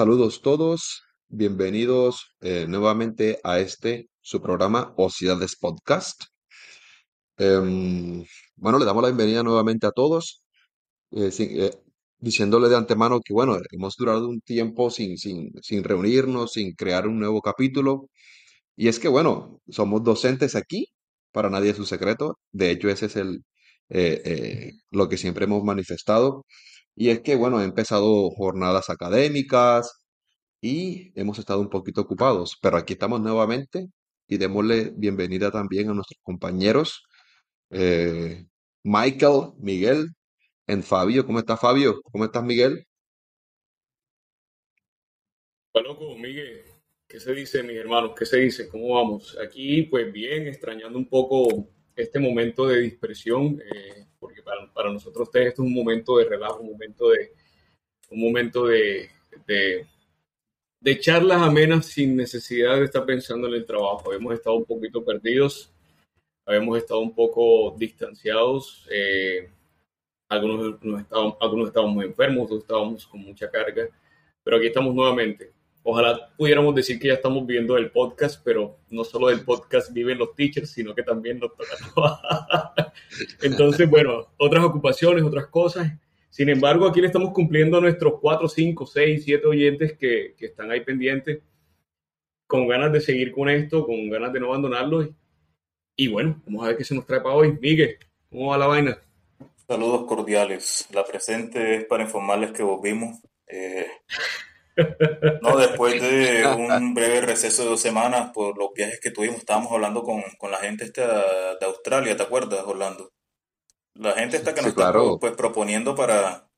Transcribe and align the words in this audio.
Saludos 0.00 0.40
todos, 0.40 1.02
bienvenidos 1.28 2.34
eh, 2.40 2.64
nuevamente 2.66 3.38
a 3.44 3.58
este, 3.60 4.08
su 4.22 4.40
programa 4.40 4.94
Ocidades 4.96 5.56
Podcast. 5.56 6.22
Em, 7.36 8.24
bueno, 8.56 8.78
le 8.78 8.86
damos 8.86 9.02
la 9.02 9.10
bienvenida 9.10 9.42
nuevamente 9.42 9.86
a 9.86 9.90
todos, 9.90 10.42
eh, 11.10 11.30
eh, 11.38 11.70
diciéndole 12.18 12.70
de 12.70 12.76
antemano 12.78 13.20
que, 13.22 13.34
bueno, 13.34 13.58
hemos 13.72 13.94
durado 13.96 14.26
un 14.26 14.40
tiempo 14.40 14.88
sin, 14.90 15.18
sin, 15.18 15.52
sin 15.60 15.84
reunirnos, 15.84 16.52
sin 16.52 16.72
crear 16.74 17.06
un 17.06 17.18
nuevo 17.18 17.42
capítulo. 17.42 18.08
Y 18.76 18.88
es 18.88 18.98
que, 18.98 19.08
bueno, 19.08 19.60
somos 19.68 20.02
docentes 20.02 20.56
aquí, 20.56 20.86
para 21.30 21.50
nadie 21.50 21.72
es 21.72 21.78
un 21.78 21.86
secreto. 21.86 22.38
De 22.52 22.70
hecho, 22.70 22.88
ese 22.88 23.04
es 23.06 23.16
el, 23.16 23.44
eh, 23.90 24.22
eh, 24.24 24.72
lo 24.90 25.08
que 25.08 25.18
siempre 25.18 25.44
hemos 25.44 25.62
manifestado. 25.64 26.46
Y 27.00 27.08
es 27.08 27.20
que, 27.22 27.34
bueno, 27.34 27.62
he 27.62 27.64
empezado 27.64 28.28
jornadas 28.32 28.90
académicas 28.90 30.04
y 30.60 31.18
hemos 31.18 31.38
estado 31.38 31.62
un 31.62 31.70
poquito 31.70 32.02
ocupados, 32.02 32.58
pero 32.60 32.76
aquí 32.76 32.92
estamos 32.92 33.22
nuevamente 33.22 33.88
y 34.28 34.36
démosle 34.36 34.92
bienvenida 34.94 35.50
también 35.50 35.88
a 35.88 35.94
nuestros 35.94 36.20
compañeros, 36.22 37.04
eh, 37.70 38.44
Michael, 38.82 39.52
Miguel, 39.60 40.08
en 40.66 40.82
Fabio. 40.82 41.24
¿Cómo 41.24 41.38
está 41.38 41.56
Fabio? 41.56 42.02
¿Cómo 42.02 42.26
estás, 42.26 42.44
Miguel? 42.44 42.86
Hola, 45.72 45.88
loco, 45.88 46.14
Miguel, 46.18 46.64
¿qué 47.08 47.18
se 47.18 47.32
dice, 47.32 47.62
mis 47.62 47.78
hermanos? 47.78 48.12
¿Qué 48.14 48.26
se 48.26 48.40
dice? 48.40 48.68
¿Cómo 48.68 48.96
vamos? 48.96 49.38
Aquí, 49.42 49.84
pues 49.84 50.12
bien, 50.12 50.48
extrañando 50.48 50.98
un 50.98 51.08
poco 51.08 51.66
este 51.96 52.18
momento 52.18 52.66
de 52.66 52.80
dispersión, 52.80 53.58
eh, 53.58 54.09
porque 54.20 54.42
para, 54.42 54.72
para 54.72 54.92
nosotros 54.92 55.28
ustedes 55.28 55.48
esto 55.48 55.62
es 55.62 55.68
un 55.68 55.74
momento 55.74 56.18
de 56.18 56.26
relajo, 56.26 56.60
un 56.60 56.72
momento 56.72 57.08
de, 57.08 57.32
un 58.10 58.20
momento 58.20 58.66
de, 58.66 59.08
de, 59.46 60.98
charlas 61.00 61.40
amenas 61.42 61.86
sin 61.86 62.14
necesidad 62.14 62.76
de 62.76 62.84
estar 62.84 63.06
pensando 63.06 63.48
en 63.48 63.54
el 63.54 63.66
trabajo. 63.66 64.04
Habíamos 64.06 64.34
estado 64.34 64.56
un 64.56 64.64
poquito 64.66 65.04
perdidos, 65.04 65.72
habíamos 66.46 66.76
estado 66.78 67.00
un 67.00 67.14
poco 67.14 67.74
distanciados, 67.78 68.86
eh, 68.90 69.50
algunos, 70.28 70.82
nos 70.84 71.00
estábamos, 71.00 71.36
algunos 71.40 71.68
estábamos 71.68 72.04
enfermos, 72.04 72.44
otros 72.44 72.60
estábamos 72.60 73.06
con 73.06 73.20
mucha 73.20 73.50
carga, 73.50 73.88
pero 74.44 74.58
aquí 74.58 74.66
estamos 74.66 74.94
nuevamente. 74.94 75.52
Ojalá 75.82 76.30
pudiéramos 76.36 76.74
decir 76.74 76.98
que 76.98 77.08
ya 77.08 77.14
estamos 77.14 77.46
viendo 77.46 77.76
el 77.76 77.90
podcast, 77.90 78.42
pero 78.44 78.78
no 78.90 79.02
solo 79.02 79.28
del 79.28 79.44
podcast 79.44 79.92
viven 79.92 80.18
los 80.18 80.34
teachers, 80.34 80.70
sino 80.70 80.94
que 80.94 81.02
también 81.02 81.38
nos 81.38 81.56
toca 81.56 81.76
trabajar. 81.94 82.92
Entonces, 83.42 83.88
bueno, 83.88 84.28
otras 84.36 84.62
ocupaciones, 84.64 85.24
otras 85.24 85.46
cosas. 85.46 85.90
Sin 86.28 86.48
embargo, 86.48 86.86
aquí 86.86 87.00
le 87.00 87.06
estamos 87.06 87.32
cumpliendo 87.32 87.78
a 87.78 87.80
nuestros 87.80 88.14
4, 88.20 88.48
5, 88.48 88.86
6, 88.86 89.24
7 89.24 89.46
oyentes 89.46 89.92
que, 89.98 90.34
que 90.36 90.46
están 90.46 90.70
ahí 90.70 90.80
pendientes, 90.82 91.40
con 92.46 92.68
ganas 92.68 92.92
de 92.92 93.00
seguir 93.00 93.32
con 93.32 93.48
esto, 93.48 93.86
con 93.86 94.10
ganas 94.10 94.32
de 94.32 94.40
no 94.40 94.48
abandonarlo. 94.48 95.02
Y, 95.02 95.14
y 95.96 96.08
bueno, 96.08 96.40
vamos 96.44 96.64
a 96.64 96.68
ver 96.68 96.76
qué 96.76 96.84
se 96.84 96.94
nos 96.94 97.06
trae 97.06 97.20
para 97.20 97.34
hoy. 97.34 97.58
Miguel, 97.60 97.96
¿cómo 98.28 98.50
va 98.50 98.58
la 98.58 98.66
vaina? 98.66 98.98
Saludos 99.66 100.06
cordiales. 100.06 100.88
La 100.92 101.04
presente 101.04 101.76
es 101.76 101.84
para 101.84 102.02
informarles 102.02 102.52
que 102.52 102.62
volvimos. 102.62 103.18
Eh, 103.46 103.86
no, 105.42 105.56
después 105.56 106.00
de 106.00 106.46
un 106.56 106.94
breve 106.94 107.20
receso 107.20 107.62
de 107.62 107.68
dos 107.70 107.80
semanas 107.80 108.30
por 108.32 108.56
los 108.58 108.72
viajes 108.74 109.00
que 109.00 109.10
tuvimos, 109.10 109.38
estábamos 109.38 109.72
hablando 109.72 110.02
con, 110.02 110.22
con 110.38 110.50
la 110.50 110.58
gente 110.58 110.84
esta 110.84 111.56
de 111.58 111.66
Australia, 111.66 112.16
¿te 112.16 112.22
acuerdas, 112.22 112.62
Orlando? 112.64 113.12
La 113.94 114.12
gente 114.12 114.36
esta 114.36 114.54
que 114.54 114.62
nos 114.62 114.66
Sí, 114.66 114.70
está 114.70 114.92
claro. 114.92 115.18
pues 115.18 115.32
proponiendo 115.32 115.94
para, 115.94 116.48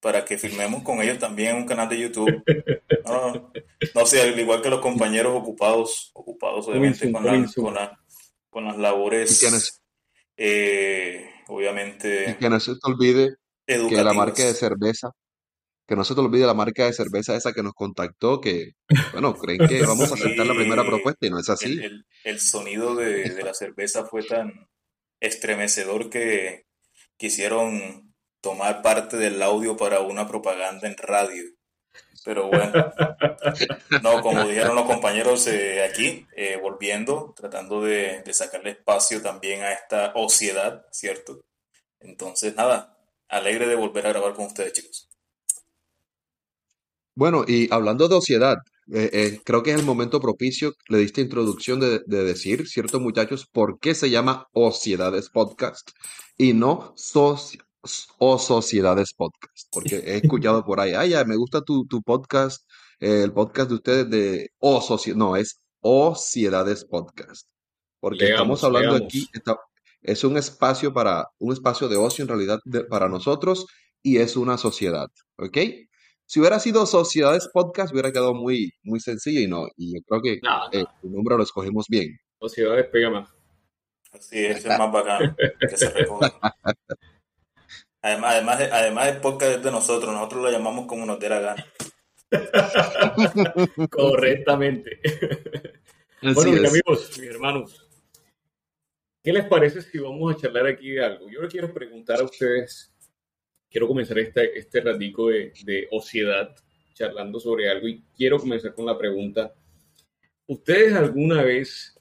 para 0.00 0.24
que 0.24 0.36
filmemos 0.36 0.82
con 0.82 1.00
ellos 1.00 1.18
también 1.18 1.56
un 1.56 1.66
canal 1.66 1.88
de 1.88 1.98
YouTube. 1.98 2.42
No, 3.04 3.52
no 3.94 4.06
sé, 4.06 4.22
al 4.22 4.40
igual 4.40 4.62
que 4.62 4.70
los 4.70 4.80
compañeros 4.80 5.34
ocupados, 5.36 6.10
ocupados 6.14 6.66
obviamente 6.68 7.12
con 7.12 7.22
la, 7.22 7.46
con 7.54 7.74
la, 7.74 8.00
con 8.48 8.64
las 8.64 8.76
Y 8.76 8.80
labores, 8.80 9.82
eh, 10.38 11.30
y 11.46 11.52
obviamente, 11.52 12.34
que 12.40 12.48
no 12.48 12.58
se 12.60 12.72
te 12.76 12.80
olvide 12.84 13.36
que 13.66 14.02
la 14.02 14.14
marca 14.14 14.42
de 14.42 14.54
cerveza, 14.54 15.12
que 15.86 15.96
no 15.96 16.04
se 16.04 16.14
te 16.14 16.20
olvide 16.20 16.46
la 16.46 16.54
marca 16.54 16.86
de 16.86 16.92
cerveza 16.92 17.36
esa 17.36 17.52
que 17.52 17.62
nos 17.62 17.74
contactó, 17.74 18.40
que, 18.40 18.72
bueno, 19.12 19.34
creen 19.34 19.66
que 19.66 19.82
vamos 19.86 20.10
a 20.10 20.14
aceptar 20.14 20.46
la 20.46 20.54
primera 20.54 20.84
propuesta 20.84 21.26
y 21.26 21.30
no 21.30 21.38
es 21.38 21.48
el, 21.48 21.54
así. 21.54 21.72
el, 21.82 22.06
el 22.24 22.40
sonido 22.40 22.94
de, 22.94 23.30
de 23.30 23.42
la 23.42 23.54
cerveza 23.54 24.04
fue 24.04 24.22
tan 24.22 24.68
estremecedor 25.20 26.10
que 26.10 26.66
quisieron 27.16 28.14
tomar 28.40 28.82
parte 28.82 29.16
del 29.16 29.42
audio 29.42 29.76
para 29.76 30.00
una 30.00 30.28
propaganda 30.28 30.86
en 30.86 30.96
radio. 30.96 31.44
Pero 32.24 32.48
bueno, 32.48 32.72
no, 34.02 34.22
como 34.22 34.48
dijeron 34.48 34.74
los 34.74 34.86
compañeros 34.86 35.46
eh, 35.46 35.84
aquí, 35.84 36.26
eh, 36.36 36.58
volviendo, 36.60 37.34
tratando 37.36 37.82
de, 37.82 38.22
de 38.22 38.34
sacarle 38.34 38.70
espacio 38.70 39.20
también 39.20 39.62
a 39.62 39.72
esta 39.72 40.12
ociedad, 40.14 40.86
¿cierto? 40.90 41.44
Entonces, 42.00 42.54
nada, 42.54 42.98
alegre 43.28 43.66
de 43.66 43.74
volver 43.74 44.06
a 44.06 44.10
grabar 44.10 44.34
con 44.34 44.46
ustedes, 44.46 44.72
chicos. 44.72 45.13
Bueno, 47.14 47.44
y 47.46 47.72
hablando 47.72 48.08
de 48.08 48.14
sociedad, 48.14 48.56
eh, 48.92 49.08
eh, 49.12 49.40
creo 49.44 49.62
que 49.62 49.72
es 49.72 49.78
el 49.78 49.86
momento 49.86 50.20
propicio, 50.20 50.72
le 50.88 50.98
diste 50.98 51.20
introducción 51.20 51.80
de, 51.80 52.00
de 52.06 52.24
decir, 52.24 52.66
ciertos 52.68 53.00
muchachos, 53.00 53.46
por 53.50 53.78
qué 53.78 53.94
se 53.94 54.10
llama 54.10 54.46
Ociedades 54.52 55.30
Podcast 55.30 55.90
y 56.36 56.52
no 56.54 56.94
soci- 56.96 57.60
o 58.18 58.38
Sociedades 58.38 59.12
Podcast, 59.14 59.68
porque 59.70 59.96
he 59.96 60.16
escuchado 60.16 60.64
por 60.64 60.80
ahí, 60.80 60.92
ay, 60.92 61.10
ya, 61.10 61.24
me 61.24 61.36
gusta 61.36 61.60
tu, 61.62 61.86
tu 61.86 62.02
podcast, 62.02 62.68
eh, 62.98 63.22
el 63.22 63.32
podcast 63.32 63.68
de 63.68 63.74
ustedes 63.76 64.10
de 64.10 64.50
O 64.58 64.80
Socie-", 64.80 65.14
no, 65.14 65.36
es 65.36 65.60
Ociedades 65.80 66.84
Podcast, 66.84 67.46
porque 68.00 68.24
estamos 68.30 68.60
Leamos, 68.60 68.64
hablando 68.64 69.04
aquí, 69.04 69.28
está- 69.32 69.56
es 70.02 70.24
un 70.24 70.36
espacio 70.36 70.92
para, 70.92 71.28
un 71.38 71.52
espacio 71.52 71.88
de 71.88 71.96
ocio 71.96 72.22
en 72.22 72.28
realidad 72.28 72.58
de- 72.64 72.84
para 72.84 73.08
nosotros 73.08 73.66
y 74.02 74.16
es 74.18 74.36
una 74.36 74.58
sociedad, 74.58 75.08
¿ok? 75.38 75.58
Si 76.26 76.40
hubiera 76.40 76.58
sido 76.58 76.86
Sociedades 76.86 77.48
Podcast, 77.52 77.92
hubiera 77.92 78.10
quedado 78.10 78.34
muy, 78.34 78.72
muy 78.82 78.98
sencillo 79.00 79.40
y 79.40 79.46
no. 79.46 79.66
Y 79.76 79.94
yo 79.94 80.00
creo 80.06 80.22
que 80.22 80.40
No, 80.42 80.66
eh, 80.72 80.82
no. 80.82 80.94
el 81.02 81.12
nombre 81.12 81.36
lo 81.36 81.42
escogimos 81.42 81.86
bien. 81.88 82.18
Sociedades 82.40 82.86
pega 82.86 83.10
más. 83.10 83.28
Así 84.12 84.44
es, 84.44 84.58
es 84.64 84.78
más 84.78 84.92
bacano 84.92 85.34
que 85.36 85.76
se. 85.76 85.86
Además, 88.00 88.34
además, 88.34 88.60
además 88.70 89.08
el 89.08 89.20
podcast 89.20 89.56
es 89.56 89.62
de 89.64 89.70
nosotros, 89.70 90.12
nosotros 90.12 90.42
lo 90.42 90.50
llamamos 90.50 90.86
como 90.86 91.04
nos 91.06 91.18
dé 91.18 91.28
la 91.28 91.40
gana. 91.40 91.66
Correctamente. 93.90 95.00
Así 96.22 96.34
Bueno, 96.34 96.52
mis 96.52 96.70
amigos, 96.70 97.18
mis 97.18 97.30
hermanos, 97.30 97.88
¿qué 99.22 99.32
les 99.32 99.46
parece 99.46 99.82
si 99.82 99.98
vamos 99.98 100.34
a 100.34 100.38
charlar 100.38 100.66
aquí 100.66 100.90
de 100.92 101.04
algo? 101.04 101.28
Yo 101.30 101.40
les 101.42 101.50
quiero 101.50 101.72
preguntar 101.72 102.20
a 102.20 102.24
ustedes, 102.24 102.93
quiero 103.74 103.88
comenzar 103.88 104.16
este, 104.20 104.56
este 104.56 104.80
ratico 104.82 105.30
de, 105.30 105.52
de 105.64 105.88
ociedad 105.90 106.54
charlando 106.92 107.40
sobre 107.40 107.68
algo 107.68 107.88
y 107.88 108.04
quiero 108.16 108.38
comenzar 108.38 108.72
con 108.72 108.86
la 108.86 108.96
pregunta, 108.96 109.52
¿ustedes 110.46 110.94
alguna 110.94 111.42
vez 111.42 112.00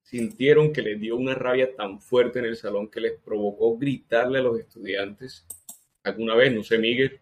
sintieron 0.00 0.72
que 0.72 0.80
les 0.80 0.98
dio 0.98 1.16
una 1.16 1.34
rabia 1.34 1.76
tan 1.76 2.00
fuerte 2.00 2.38
en 2.38 2.46
el 2.46 2.56
salón 2.56 2.90
que 2.90 3.02
les 3.02 3.20
provocó 3.20 3.76
gritarle 3.76 4.38
a 4.38 4.42
los 4.42 4.58
estudiantes? 4.58 5.46
¿Alguna 6.04 6.34
vez? 6.36 6.54
No 6.54 6.64
sé, 6.64 6.78
Miguel. 6.78 7.20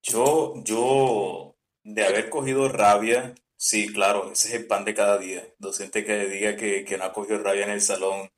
Yo, 0.00 0.54
yo, 0.64 1.56
de 1.82 2.04
haber 2.04 2.30
cogido 2.30 2.68
rabia, 2.68 3.34
sí, 3.56 3.92
claro, 3.92 4.30
ese 4.30 4.46
es 4.46 4.54
el 4.54 4.68
pan 4.68 4.84
de 4.84 4.94
cada 4.94 5.18
día. 5.18 5.42
Docente 5.58 6.04
que 6.04 6.28
diga 6.28 6.54
que, 6.54 6.84
que 6.84 6.96
no 6.96 7.02
ha 7.02 7.12
cogido 7.12 7.42
rabia 7.42 7.64
en 7.64 7.70
el 7.70 7.80
salón, 7.80 8.30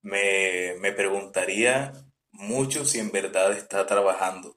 me, 0.00 0.76
me 0.80 0.92
preguntaría 0.92 1.92
mucho 2.38 2.84
si 2.84 2.98
en 2.98 3.10
verdad 3.12 3.52
está 3.52 3.86
trabajando. 3.86 4.56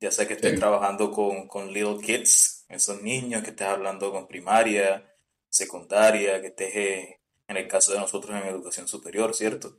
Ya 0.00 0.10
sea 0.10 0.26
que 0.26 0.34
estés 0.34 0.52
Sí. 0.52 0.58
trabajando 0.58 1.10
con, 1.10 1.46
con 1.48 1.72
little 1.72 1.98
kids, 2.04 2.64
esos 2.68 3.02
niños, 3.02 3.42
que 3.42 3.50
estés 3.50 3.66
hablando 3.68 4.10
con 4.12 4.26
primaria, 4.26 5.06
secundaria, 5.48 6.40
que 6.40 6.48
estés, 6.48 6.76
eh, 6.76 7.20
en 7.48 7.56
el 7.56 7.68
caso 7.68 7.92
de 7.92 7.98
nosotros, 7.98 8.34
en 8.40 8.48
educación 8.48 8.88
superior, 8.88 9.34
¿cierto? 9.34 9.78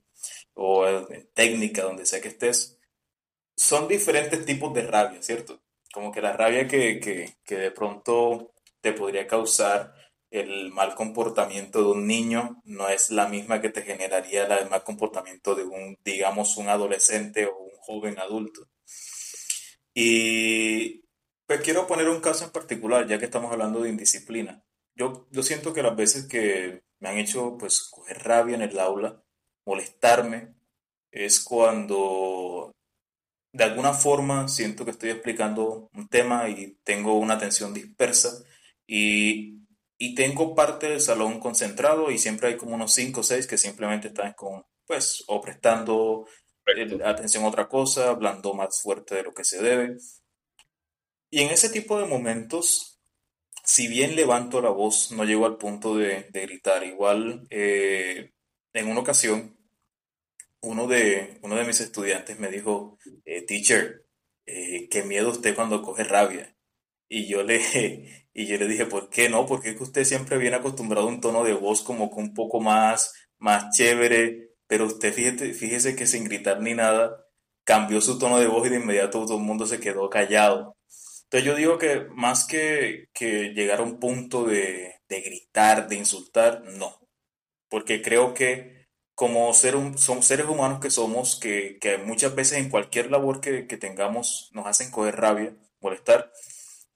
O 0.54 0.88
en 0.88 1.30
técnica, 1.34 1.84
donde 1.84 2.06
sea 2.06 2.22
que 2.22 2.28
estés. 2.30 2.78
Son 3.56 3.88
diferentes 3.88 4.46
tipos 4.46 4.74
de 4.74 4.84
rabia, 4.84 5.22
¿cierto? 5.22 5.62
Como 5.94 6.12
que 6.12 6.22
la 6.22 6.34
rabia 6.34 6.68
que, 6.68 7.00
que, 7.00 7.38
que 7.44 7.56
de 7.56 7.72
pronto 7.72 8.54
te 8.82 8.94
podría 8.94 9.28
causar 9.28 9.94
el 10.32 10.72
mal 10.72 10.96
comportamiento 10.96 11.80
de 11.80 11.92
un 11.92 12.08
niño 12.08 12.62
no 12.64 12.88
es 12.88 13.12
la 13.12 13.28
misma 13.28 13.62
que 13.62 13.70
te 13.70 13.84
generaría 13.84 14.46
el 14.46 14.70
mal 14.70 14.84
comportamiento 14.84 15.56
de 15.56 15.66
un, 15.66 15.98
digamos, 16.06 16.56
un 16.58 16.70
adolescente 16.70 17.46
o 17.46 17.58
un 17.58 17.78
joven 17.82 18.18
adulto. 18.18 18.68
Y 19.94 21.04
pues 21.46 21.62
quiero 21.62 21.86
poner 21.86 22.08
un 22.08 22.22
caso 22.22 22.46
en 22.46 22.52
particular, 22.52 23.06
ya 23.08 23.20
que 23.20 23.26
estamos 23.26 23.52
hablando 23.52 23.82
de 23.82 23.90
indisciplina. 23.90 24.64
Yo, 24.96 25.28
yo 25.32 25.44
siento 25.44 25.74
que 25.74 25.84
las 25.84 25.96
veces 25.98 26.26
que 26.28 26.84
me 27.00 27.10
han 27.10 27.18
hecho 27.18 27.58
pues 27.58 27.82
coger 27.82 28.24
rabia 28.24 28.56
en 28.56 28.62
el 28.62 28.80
aula, 28.80 29.22
molestarme, 29.66 30.54
es 31.12 31.42
cuando 31.42 32.72
de 33.52 33.66
alguna 33.66 33.94
forma 33.94 34.48
siento 34.48 34.86
que 34.86 34.92
estoy 34.92 35.10
explicando 35.10 35.90
un 35.94 36.08
tema 36.08 36.48
y 36.48 36.78
tengo 36.86 37.16
una 37.18 37.34
atención 37.34 37.74
dispersa 37.74 38.46
y, 38.88 39.61
y 40.02 40.16
tengo 40.16 40.56
parte 40.56 40.90
del 40.90 41.00
salón 41.00 41.40
concentrado 41.40 42.10
y 42.10 42.18
siempre 42.18 42.48
hay 42.48 42.58
como 42.58 42.74
unos 42.74 42.92
5 42.92 43.20
o 43.20 43.24
6 43.24 43.46
que 43.46 43.56
simplemente 43.56 44.08
están 44.08 44.34
con, 44.34 44.66
pues, 44.88 45.24
o 45.28 45.40
prestando 45.40 46.26
eh, 46.66 46.88
Correcto. 46.88 47.08
atención 47.08 47.44
a 47.44 47.50
otra 47.50 47.70
cosa, 47.70 48.10
hablando 48.10 48.56
más 48.56 48.82
fuerte 48.82 49.14
de 49.14 49.22
lo 49.22 49.32
que 49.32 49.44
se 49.44 49.62
debe. 49.62 49.98
Y 51.30 51.42
en 51.42 51.52
ese 51.52 51.70
tipo 51.70 52.00
de 52.00 52.08
momentos, 52.08 53.00
si 53.64 53.88
bien 53.88 54.16
levanto 54.16 54.60
la 54.60 54.72
voz, 54.72 55.12
no 55.12 55.24
llego 55.24 55.46
al 55.46 55.58
punto 55.60 55.96
de, 55.96 56.24
de 56.32 56.42
gritar. 56.48 56.84
Igual, 56.84 57.46
eh, 57.52 58.32
en 58.74 58.88
una 58.88 59.02
ocasión, 59.02 59.56
uno 60.62 60.88
de, 60.88 61.38
uno 61.44 61.56
de 61.58 61.66
mis 61.66 61.80
estudiantes 61.80 62.40
me 62.40 62.50
dijo, 62.50 62.98
eh, 63.24 63.46
teacher, 63.46 64.08
eh, 64.48 64.90
qué 64.90 65.04
miedo 65.04 65.30
usted 65.30 65.54
cuando 65.54 65.84
coge 65.84 66.04
rabia. 66.06 66.58
Y 67.08 67.28
yo 67.28 67.44
le, 67.44 68.21
y 68.34 68.48
yo 68.48 68.58
le 68.58 68.68
dije, 68.68 68.86
¿por 68.86 69.10
qué 69.10 69.30
no? 69.30 69.46
Porque 69.46 69.72
es 69.72 69.78
que 69.78 69.84
usted 69.84 70.04
siempre 70.06 70.38
viene 70.38 70.58
acostumbrado 70.58 71.08
a 71.08 71.10
un 71.10 71.22
tono 71.22 71.44
de 71.44 71.54
voz 71.54 71.82
como 71.82 72.10
que 72.14 72.20
un 72.20 72.34
poco 72.34 72.60
más, 72.62 73.14
más 73.38 73.76
chévere, 73.76 74.52
pero 74.68 74.86
usted 74.86 75.14
fíjate, 75.14 75.54
fíjese 75.54 75.96
que 75.96 76.08
sin 76.08 76.24
gritar 76.26 76.62
ni 76.62 76.74
nada, 76.74 77.26
cambió 77.64 78.02
su 78.02 78.18
tono 78.20 78.40
de 78.40 78.48
voz 78.48 78.68
y 78.68 78.70
de 78.70 78.78
inmediato 78.78 79.26
todo 79.26 79.38
el 79.38 79.44
mundo 79.44 79.66
se 79.68 79.80
quedó 79.80 80.10
callado. 80.10 80.78
Entonces 81.26 81.46
yo 81.46 81.56
digo 81.56 81.78
que 81.78 82.08
más 82.14 82.46
que, 82.46 83.10
que 83.14 83.54
llegar 83.54 83.80
a 83.80 83.84
un 83.84 84.00
punto 84.00 84.44
de, 84.46 84.96
de 85.08 85.22
gritar, 85.22 85.88
de 85.88 85.96
insultar, 85.96 86.64
no 86.64 87.02
porque 87.72 88.02
creo 88.02 88.34
que 88.34 88.90
como 89.16 89.54
ser 89.54 89.76
somos 89.98 90.26
seres 90.26 90.46
humanos 90.48 90.82
que 90.82 90.92
somos, 90.92 91.40
que, 91.40 91.78
que 91.80 91.98
muchas 91.98 92.36
veces 92.36 92.58
en 92.58 92.70
cualquier 92.70 93.10
labor 93.10 93.40
que, 93.40 93.66
que 93.66 93.78
tengamos 93.78 94.50
nos 94.52 94.68
hacen 94.68 94.92
coger 94.92 95.16
rabia, 95.16 95.56
molestar, 95.80 96.32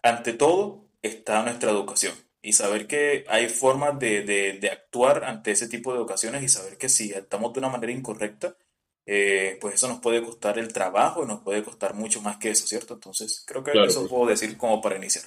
ante 0.04 0.34
todo 0.34 0.85
está 1.08 1.44
nuestra 1.44 1.72
educación 1.72 2.16
y 2.42 2.54
saber 2.54 2.88
que 2.88 3.26
hay 3.28 3.50
formas 3.50 3.98
de, 4.00 4.22
de- 4.24 4.54
de 4.60 4.70
actuar 4.70 5.24
ante 5.26 5.52
ese 5.52 5.68
tipo 5.68 5.94
de 5.94 6.00
ocasiones 6.00 6.44
y 6.44 6.50
saber 6.50 6.78
que 6.78 6.90
si 6.90 7.14
actuamos 7.14 7.54
de 7.54 7.60
una 7.60 7.70
manera 7.70 7.92
incorrecta, 7.94 8.58
eh, 9.06 9.58
pues 9.62 9.76
eso 9.76 9.88
nos 9.88 10.00
puede 10.02 10.22
costar 10.24 10.58
el 10.60 10.74
trabajo 10.74 11.24
y 11.24 11.28
nos 11.28 11.42
puede 11.42 11.64
costar 11.64 11.94
mucho 11.96 12.22
más 12.22 12.38
que 12.38 12.50
eso, 12.52 12.68
¿cierto? 12.68 12.96
Entonces 12.96 13.44
creo 13.48 13.64
que 13.64 13.72
Claro, 13.72 13.86
eso 13.86 14.08
puedo 14.08 14.28
supuesto. 14.28 14.28
decir 14.28 14.58
como 14.58 14.82
para 14.82 14.98
iniciar. 14.98 15.26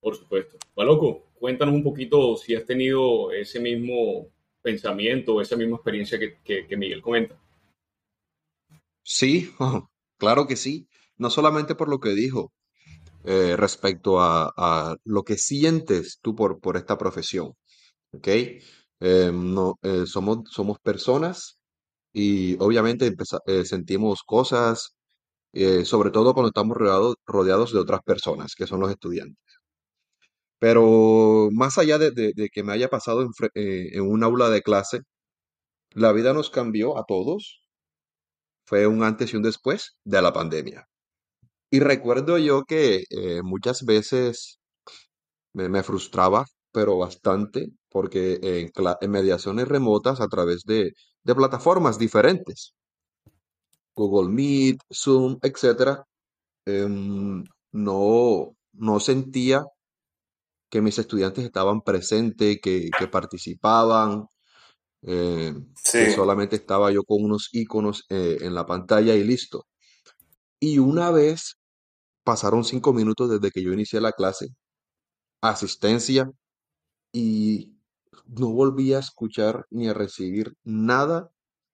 Por 0.00 0.14
supuesto. 0.16 0.58
Maloco, 0.76 1.30
cuéntanos 1.34 1.74
un 1.74 1.82
poquito 1.82 2.36
si 2.36 2.54
has 2.54 2.66
tenido 2.66 3.32
ese 3.32 3.58
mismo 3.58 4.28
pensamiento, 4.60 5.40
esa 5.40 5.56
misma 5.56 5.76
experiencia 5.76 6.18
que, 6.18 6.38
que- 6.44 6.66
que 6.66 6.76
Miguel 6.76 7.00
comenta. 7.00 7.38
Sí, 9.04 9.52
claro 10.18 10.46
que 10.46 10.56
sí. 10.56 10.88
No 11.16 11.30
solamente 11.30 11.74
por 11.74 11.88
lo 11.88 12.00
que 12.00 12.10
dijo 12.10 12.52
eh, 13.24 13.56
respecto 13.56 14.20
a, 14.20 14.52
lo 15.04 15.22
que 15.24 15.36
sientes 15.38 16.18
tú 16.22 16.34
por, 16.34 16.60
por 16.60 16.76
esta 16.76 16.98
profesión, 16.98 17.54
¿ok? 18.12 18.28
Eh, 19.00 19.30
no, 19.34 19.78
eh, 19.82 20.06
somos, 20.06 20.40
somos 20.50 20.78
personas 20.80 21.58
y 22.12 22.56
obviamente 22.60 23.14
eh, 23.46 23.64
sentimos 23.66 24.22
cosas, 24.24 24.94
sobre 25.84 26.10
todo 26.10 26.34
cuando 26.34 26.48
estamos 26.48 26.76
rodeados, 26.76 27.16
rodeados 27.26 27.72
de 27.72 27.80
otras 27.80 28.02
personas, 28.04 28.54
que 28.56 28.66
son 28.66 28.80
los 28.80 28.90
estudiantes. 28.90 29.38
Pero 30.58 31.50
más 31.52 31.76
allá 31.78 31.98
de, 31.98 32.10
de- 32.12 32.48
que 32.50 32.62
me 32.62 32.72
haya 32.72 32.88
pasado 32.88 33.22
en, 33.22 33.30
en 33.54 34.02
un 34.02 34.22
aula 34.24 34.48
de 34.50 34.62
clase, 34.62 35.00
la 35.92 36.12
vida 36.12 36.32
nos 36.34 36.50
cambió 36.50 36.98
a 36.98 37.04
todos. 37.06 37.62
Fue 38.66 38.88
un 38.88 39.04
antes 39.04 39.32
y 39.32 39.36
un 39.36 39.44
después 39.44 39.98
de 40.02 40.20
la 40.20 40.32
pandemia. 40.32 40.88
Y 41.72 41.80
recuerdo 41.80 42.38
yo 42.38 42.62
que 42.64 43.04
eh, 43.10 43.42
muchas 43.42 43.84
veces 43.84 44.60
me, 45.54 45.68
me 45.68 45.82
frustraba, 45.84 46.46
pero 46.72 46.98
bastante, 46.98 47.70
porque 47.90 48.40
en, 48.42 48.68
cla- 48.70 48.98
en 49.02 49.10
mediaciones 49.12 49.68
remotas 49.68 50.20
a 50.20 50.28
través 50.28 50.64
de, 50.64 50.92
de 51.24 51.34
plataformas 51.36 51.98
diferentes, 51.98 52.74
Google 53.96 54.28
Meet, 54.28 54.80
Zoom, 54.92 55.38
etcétera, 55.42 55.94
em, 56.66 57.44
no, 57.72 58.56
no 58.74 59.00
sentía 59.00 59.64
que 60.70 60.80
mis 60.80 60.98
estudiantes 60.98 61.44
estaban 61.44 61.82
presentes, 61.82 62.58
que, 62.62 62.92
que 62.96 63.08
participaban, 63.08 64.26
eh, 65.02 65.54
Sí, 65.84 65.98
que 65.98 66.08
solamente 66.10 66.56
estaba 66.56 66.92
yo 66.92 67.04
con 67.04 67.24
unos 67.24 67.50
iconos 67.52 68.04
eh, 68.10 68.38
en 68.42 68.54
la 68.54 68.66
pantalla 68.66 69.14
y 69.16 69.24
listo. 69.24 69.66
Y 70.60 70.78
una 70.78 71.10
vez 71.10 71.58
pasaron 72.24 72.64
cinco 72.64 72.92
minutos 72.92 73.30
desde 73.30 73.50
que 73.50 73.62
yo 73.62 73.72
inicié 73.72 74.00
la 74.00 74.12
clase, 74.12 74.48
asistencia, 75.40 76.30
y 77.12 77.76
no 78.26 78.50
volví 78.50 78.94
a 78.94 78.98
escuchar 78.98 79.66
ni 79.70 79.88
a 79.88 79.94
recibir 79.94 80.54
nada, 80.64 81.30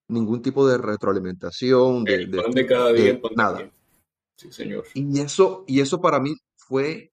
ningún 0.08 0.42
tipo 0.42 0.66
de 0.66 0.78
retroalimentación, 0.78 2.04
de, 2.04 2.14
El 2.14 2.30
de, 2.30 2.42
pan 2.42 2.50
de 2.50 2.66
cada 2.66 2.92
día 2.92 3.12
de 3.14 3.20
nada. 3.36 3.72
Sí, 4.36 4.52
señor. 4.52 4.84
Y 4.94 5.20
eso, 5.20 5.64
y 5.66 5.80
eso 5.80 6.00
para 6.00 6.20
mí 6.20 6.34
fue, 6.56 7.12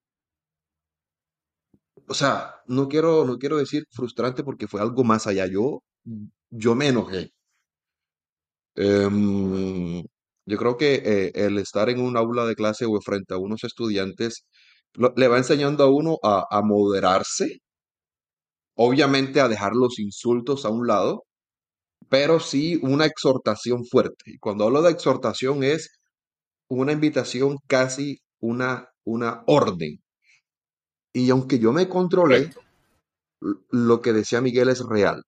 o 2.08 2.14
sea, 2.14 2.62
no 2.68 2.88
quiero, 2.88 3.26
no 3.26 3.38
quiero 3.38 3.58
decir 3.58 3.86
frustrante 3.92 4.44
porque 4.44 4.68
fue 4.68 4.82
algo 4.82 5.04
más 5.04 5.28
allá. 5.28 5.48
Yo, 5.48 5.84
yo 6.50 6.76
me 6.76 6.88
enojé. 6.88 7.32
Em, 8.76 10.04
yo 10.46 10.58
creo 10.58 10.78
que 10.78 10.96
eh, 11.06 11.32
el 11.36 11.58
estar 11.60 11.90
en 11.90 12.00
un 12.02 12.18
aula 12.18 12.46
de 12.46 12.56
clase 12.56 12.86
o 12.86 13.00
frente 13.02 13.34
a 13.34 13.38
unos 13.38 13.64
estudiantes 13.64 14.46
lo- 14.94 15.14
le 15.18 15.28
va 15.28 15.38
enseñando 15.38 15.84
a 15.84 15.90
uno 15.92 16.18
a, 16.24 16.46
a 16.50 16.62
moderarse, 16.62 17.60
obviamente 18.76 19.42
a 19.42 19.48
dejar 19.50 19.74
los 19.76 20.00
insultos 20.00 20.66
a 20.66 20.70
un 20.70 20.88
lado, 20.88 21.24
pero 22.10 22.40
sí 22.42 22.80
una 22.84 23.06
exhortación 23.06 23.86
fuerte. 23.86 24.24
Y 24.28 24.40
cuando 24.40 24.66
hablo 24.66 24.82
de 24.84 24.92
exhortación 24.92 25.64
es 25.64 26.00
una 26.70 26.94
invitación, 26.94 27.58
casi 27.68 28.20
una, 28.42 28.90
una 29.06 29.44
orden. 29.48 30.02
Y 31.14 31.30
aunque 31.32 31.58
yo 31.60 31.72
me 31.74 31.90
controlé, 31.90 32.42
Correcto. 32.46 32.62
l- 33.42 33.56
lo 33.72 34.02
que 34.02 34.14
decía 34.14 34.42
Miguel 34.42 34.70
es 34.70 34.82
real. 34.88 35.24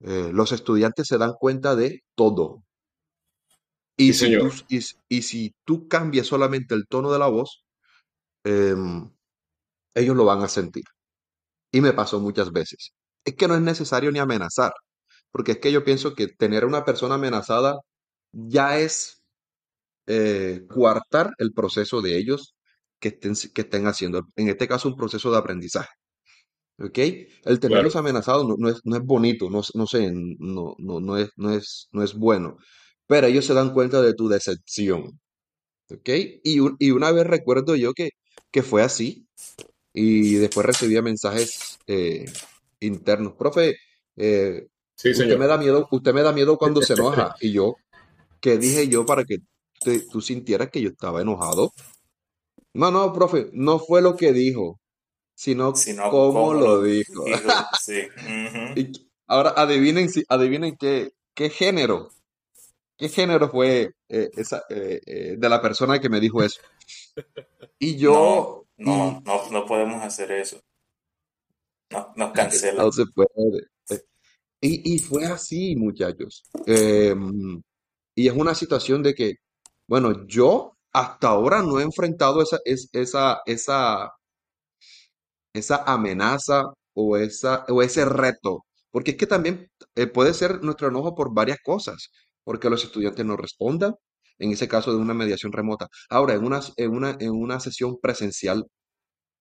Eh, 0.00 0.30
los 0.32 0.52
estudiantes 0.52 1.08
se 1.08 1.18
dan 1.18 1.32
cuenta 1.40 1.76
de 1.76 2.02
todo. 2.16 2.64
Y 4.06 4.12
Sí, 4.12 4.14
si 4.14 4.32
tú, 4.36 4.50
señor. 4.50 4.52
y, 4.68 4.78
s- 4.78 4.96
y 5.08 5.22
si 5.22 5.54
tú 5.64 5.88
cambias 5.88 6.26
solamente 6.26 6.74
el 6.74 6.86
tono 6.88 7.12
de 7.12 7.18
la 7.18 7.28
voz, 7.28 7.64
em, 8.44 9.10
ellos 9.94 10.16
lo 10.16 10.24
van 10.24 10.42
a 10.42 10.48
sentir. 10.48 10.84
Y 11.72 11.80
me 11.80 11.92
pasó 11.94 12.20
muchas 12.20 12.52
veces. 12.52 12.92
Es 13.24 13.34
que 13.36 13.48
no 13.48 13.54
es 13.56 13.60
necesario 13.62 14.12
ni 14.12 14.18
amenazar, 14.20 14.72
porque 15.32 15.52
es 15.54 15.58
que 15.60 15.72
yo 15.72 15.84
pienso 15.84 16.14
que 16.16 16.28
tener 16.28 16.64
a 16.64 16.66
una 16.68 16.84
persona 16.86 17.16
amenazada 17.16 17.78
ya 18.32 18.78
es 18.78 19.22
eh, 20.06 20.66
coartar 20.68 21.32
el 21.38 21.52
proceso 21.54 22.02
de 22.02 22.18
ellos 22.18 22.54
que 23.00 23.08
estén, 23.10 23.34
que 23.54 23.62
estén 23.62 23.86
haciendo. 23.86 24.22
En 24.36 24.48
este 24.48 24.68
caso, 24.68 24.88
un 24.88 24.96
proceso 24.96 25.30
de 25.32 25.38
aprendizaje. 25.38 25.90
¿Ok? 26.78 26.98
El 27.44 27.60
tenerlos 27.60 27.94
Claro. 27.94 28.00
amenazados 28.00 28.46
no, 28.46 28.56
no 28.58 28.68
es, 28.70 28.80
no 28.84 28.96
es 28.96 29.02
bonito, 29.04 29.48
no, 29.50 29.62
no 29.74 29.86
sé, 29.86 30.10
no, 30.12 30.74
no, 30.78 31.00
no 31.00 31.16
es, 31.18 31.30
no 31.36 31.52
es, 31.52 31.88
no 31.92 32.02
es 32.02 32.14
bueno. 32.14 32.56
Pero 33.06 33.26
ellos 33.26 33.44
se 33.46 33.54
dan 33.54 33.72
cuenta 33.74 34.00
de 34.02 34.14
tu 34.14 34.28
decepción. 34.28 35.20
¿Ok? 35.90 36.08
Y, 36.44 36.60
un- 36.60 36.76
y 36.78 36.90
una 36.92 37.12
vez 37.12 37.26
recuerdo 37.26 37.76
yo 37.76 37.92
que, 37.94 38.10
que 38.50 38.62
fue 38.62 38.82
así. 38.82 39.26
Y 39.92 40.34
después 40.36 40.66
recibía 40.66 41.02
mensajes 41.02 41.78
eh, 41.86 42.26
internos. 42.80 43.34
Profe, 43.34 43.76
eh, 44.16 44.66
Sí, 44.96 45.10
usted 45.10 45.38
me 45.38 45.46
da 45.46 45.58
miedo, 45.58 45.88
usted 45.90 46.14
me 46.14 46.22
da 46.22 46.32
miedo 46.32 46.58
cuando 46.58 46.82
se 46.82 46.94
enoja. 46.94 47.32
Y 47.40 47.52
yo, 47.52 47.76
¿qué 48.40 48.58
dije 48.58 48.88
yo 48.88 49.06
para 49.06 49.24
que 49.24 49.38
te- 49.82 50.00
tú 50.10 50.20
sintieras 50.22 50.70
que 50.70 50.82
yo 50.82 50.90
estaba 50.90 51.22
enojado? 51.22 51.72
No, 52.74 52.90
no, 52.90 53.12
profe, 53.12 53.50
no 53.52 53.78
fue 53.78 54.00
lo 54.02 54.16
que 54.16 54.32
dijo, 54.32 54.80
sino 55.34 55.72
sino 55.74 56.10
cómo 56.10 56.54
lo 56.54 56.60
lo 56.60 56.82
dijo. 56.82 57.24
dijo, 57.24 57.48
sí. 57.82 58.08
Y 58.76 58.92
ahora 59.26 59.50
adivinen 59.56 60.08
si, 60.08 60.24
adivinen 60.28 60.76
qué, 60.76 61.12
qué 61.34 61.50
género, 61.50 62.10
qué 63.02 63.08
género 63.10 63.48
fue 63.50 63.90
eh, 64.08 64.30
esa 64.36 64.62
eh, 64.70 65.00
eh, 65.06 65.36
de 65.38 65.48
la 65.48 65.60
persona 65.62 66.00
que 66.00 66.08
me 66.08 66.20
dijo 66.20 66.42
eso. 66.42 66.60
Y 67.78 67.96
yo, 67.98 68.64
no, 68.78 69.20
no, 69.26 69.50
no 69.50 69.66
podemos 69.66 70.02
hacer 70.02 70.32
eso. 70.32 70.58
No, 71.90 72.12
nos 72.16 72.32
cancelan. 72.32 72.86
no 72.86 72.92
se 72.92 73.04
puede. 73.14 73.66
Y, 74.60 74.94
y 74.94 74.98
fue 74.98 75.24
así, 75.26 75.76
muchachos. 75.76 76.44
Em, 76.66 77.62
y 78.16 78.28
es 78.28 78.34
una 78.34 78.54
situación 78.54 79.02
de 79.02 79.14
que, 79.14 79.34
bueno, 79.88 80.26
yo 80.28 80.76
hasta 80.92 81.28
ahora 81.28 81.62
no 81.62 81.80
he 81.80 81.84
enfrentado 81.84 82.42
esa, 82.42 82.58
es- 82.64 82.88
esa, 82.92 83.40
esa, 83.46 84.12
esa 85.52 85.82
amenaza 85.84 86.64
o, 86.94 87.16
esa, 87.16 87.64
o 87.68 87.82
ese 87.82 88.04
reto, 88.04 88.64
porque 88.90 89.12
es 89.12 89.16
que 89.16 89.26
también 89.26 89.68
eh, 89.94 90.06
puede 90.06 90.34
ser 90.34 90.62
nuestro 90.62 90.88
enojo 90.88 91.14
por 91.14 91.32
varias 91.34 91.58
cosas, 91.64 92.10
porque 92.44 92.70
los 92.70 92.84
estudiantes 92.84 93.24
no 93.26 93.36
respondan, 93.36 93.94
en 94.38 94.52
ese 94.52 94.68
caso 94.68 94.92
de 94.92 94.98
una 94.98 95.14
mediación 95.14 95.52
remota. 95.52 95.88
Ahora, 96.10 96.34
en 96.34 96.44
una, 96.44 96.60
en 96.76 96.90
una, 96.92 97.16
en 97.20 97.30
una 97.32 97.60
sesión 97.60 97.98
presencial, 98.00 98.66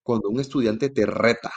cuando 0.03 0.29
un 0.29 0.39
estudiante 0.41 0.89
te 0.89 1.05
reta, 1.07 1.51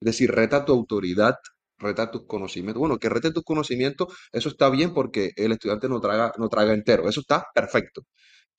es 0.00 0.06
decir, 0.06 0.30
reta 0.32 0.64
tu 0.64 0.72
autoridad, 0.72 1.34
reta 1.78 2.10
tus 2.10 2.26
conocimientos. 2.26 2.80
Bueno, 2.80 2.98
que 2.98 3.08
rete 3.08 3.32
tus 3.32 3.44
conocimientos, 3.44 4.08
eso 4.32 4.48
está 4.48 4.70
bien 4.70 4.92
porque 4.94 5.30
el 5.36 5.52
estudiante 5.52 5.88
no 5.88 6.00
traga, 6.00 6.32
no 6.38 6.48
traga 6.48 6.74
entero, 6.74 7.08
eso 7.08 7.20
está 7.20 7.46
perfecto. 7.54 8.02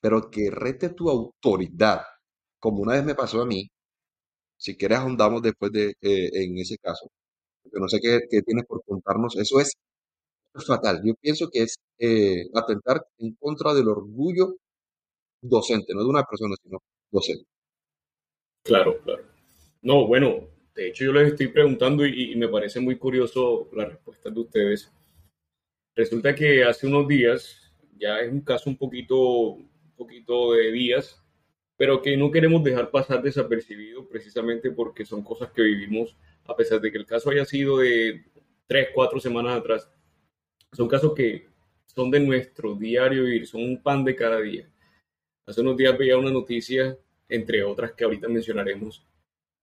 Pero 0.00 0.30
que 0.30 0.50
rete 0.50 0.90
tu 0.90 1.10
autoridad, 1.10 2.02
como 2.60 2.82
una 2.82 2.94
vez 2.94 3.04
me 3.04 3.14
pasó 3.14 3.42
a 3.42 3.46
mí, 3.46 3.70
si 4.58 4.76
quieres 4.76 4.98
ahondamos 5.00 5.42
después 5.42 5.72
de, 5.72 5.90
eh, 6.02 6.30
en 6.32 6.58
ese 6.58 6.78
caso. 6.78 7.10
Yo 7.64 7.80
no 7.80 7.88
sé 7.88 8.00
qué, 8.02 8.20
qué 8.30 8.42
tienes 8.42 8.66
por 8.66 8.82
contarnos, 8.86 9.36
eso 9.38 9.60
es 9.60 9.74
fatal. 10.64 11.02
Yo 11.04 11.14
pienso 11.20 11.48
que 11.50 11.62
es 11.62 11.76
eh, 11.98 12.46
atentar 12.54 13.04
en 13.18 13.34
contra 13.34 13.74
del 13.74 13.88
orgullo 13.88 14.56
docente, 15.42 15.92
no 15.94 16.00
de 16.02 16.08
una 16.08 16.24
persona, 16.24 16.54
sino 16.62 16.78
docente. 17.10 17.44
Claro, 18.62 18.98
claro. 19.02 19.24
No, 19.82 20.06
bueno, 20.06 20.48
de 20.74 20.88
hecho 20.88 21.04
yo 21.04 21.12
les 21.12 21.32
estoy 21.32 21.48
preguntando 21.48 22.06
y, 22.06 22.32
y 22.32 22.36
me 22.36 22.48
parece 22.48 22.80
muy 22.80 22.96
curioso 22.96 23.68
la 23.72 23.86
respuesta 23.86 24.30
de 24.30 24.40
ustedes. 24.40 24.92
Resulta 25.94 26.34
que 26.34 26.64
hace 26.64 26.86
unos 26.86 27.08
días, 27.08 27.72
ya 27.98 28.18
es 28.20 28.30
un 28.30 28.40
caso 28.40 28.68
un 28.68 28.76
poquito, 28.76 29.16
un 29.16 29.92
poquito 29.96 30.52
de 30.52 30.72
días, 30.72 31.22
pero 31.76 32.02
que 32.02 32.16
no 32.16 32.30
queremos 32.30 32.64
dejar 32.64 32.90
pasar 32.90 33.22
desapercibido 33.22 34.08
precisamente 34.08 34.70
porque 34.70 35.04
son 35.04 35.22
cosas 35.22 35.50
que 35.52 35.62
vivimos, 35.62 36.16
a 36.44 36.56
pesar 36.56 36.80
de 36.80 36.90
que 36.90 36.98
el 36.98 37.06
caso 37.06 37.30
haya 37.30 37.44
sido 37.44 37.78
de 37.78 38.24
tres, 38.66 38.88
cuatro 38.94 39.20
semanas 39.20 39.58
atrás, 39.58 39.90
son 40.72 40.88
casos 40.88 41.14
que 41.14 41.46
son 41.86 42.10
de 42.10 42.20
nuestro 42.20 42.74
diario 42.74 43.24
vivir, 43.24 43.46
son 43.46 43.62
un 43.62 43.82
pan 43.82 44.04
de 44.04 44.14
cada 44.14 44.40
día. 44.40 44.68
Hace 45.46 45.60
unos 45.60 45.76
días 45.76 45.96
veía 45.96 46.18
una 46.18 46.30
noticia, 46.30 46.98
entre 47.28 47.62
otras 47.62 47.92
que 47.92 48.04
ahorita 48.04 48.28
mencionaremos, 48.28 49.06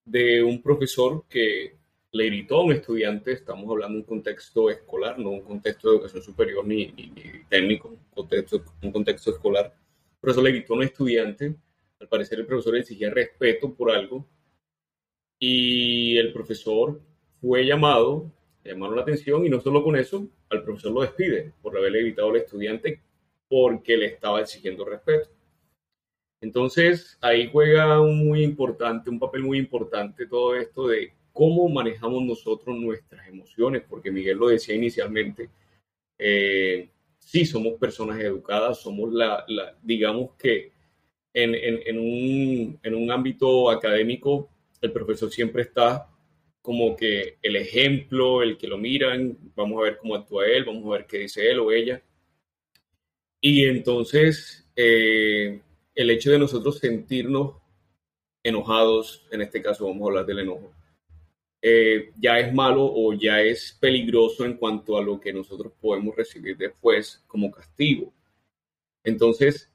de 0.06 0.44
un 0.44 0.62
profesor 0.62 1.26
que 1.30 1.78
le 2.12 2.26
gritó 2.28 2.58
a 2.58 2.66
un 2.66 2.74
estudiante, 2.74 3.32
estamos 3.32 3.70
hablando 3.70 3.96
de 3.96 4.02
un 4.02 4.08
contexto 4.08 4.70
escolar, 4.70 5.18
no 5.18 5.32
un 5.32 5.42
contexto 5.42 5.90
de 5.90 5.96
educación 5.96 6.24
superior 6.24 6.66
ni, 6.66 6.88
ni, 6.92 7.08
ni 7.08 7.44
técnico, 7.50 7.90
un 7.90 8.00
contexto, 8.14 8.64
un 8.82 8.92
contexto 8.92 9.32
escolar. 9.32 9.66
El 9.66 10.20
profesor 10.20 10.44
le 10.44 10.52
gritó 10.52 10.74
a 10.74 10.78
un 10.78 10.84
estudiante, 10.84 11.56
al 12.00 12.08
parecer 12.08 12.40
el 12.40 12.46
profesor 12.46 12.76
exigía 12.78 13.10
respeto 13.10 13.74
por 13.74 13.92
algo 13.92 14.28
y 15.40 16.18
el 16.18 16.32
profesor 16.32 17.02
fue 17.42 17.66
llamado, 17.66 18.32
le 18.43 18.43
llamaron 18.64 18.96
la 18.96 19.02
atención 19.02 19.46
y 19.46 19.50
no 19.50 19.60
solo 19.60 19.84
con 19.84 19.96
eso, 19.96 20.28
al 20.50 20.64
profesor 20.64 20.92
lo 20.92 21.02
despide 21.02 21.54
por 21.62 21.78
haberle 21.78 22.02
gritado 22.02 22.30
al 22.30 22.38
estudiante 22.38 23.02
porque 23.48 23.98
le 23.98 24.08
estaba 24.08 24.42
exigiendo 24.42 24.86
respeto. 24.86 25.30
Entonces, 26.42 27.18
ahí 27.22 27.50
juega 27.52 28.02
un 28.02 28.28
muy 28.28 28.44
importante, 28.44 29.10
un 29.10 29.20
papel 29.20 29.44
muy 29.44 29.58
importante 29.58 30.28
todo 30.28 30.56
esto 30.56 30.88
de 30.88 31.14
cómo 31.32 31.70
manejamos 31.70 32.24
nosotros 32.24 32.78
nuestras 32.78 33.28
emociones, 33.28 33.84
porque 33.88 34.12
Miguel 34.12 34.38
lo 34.38 34.48
decía 34.50 34.76
inicialmente, 34.76 35.50
eh, 36.18 36.90
sí 37.18 37.46
somos 37.46 37.74
personas 37.80 38.20
educadas, 38.20 38.82
somos 38.82 39.14
la, 39.14 39.44
la 39.48 39.76
digamos 39.82 40.32
que 40.38 40.72
en, 41.34 41.56
en, 41.56 41.80
en, 41.86 42.00
un, 42.00 42.80
en 42.84 42.96
un 42.96 43.12
ámbito 43.12 43.70
académico, 43.72 44.50
el 44.82 44.92
profesor 44.92 45.32
siempre 45.32 45.64
está 45.64 46.10
como 46.64 46.96
que 46.96 47.40
el 47.42 47.58
ejemplo, 47.58 48.42
el 48.42 48.58
que 48.58 48.68
lo 48.68 48.78
miran, 48.78 49.38
vamos 49.54 49.80
a 49.80 49.84
ver 49.84 49.98
cómo 49.98 50.16
actúa 50.16 50.48
él, 50.48 50.64
vamos 50.64 50.86
a 50.86 50.98
ver 50.98 51.06
qué 51.06 51.20
dice 51.20 51.52
él 51.52 51.60
o 51.60 51.74
ella. 51.74 52.02
Y 53.42 53.66
entonces, 53.66 54.66
eh, 54.74 55.62
el 55.94 56.10
hecho 56.10 56.32
de 56.32 56.40
nosotros 56.40 56.80
sentirnos 56.80 57.58
enojados, 58.42 59.28
en 59.32 59.42
este 59.42 59.62
caso 59.62 59.86
vamos 59.88 60.04
a 60.04 60.06
hablar 60.06 60.26
del 60.26 60.40
enojo, 60.40 60.74
eh, 61.62 62.14
ya 62.18 62.40
es 62.40 62.54
malo 62.54 62.86
o 62.86 63.14
ya 63.14 63.42
es 63.42 63.78
peligroso 63.82 64.46
en 64.46 64.56
cuanto 64.56 64.98
a 64.98 65.04
lo 65.04 65.20
que 65.20 65.34
nosotros 65.34 65.74
podemos 65.82 66.16
recibir 66.16 66.56
después 66.56 67.26
como 67.28 67.52
castigo. 67.52 68.14
Entonces, 69.04 69.70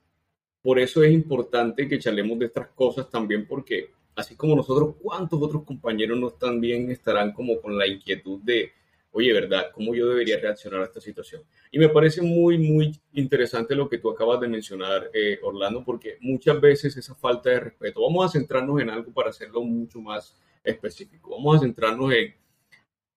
por 0.63 0.79
eso 0.79 1.03
es 1.03 1.13
importante 1.13 1.87
que 1.87 1.99
charlemos 1.99 2.39
de 2.39 2.47
estas 2.47 2.69
cosas 2.69 3.11
también 3.11 3.47
porque 3.47 3.91
así 4.19 4.35
como 4.35 4.57
nosotros, 4.57 4.97
¿cuántos 5.01 5.41
otros 5.41 5.63
compañeros 5.63 6.19
no 6.19 6.31
también 6.31 6.91
estarán 6.91 7.33
como 7.33 7.61
con 7.61 7.79
la 7.79 7.87
inquietud 7.87 8.41
de, 8.43 8.73
oye, 9.13 9.33
¿verdad? 9.33 9.71
¿Cómo 9.73 9.95
yo 9.95 10.09
debería 10.09 10.41
reaccionar 10.41 10.81
a 10.81 10.87
esta 10.87 11.01
situación? 11.01 11.43
Y 11.71 11.79
me 11.79 11.89
parece 11.89 12.21
muy, 12.21 12.59
muy 12.59 13.01
interesante 13.13 13.77
lo 13.77 13.89
que 13.89 13.99
tú 13.99 14.11
acabas 14.11 14.41
de 14.41 14.49
mencionar, 14.49 15.09
eh, 15.15 15.39
Orlando, 15.41 15.85
porque 15.85 16.19
muchas 16.21 16.61
veces 16.61 16.97
esa 16.97 17.15
falta 17.15 17.51
de 17.51 17.61
respeto, 17.61 18.03
vamos 18.03 18.27
a 18.27 18.37
centrarnos 18.37 18.81
en 18.81 18.91
algo 18.91 19.13
para 19.13 19.31
hacerlo 19.31 19.63
mucho 19.63 20.01
más 20.01 20.35
específico, 20.65 21.31
vamos 21.31 21.57
a 21.57 21.61
centrarnos 21.61 22.13
en 22.13 22.35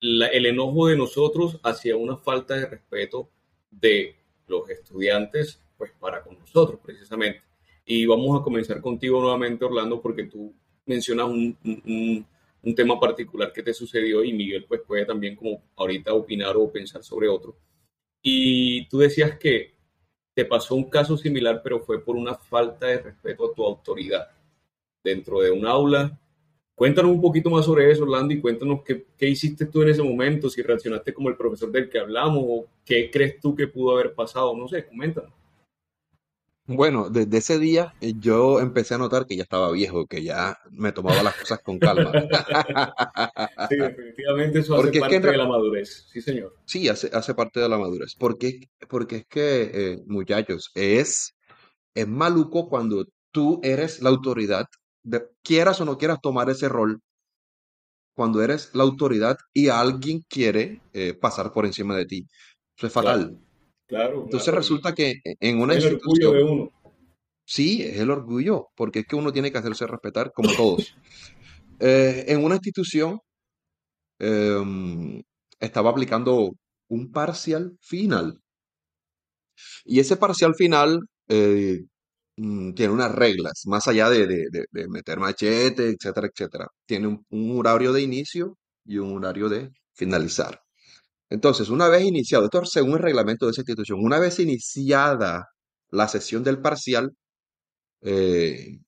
la, 0.01 0.27
el 0.27 0.45
enojo 0.45 0.87
de 0.87 0.97
nosotros 0.97 1.59
hacia 1.63 1.97
una 1.97 2.15
falta 2.15 2.55
de 2.55 2.67
respeto 2.67 3.27
de 3.71 4.17
los 4.45 4.69
estudiantes, 4.69 5.59
pues 5.79 5.91
para 5.99 6.21
con 6.21 6.37
nosotros 6.37 6.79
precisamente. 6.83 7.41
Y 7.85 8.05
vamos 8.05 8.39
a 8.39 8.43
comenzar 8.43 8.81
contigo 8.81 9.19
nuevamente, 9.19 9.65
Orlando, 9.65 9.99
porque 9.99 10.25
tú 10.25 10.53
mencionas 10.85 11.27
un, 11.27 11.57
un, 12.63 12.75
tema 12.75 12.99
particular 12.99 13.51
que 13.51 13.63
te 13.63 13.73
sucedió 13.73 14.23
y 14.23 14.33
Miguel 14.33 14.65
pues 14.67 14.81
puede 14.85 15.05
también 15.05 15.35
como 15.35 15.63
ahorita 15.75 16.13
opinar 16.13 16.55
o 16.57 16.71
pensar 16.71 17.03
sobre 17.03 17.27
otro. 17.27 17.57
Y 18.21 18.87
tú 18.87 18.99
decías 18.99 19.37
que 19.37 19.75
te 20.33 20.45
pasó 20.45 20.75
un 20.75 20.89
caso 20.89 21.17
similar, 21.17 21.61
pero 21.63 21.79
fue 21.81 22.03
por 22.03 22.15
una 22.15 22.35
falta 22.35 22.87
de 22.87 22.99
respeto 22.99 23.49
a 23.49 23.53
tu 23.53 23.65
autoridad 23.65 24.29
dentro 25.03 25.41
de 25.41 25.51
un 25.51 25.65
aula. 25.65 26.19
Cuéntanos 26.75 27.11
un 27.11 27.21
poquito 27.21 27.49
más 27.49 27.65
sobre 27.65 27.91
eso, 27.91 28.03
Orlando, 28.03 28.33
y 28.33 28.41
cuéntanos 28.41 28.81
qué, 28.83 29.05
qué 29.17 29.27
hiciste 29.27 29.65
tú 29.65 29.81
en 29.81 29.89
ese 29.89 30.01
momento, 30.01 30.49
si 30.49 30.61
reaccionaste 30.61 31.13
como 31.13 31.29
el 31.29 31.37
profesor 31.37 31.71
del 31.71 31.89
que 31.89 31.99
hablamos 31.99 32.43
o 32.47 32.67
qué 32.85 33.09
crees 33.11 33.39
tú 33.39 33.55
que 33.55 33.67
pudo 33.67 33.91
haber 33.91 34.13
pasado, 34.13 34.55
no 34.55 34.67
sé, 34.67 34.85
coméntanos. 34.85 35.40
Bueno, 36.67 37.09
desde 37.09 37.37
ese 37.39 37.59
día 37.59 37.93
eh, 37.99 38.13
yo 38.17 38.59
empecé 38.59 38.93
a 38.95 38.97
notar 38.97 39.25
que 39.25 39.35
ya 39.35 39.43
estaba 39.43 39.71
viejo, 39.71 40.05
que 40.07 40.23
ya 40.23 40.57
me 40.71 40.91
tomaba 40.91 41.21
las 41.23 41.35
cosas 41.35 41.59
con 41.63 41.79
calma. 41.79 42.17
Sí, 43.69 43.75
definitivamente 43.77 44.59
eso 44.59 44.75
hace 44.75 44.81
Porque 44.83 44.99
es 44.99 45.07
que 45.07 45.19
parte 45.19 45.27
de 45.31 45.37
la 45.37 45.47
madurez. 45.47 46.05
Sí, 46.11 46.21
señor. 46.21 46.53
sí, 46.65 46.87
hace, 46.89 47.09
hace 47.13 47.33
parte 47.33 47.59
de 47.59 47.69
la 47.69 47.77
madurez. 47.77 48.15
Porque, 48.17 48.69
porque 48.89 49.17
es 49.17 49.25
que, 49.27 49.71
eh, 49.93 50.03
muchachos, 50.07 50.71
es, 50.75 51.35
es 51.95 52.07
maluco 52.07 52.69
cuando 52.69 53.05
tú 53.31 53.59
eres 53.63 54.01
la 54.01 54.09
autoridad, 54.09 54.67
de- 55.03 55.27
quieras 55.43 55.81
o 55.81 55.85
no 55.85 55.97
quieras 55.97 56.19
tomar 56.21 56.49
ese 56.49 56.69
rol, 56.69 57.01
cuando 58.13 58.41
eres 58.43 58.69
la 58.73 58.83
autoridad 58.83 59.37
y 59.53 59.69
alguien 59.69 60.21
quiere 60.29 60.81
eh, 60.93 61.13
pasar 61.13 61.51
por 61.51 61.65
encima 61.65 61.95
de 61.95 62.05
ti. 62.05 62.27
Eso 62.77 62.87
es 62.87 62.93
fatal. 62.93 63.19
claro, 63.19 63.39
Entonces 64.25 64.45
claro. 64.45 64.57
Resulta 64.59 64.93
que 64.93 65.15
en 65.39 65.59
una 65.61 65.73
es 65.75 65.83
el 65.85 65.95
orgullo 65.95 66.33
institución, 66.33 66.37
de 66.37 66.43
uno. 66.43 66.69
sí, 67.45 67.83
es 67.83 67.99
el 67.99 68.09
orgullo, 68.11 68.67
porque 68.75 68.99
es 68.99 69.05
que 69.07 69.15
uno 69.15 69.31
tiene 69.33 69.51
que 69.51 69.57
hacerse 69.59 69.87
respetar 69.87 70.31
como 70.33 70.49
todos. 70.55 70.93
Eh, 71.83 72.25
en 72.27 72.43
una 72.43 72.55
institución 72.55 73.19
em, 74.19 75.21
estaba 75.59 75.89
aplicando 75.89 76.51
un 76.89 77.11
parcial 77.11 77.75
final 77.81 78.39
y 79.85 79.99
ese 79.99 80.17
parcial 80.17 80.55
final 80.55 80.99
eh, 81.27 81.79
mm, 82.37 82.73
tiene 82.73 82.93
unas 82.93 83.13
reglas, 83.13 83.63
más 83.65 83.87
allá 83.87 84.09
de, 84.09 84.27
de- 84.27 84.47
de- 84.51 84.65
de 84.71 84.87
meter 84.89 85.19
machete, 85.19 85.89
etcétera, 85.89 86.27
etcétera. 86.33 86.67
Tiene 86.85 87.07
un, 87.07 87.25
un 87.29 87.57
horario 87.59 87.93
de 87.93 88.01
inicio 88.01 88.57
y 88.85 88.97
un 88.97 89.13
horario 89.17 89.49
de 89.49 89.69
finalizar. 89.93 90.61
Entonces, 91.31 91.69
una 91.71 91.89
vez 91.89 92.03
iniciado, 92.05 92.45
esto 92.45 92.63
es 92.63 92.71
según 92.71 92.93
el 92.95 92.99
reglamento 92.99 93.47
de 93.47 93.53
esa 93.53 93.61
institución, 93.63 93.99
una 94.03 94.19
vez 94.19 94.39
iniciada 94.39 95.47
la 95.91 96.09
sesión 96.09 96.43
del 96.45 96.61
parcial 96.61 97.13
eh, 98.01 98.79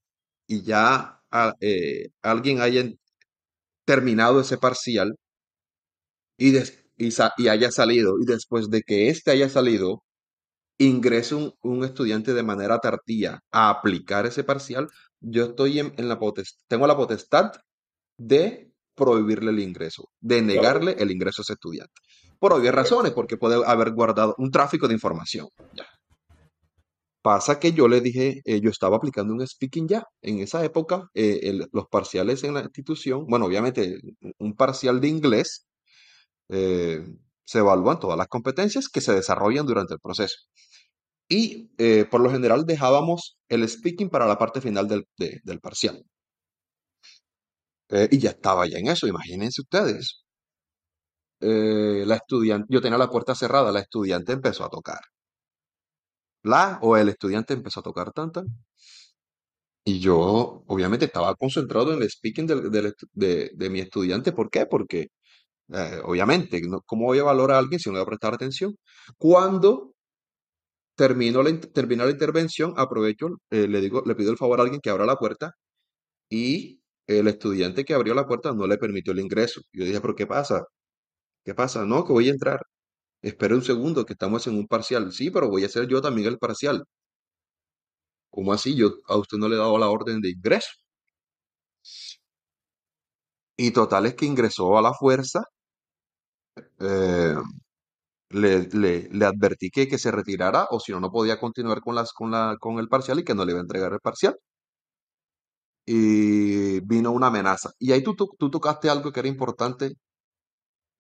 y 0.48 0.64
ya 0.64 1.22
a- 1.32 1.56
eh, 1.62 2.10
alguien 2.24 2.62
haya 2.62 2.86
terminado 3.86 4.42
ese 4.42 4.58
parcial 4.58 5.16
y, 6.38 6.52
des- 6.52 6.86
y, 6.98 7.12
sa- 7.12 7.34
y 7.38 7.48
haya 7.48 7.72
salido, 7.72 8.20
y 8.22 8.26
después 8.26 8.70
de 8.70 8.82
que 8.84 9.10
éste 9.10 9.32
haya 9.32 9.50
salido, 9.50 10.04
ingrese 10.80 11.36
un, 11.36 11.54
un 11.64 11.86
estudiante 11.86 12.34
de 12.36 12.44
manera 12.44 12.80
tardía 12.80 13.42
a 13.52 13.72
aplicar 13.72 14.26
ese 14.28 14.44
parcial, 14.46 14.90
yo 15.22 15.46
estoy 15.48 15.80
en, 15.80 15.94
en 15.98 16.10
la 16.10 16.20
potestad, 16.20 16.60
tengo 16.68 16.88
la 16.88 16.98
potestad 16.98 17.54
de 18.18 18.74
prohibirle 18.96 19.52
el 19.52 19.60
ingreso, 19.62 20.10
de 20.22 20.42
negarle 20.42 20.94
el 21.00 21.12
ingreso 21.12 21.42
a 21.42 21.46
ese 21.46 21.54
estudiante. 21.56 21.94
Por 22.44 22.52
obvias 22.52 22.76
razones, 22.76 23.14
porque 23.14 23.38
puede 23.38 23.56
haber 23.66 23.92
guardado 23.94 24.36
un 24.38 24.52
tráfico 24.52 24.90
de 24.90 24.94
información. 24.96 25.48
Pasa 27.22 27.58
que 27.58 27.72
yo 27.72 27.88
le 27.88 28.02
dije, 28.02 28.42
eh, 28.44 28.60
yo 28.60 28.70
estaba 28.70 28.98
aplicando 28.98 29.34
un 29.34 29.48
speaking 29.48 29.88
ya. 29.88 30.04
En 30.22 30.40
esa 30.40 30.62
época, 30.66 31.08
eh, 31.14 31.54
los 31.72 31.88
parciales 31.88 32.44
en 32.44 32.54
la 32.54 32.60
institución, 32.64 33.26
bueno, 33.28 33.46
obviamente 33.46 33.98
un 34.40 34.56
parcial 34.56 35.00
de 35.00 35.08
inglés 35.08 35.68
eh, 36.50 37.02
se 37.46 37.60
evalúan 37.60 38.00
todas 38.02 38.18
las 38.18 38.28
competencias 38.28 38.90
que 38.90 39.00
se 39.00 39.14
desarrollan 39.14 39.66
durante 39.66 39.94
el 39.94 40.00
proceso. 40.02 40.36
y 41.30 41.70
por 42.12 42.22
lo 42.22 42.30
general 42.30 42.66
dejábamos 42.66 43.38
el 43.50 43.68
speaking 43.70 44.10
para 44.10 44.28
la 44.28 44.38
parte 44.38 44.60
final 44.62 44.88
del, 44.88 45.06
de- 45.18 45.40
del 45.46 45.60
parcial. 45.62 46.04
Y 48.12 48.18
ya 48.20 48.32
estaba 48.32 48.68
ya 48.68 48.78
en 48.80 48.88
eso, 48.88 49.08
imagínense 49.08 49.62
ustedes. 49.62 50.23
Eh, 51.44 52.04
la 52.08 52.16
estudiante, 52.16 52.68
yo 52.70 52.82
tenía 52.82 52.98
la 52.98 53.10
puerta 53.10 53.36
cerrada, 53.36 53.72
la 53.72 53.80
estudiante 53.82 54.34
empezó 54.34 54.66
a 54.66 54.70
tocar. 54.70 55.00
La 56.44 56.80
o 56.82 56.96
el 56.96 57.10
estudiante 57.10 57.54
empezó 57.54 57.82
a 57.82 57.84
tocar 57.84 58.14
tanta. 58.14 58.46
Y 59.86 60.00
yo, 60.00 60.64
obviamente, 60.68 61.06
estaba 61.06 61.36
concentrado 61.36 61.94
en 61.94 62.02
el 62.02 62.10
speaking 62.10 62.48
de, 63.14 63.52
de 63.54 63.70
mi 63.70 63.80
estudiante. 63.82 64.32
¿Por 64.32 64.50
qué? 64.50 64.66
Porque, 64.66 65.08
eh, 65.74 66.02
obviamente, 66.06 66.62
¿cómo 66.86 67.06
voy 67.08 67.20
a 67.20 67.24
valorar 67.24 67.58
a 67.58 67.60
alguien 67.60 67.80
si 67.80 67.90
no 67.90 67.96
le 67.96 68.00
voy 68.02 68.06
a 68.08 68.10
prestar 68.10 68.34
atención? 68.36 68.76
Cuando 69.18 69.94
termino 70.96 71.44
la, 71.44 71.50
in- 71.50 71.60
termina 71.74 72.06
la 72.06 72.12
intervención, 72.12 72.74
aprovecho, 72.78 73.28
eh, 73.50 73.68
le 73.68 73.82
digo, 73.82 74.04
le 74.06 74.16
pido 74.16 74.32
el 74.32 74.38
favor 74.38 74.60
a 74.60 74.64
alguien 74.64 74.82
que 74.82 74.90
abra 74.90 75.06
la 75.06 75.16
puerta 75.18 75.52
y 76.30 76.82
el 77.08 77.28
estudiante 77.28 77.86
que 77.86 77.94
abrió 77.94 78.14
la 78.16 78.28
puerta 78.28 78.54
no 78.54 78.68
le 78.68 78.78
permitió 78.78 79.14
el 79.14 79.20
ingreso. 79.22 79.62
Yo 79.74 79.86
dije, 79.86 80.02
¿pero 80.02 80.16
qué 80.16 80.28
pasa? 80.28 80.66
¿Qué 81.46 81.54
pasa? 81.56 81.86
No, 81.86 82.04
que 82.06 82.12
voy 82.14 82.28
a 82.28 82.32
entrar. 82.32 82.60
Espere 83.22 83.56
un 83.56 83.64
segundo, 83.64 84.06
que 84.06 84.14
estamos 84.14 84.48
en 84.48 84.58
un 84.58 84.68
parcial. 84.68 85.12
Sí, 85.14 85.32
pero 85.32 85.50
voy 85.50 85.64
a 85.64 85.68
hacer 85.68 85.88
yo 85.88 86.02
también 86.02 86.28
el 86.30 86.40
parcial. 86.40 86.86
¿Cómo 88.30 88.52
así? 88.52 88.76
Yo 88.76 88.96
a 89.08 89.16
usted 89.18 89.38
no 89.38 89.48
le 89.48 89.56
he 89.56 89.58
dado 89.60 89.78
la 89.78 89.88
orden 89.90 90.20
de 90.20 90.32
ingreso. 90.32 90.72
Y 93.58 93.72
total 93.72 94.06
es 94.06 94.14
que 94.14 94.28
ingresó 94.28 94.78
a 94.78 94.82
la 94.84 94.94
fuerza. 94.94 95.42
eh, 96.80 97.36
le, 98.32 98.68
le, 98.74 99.10
le 99.12 99.26
advertí 99.26 99.70
que, 99.72 99.88
que 99.88 99.98
se 99.98 100.12
retirara 100.12 100.68
o 100.72 100.80
si 100.80 100.92
no, 100.92 101.00
no 101.00 101.12
podía 101.12 101.40
continuar 101.40 101.82
con, 101.82 101.96
las, 101.96 102.14
con, 102.14 102.32
la, 102.32 102.58
con 102.60 102.80
el 102.80 102.90
parcial 102.90 103.20
y 103.20 103.24
que 103.24 103.36
no 103.36 103.46
le 103.46 103.52
iba 103.54 103.60
a 103.62 103.64
entregar 103.64 103.94
el 103.94 104.00
parcial. 104.02 104.38
Y 105.86 106.80
vino 106.82 107.12
una 107.12 107.28
amenaza. 107.28 107.72
Y 107.80 107.92
ahí 107.92 108.04
tú, 108.04 108.16
tú, 108.16 108.30
tú 108.40 108.50
tocaste 108.50 108.90
algo 108.90 109.12
que 109.12 109.20
era 109.20 109.30
importante 109.30 109.94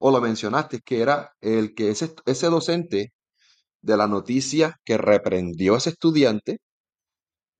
o 0.05 0.11
lo 0.11 0.21
mencionaste, 0.21 0.81
que 0.87 1.01
era 1.01 1.17
el 1.41 1.73
que 1.75 1.89
ese, 1.91 2.13
ese 2.25 2.47
docente 2.57 3.13
de 3.81 3.97
la 3.97 4.07
noticia 4.07 4.77
que 4.85 4.97
reprendió 4.97 5.75
a 5.75 5.79
ese 5.79 5.91
estudiante 5.91 6.59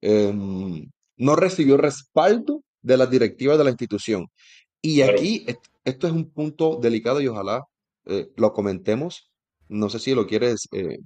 em, 0.01 0.89
no 1.17 1.35
recibió 1.35 1.77
respaldo 1.77 2.63
de 2.81 2.97
las 2.97 3.09
directivas 3.09 3.57
de 3.57 3.63
la 3.63 3.69
institución. 3.71 4.27
Y 4.81 4.97
Claro, 4.97 5.13
aquí 5.13 5.45
est- 5.47 5.67
esto 5.85 6.07
es 6.07 6.13
un 6.13 6.31
punto 6.31 6.79
delicado 6.81 7.21
y 7.21 7.27
ojalá 7.27 7.63
eh, 8.07 8.29
lo 8.37 8.53
comentemos. 8.53 9.31
No 9.69 9.89
sé 9.89 9.99
si 9.99 10.15
lo 10.15 10.27
quieres 10.27 10.67
eh, 10.73 10.99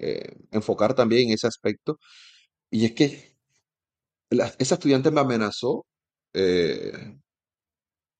eh, 0.00 0.36
enfocar 0.52 0.94
también 0.94 1.28
en 1.28 1.34
ese 1.34 1.46
aspecto. 1.48 1.98
Y 2.70 2.86
es 2.86 2.94
que 2.94 3.36
la- 4.30 4.54
esa 4.58 4.74
estudiante 4.76 5.10
me 5.10 5.20
amenazó 5.20 5.86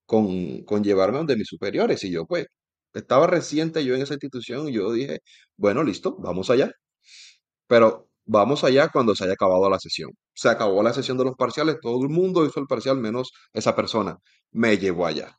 con, 0.06 0.62
con 0.64 0.82
llevarme 0.84 1.16
a 1.16 1.18
donde 1.18 1.36
mis 1.36 1.48
superiores. 1.48 2.02
Y 2.04 2.10
yo, 2.10 2.26
pues, 2.26 2.46
estaba 2.94 3.26
reciente 3.26 3.84
yo 3.84 3.94
en 3.94 4.02
esa 4.02 4.14
institución 4.14 4.68
y 4.68 4.72
yo 4.74 4.92
dije, 4.92 5.20
bueno, 5.56 5.82
listo, 5.84 6.16
vamos 6.18 6.50
allá. 6.50 6.70
Pero 7.66 8.08
vamos 8.26 8.64
allá 8.64 8.88
cuando 8.90 9.14
se 9.14 9.24
haya 9.24 9.34
acabado 9.34 9.68
la 9.70 9.78
sesión. 9.78 10.10
Se 10.34 10.48
acabó 10.48 10.82
la 10.82 10.92
sesión 10.94 11.18
de 11.18 11.24
los 11.24 11.36
parciales, 11.36 11.76
todo 11.80 12.02
el 12.02 12.08
mundo 12.10 12.44
hizo 12.46 12.60
el 12.60 12.66
parcial 12.66 12.98
menos 12.98 13.32
esa 13.52 13.76
persona. 13.76 14.16
Me 14.52 14.78
llevó 14.78 15.06
allá. 15.06 15.36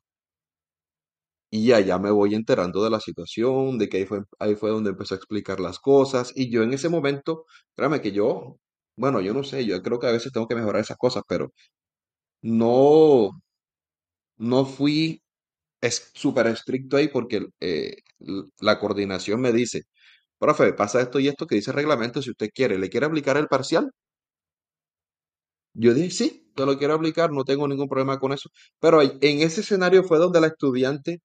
Y 1.52 1.72
allá 1.72 1.98
me 2.00 2.12
voy 2.12 2.36
enterando 2.36 2.84
de 2.84 2.90
la 2.90 3.00
situación, 3.00 3.78
de 3.78 3.88
que 3.88 3.98
ahí 3.98 4.06
fue, 4.06 4.22
ahí 4.40 4.56
fue 4.56 4.72
donde 4.72 4.90
empezó 4.92 5.14
a 5.16 5.18
explicar 5.18 5.60
las 5.60 5.80
cosas. 5.80 6.32
Y 6.36 6.50
yo 6.52 6.64
en 6.64 6.74
ese 6.74 6.90
momento, 6.90 7.46
créame 7.76 8.02
que 8.02 8.12
yo, 8.12 8.58
bueno, 8.98 9.22
yo 9.22 9.34
no 9.34 9.44
sé, 9.44 9.66
yo 9.66 9.82
creo 9.82 10.00
que 10.00 10.08
a 10.08 10.12
veces 10.12 10.32
tengo 10.34 10.48
que 10.48 10.56
mejorar 10.56 10.82
esas 10.82 10.98
cosas, 10.98 11.24
pero 11.28 11.52
no, 12.42 13.32
no 14.38 14.66
fui 14.66 15.22
es 15.82 16.12
súper 16.14 16.48
estricto 16.48 16.98
ahí 16.98 17.08
porque 17.10 17.48
eh, 17.60 17.98
la 18.60 18.80
coordinación 18.80 19.42
me 19.42 19.52
dice, 19.54 19.84
profe, 20.40 20.74
pasa 20.74 21.02
esto 21.02 21.20
y 21.20 21.28
esto 21.30 21.48
que 21.48 21.56
dice 21.56 21.72
el 21.72 21.78
reglamento, 21.78 22.22
si 22.22 22.32
usted 22.32 22.50
quiere, 22.54 22.80
¿le 22.80 22.90
quiere 22.90 23.08
aplicar 23.08 23.38
el 23.38 23.48
parcial? 23.48 23.92
Yo 25.74 25.94
dije, 25.94 26.10
sí, 26.12 26.52
te 26.56 26.66
lo 26.66 26.78
quiero 26.78 26.94
aplicar, 26.96 27.32
no 27.32 27.44
tengo 27.44 27.68
ningún 27.68 27.90
problema 27.90 28.20
con 28.20 28.32
eso. 28.34 28.50
Pero 28.80 29.02
en 29.02 29.20
ese 29.42 29.62
escenario 29.62 30.04
fue 30.04 30.18
donde 30.20 30.40
la 30.42 30.48
estudiante 30.48 31.22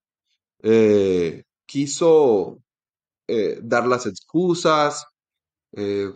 eh, 0.62 1.44
quiso 1.66 2.62
eh, 3.28 3.60
dar 3.62 3.86
las 3.88 4.06
excusas, 4.06 5.06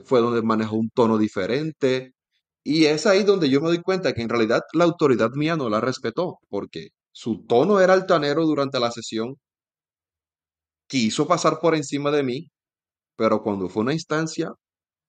fue 0.05 0.20
donde 0.20 0.42
manejó 0.42 0.77
un 0.77 0.90
tono 0.90 1.18
diferente. 1.18 2.14
Y 2.64 2.87
es 2.87 3.07
ahí 3.07 3.25
donde 3.25 3.51
yo 3.51 3.61
me 3.61 3.68
doy 3.68 3.83
cuenta 3.83 4.12
que 4.14 4.23
en 4.23 4.29
realidad 4.29 4.62
la 4.73 4.85
autoridad 4.85 5.33
mía 5.33 5.57
no 5.57 5.68
la 5.70 5.81
respetó, 5.81 6.38
porque 6.49 6.90
su 7.14 7.46
tono 7.46 7.81
era 7.81 7.94
altanero 7.94 8.44
durante 8.46 8.79
la 8.81 8.92
sesión, 8.92 9.37
quiso 10.87 11.27
pasar 11.27 11.59
por 11.61 11.74
encima 11.74 12.11
de 12.11 12.22
mí, 12.22 12.50
pero 13.16 13.42
cuando 13.42 13.68
fue 13.68 13.83
una 13.85 13.92
instancia 13.94 14.53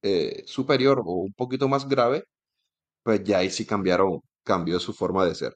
eh, 0.04 0.44
superior 0.48 1.02
o 1.06 1.14
un 1.24 1.34
poquito 1.34 1.70
más 1.70 1.90
grave, 1.90 2.26
pues 3.04 3.24
ya 3.26 3.40
ahí 3.40 3.52
sí 3.52 3.66
cambiaron, 3.66 4.22
cambió 4.44 4.80
su 4.80 4.94
forma 4.94 5.26
de 5.26 5.36
ser. 5.36 5.56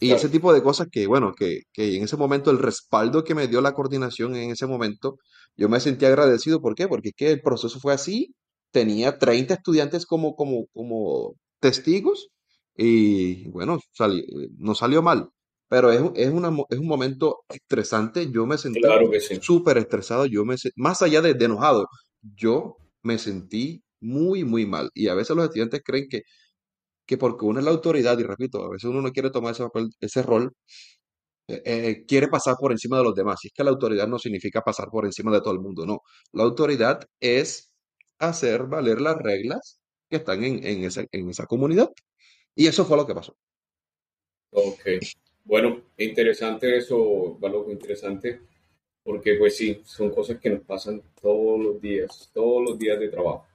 Y 0.00 0.12
ese 0.14 0.28
tipo 0.30 0.52
de 0.54 0.62
cosas 0.62 0.88
que, 0.92 1.06
bueno, 1.06 1.34
que, 1.34 1.62
que 1.72 1.96
en 1.96 2.04
ese 2.04 2.16
momento 2.18 2.50
el 2.50 2.58
respaldo 2.58 3.24
que 3.24 3.34
me 3.36 3.48
dio 3.48 3.60
la 3.62 3.74
coordinación 3.74 4.36
en 4.36 4.50
ese 4.52 4.66
momento, 4.66 5.18
yo 5.56 5.68
me 5.70 5.80
sentí 5.80 6.06
agradecido. 6.06 6.60
¿Por 6.62 6.74
qué? 6.76 6.88
Porque 6.88 7.10
es 7.10 7.14
que 7.16 7.32
el 7.32 7.42
proceso 7.42 7.80
fue 7.80 7.94
así. 7.94 8.34
Tenía 8.72 9.18
30 9.18 9.54
estudiantes 9.54 10.06
como, 10.06 10.36
como, 10.36 10.66
como 10.74 11.34
testigos 11.60 12.28
y 12.76 13.48
bueno, 13.50 13.80
sali- 13.92 14.20
eh, 14.22 14.50
no 14.58 14.74
salió 14.76 15.02
mal. 15.02 15.30
Pero 15.68 15.90
es, 15.92 16.02
es, 16.16 16.30
una 16.30 16.50
es 16.70 16.78
un 16.78 16.86
momento 16.86 17.40
estresante. 17.48 18.30
Yo 18.30 18.46
me 18.46 18.58
sentí 18.58 18.80
claro 18.80 19.10
que 19.10 19.20
sí. 19.20 19.38
súper 19.40 19.78
estresado. 19.78 20.26
Yo 20.26 20.44
me, 20.44 20.56
más 20.76 21.02
allá 21.02 21.22
de, 21.22 21.34
de 21.34 21.44
enojado, 21.46 21.86
yo 22.22 22.76
me 23.02 23.18
sentí 23.18 23.82
muy, 24.00 24.44
muy 24.44 24.66
mal. 24.66 24.90
Y 24.94 25.08
a 25.08 25.14
veces 25.14 25.36
los 25.36 25.46
estudiantes 25.46 25.82
creen 25.84 26.06
que 26.08 26.22
que 27.06 27.18
porque 27.18 27.44
uno 27.44 27.58
es 27.60 27.64
la 27.64 27.70
autoridad, 27.72 28.18
y 28.18 28.22
repito, 28.24 28.64
a 28.64 28.70
veces 28.70 28.84
uno 28.84 29.02
no 29.02 29.12
quiere 29.12 29.30
tomar 29.30 29.52
ese 29.52 29.64
papel, 29.64 29.90
ese 30.00 30.22
rol, 30.22 30.52
eh, 31.48 31.62
eh, 31.64 32.04
quiere 32.06 32.28
pasar 32.28 32.56
por 32.58 32.72
encima 32.72 32.98
de 32.98 33.04
los 33.04 33.14
demás. 33.14 33.38
Y 33.44 33.48
es 33.48 33.52
que 33.54 33.64
la 33.64 33.70
autoridad 33.70 34.08
no 34.08 34.18
significa 34.18 34.62
pasar 34.62 34.88
por 34.90 35.04
encima 35.04 35.32
de 35.32 35.40
todo 35.40 35.52
el 35.54 35.60
mundo, 35.60 35.86
no. 35.86 36.00
La 36.32 36.44
autoridad 36.44 37.00
es 37.20 37.70
hacer 38.18 38.64
valer 38.66 39.00
las 39.00 39.16
reglas 39.18 39.80
que 40.10 40.16
están 40.16 40.44
en, 40.44 40.64
en 40.64 40.84
esa, 40.84 41.04
en 41.12 41.30
esa 41.30 41.46
comunidad. 41.46 41.90
Y 42.56 42.66
eso 42.68 42.84
fue 42.86 42.96
lo 42.96 43.06
que 43.06 43.14
pasó. 43.14 43.36
Ok. 44.52 44.80
Bueno, 45.44 45.82
interesante 45.98 46.76
eso, 46.76 47.36
Valoco, 47.38 47.70
interesante, 47.70 48.40
porque 49.02 49.34
pues 49.34 49.56
sí, 49.56 49.82
son 49.84 50.10
cosas 50.10 50.38
que 50.38 50.48
nos 50.48 50.62
pasan 50.62 51.02
todos 51.20 51.62
los 51.62 51.80
días, 51.80 52.30
todos 52.32 52.62
los 52.62 52.78
días 52.78 52.98
de 52.98 53.08
trabajo. 53.08 53.46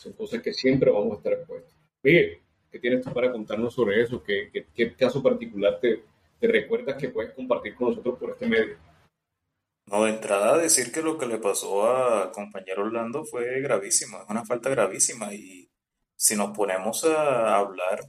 Son 0.00 0.12
cosas 0.12 0.40
que 0.42 0.52
siempre 0.52 0.90
vamos 0.90 1.12
a 1.12 1.16
estar 1.16 1.32
expuestos. 1.32 1.74
Miguel, 2.02 2.38
¿qué 2.70 2.78
tienes 2.78 3.04
tú 3.04 3.12
para 3.12 3.32
contarnos 3.32 3.74
sobre 3.74 4.00
eso? 4.02 4.22
¿Qué, 4.22 4.50
qué, 4.72 4.94
caso 4.94 5.22
particular 5.22 5.80
te, 5.80 6.04
te 6.38 6.46
recuerdas 6.46 6.96
que 6.96 7.08
puedes 7.08 7.32
compartir 7.32 7.74
con 7.74 7.88
nosotros 7.88 8.18
por 8.18 8.30
este 8.30 8.46
medio? 8.46 8.76
No, 9.86 10.04
de 10.04 10.12
entrada 10.12 10.56
decir 10.56 10.92
que 10.92 11.02
lo 11.02 11.18
que 11.18 11.26
le 11.26 11.38
pasó 11.38 11.86
al 11.86 12.30
compañero 12.30 12.84
Orlando 12.84 13.24
fue 13.24 13.60
gravísimo, 13.60 14.22
es 14.22 14.30
una 14.30 14.44
falta 14.44 14.70
gravísima 14.70 15.34
y 15.34 15.68
si 16.16 16.36
nos 16.36 16.56
ponemos 16.56 17.04
a 17.04 17.56
hablar 17.56 18.00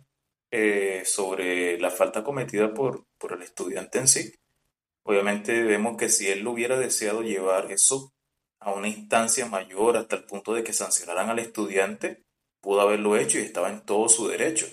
eh, 0.51 1.03
sobre 1.05 1.77
la 1.79 1.91
falta 1.91 2.23
cometida 2.23 2.73
por, 2.73 3.05
por 3.25 3.33
el 3.33 3.41
estudiante 3.41 3.97
en 3.97 4.07
sí, 4.07 4.33
obviamente 5.01 5.63
vemos 5.63 5.97
que 5.97 6.09
si 6.09 6.27
él 6.27 6.41
lo 6.43 6.51
hubiera 6.51 6.77
deseado 6.77 7.23
llevar 7.23 7.71
eso 7.71 8.13
a 8.59 8.71
una 8.71 8.87
instancia 8.87 9.47
mayor 9.47 9.97
hasta 9.97 10.15
el 10.15 10.25
punto 10.25 10.53
de 10.53 10.63
que 10.63 10.73
sancionaran 10.73 11.31
al 11.31 11.39
estudiante, 11.39 12.23
pudo 12.61 12.81
haberlo 12.81 13.17
hecho 13.17 13.39
y 13.39 13.41
estaba 13.41 13.71
en 13.71 13.83
todo 13.83 14.09
su 14.09 14.27
derecho. 14.27 14.67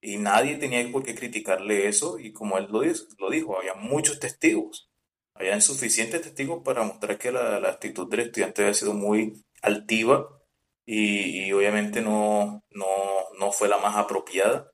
Y 0.00 0.16
nadie 0.16 0.56
tenía 0.56 0.90
por 0.90 1.02
qué 1.02 1.14
criticarle 1.14 1.86
eso 1.86 2.18
y 2.18 2.32
como 2.32 2.56
él 2.56 2.68
lo, 2.70 2.80
dijo, 3.30 3.58
había 3.58 3.74
muchos 3.74 4.18
testigos. 4.18 4.90
Habían 5.34 5.60
suficientes 5.60 6.22
testigos 6.22 6.62
para 6.64 6.82
mostrar 6.82 7.18
que 7.18 7.30
la, 7.30 7.60
la 7.60 7.68
actitud 7.68 8.08
del 8.08 8.20
estudiante 8.20 8.62
había 8.62 8.74
sido 8.74 8.94
muy 8.94 9.44
altiva 9.60 10.28
y, 10.86 11.44
y 11.44 11.52
obviamente 11.52 12.00
no, 12.00 12.64
no, 12.70 12.86
no 13.38 13.52
fue 13.52 13.68
la 13.68 13.76
más 13.76 13.96
apropiada. 13.96 14.71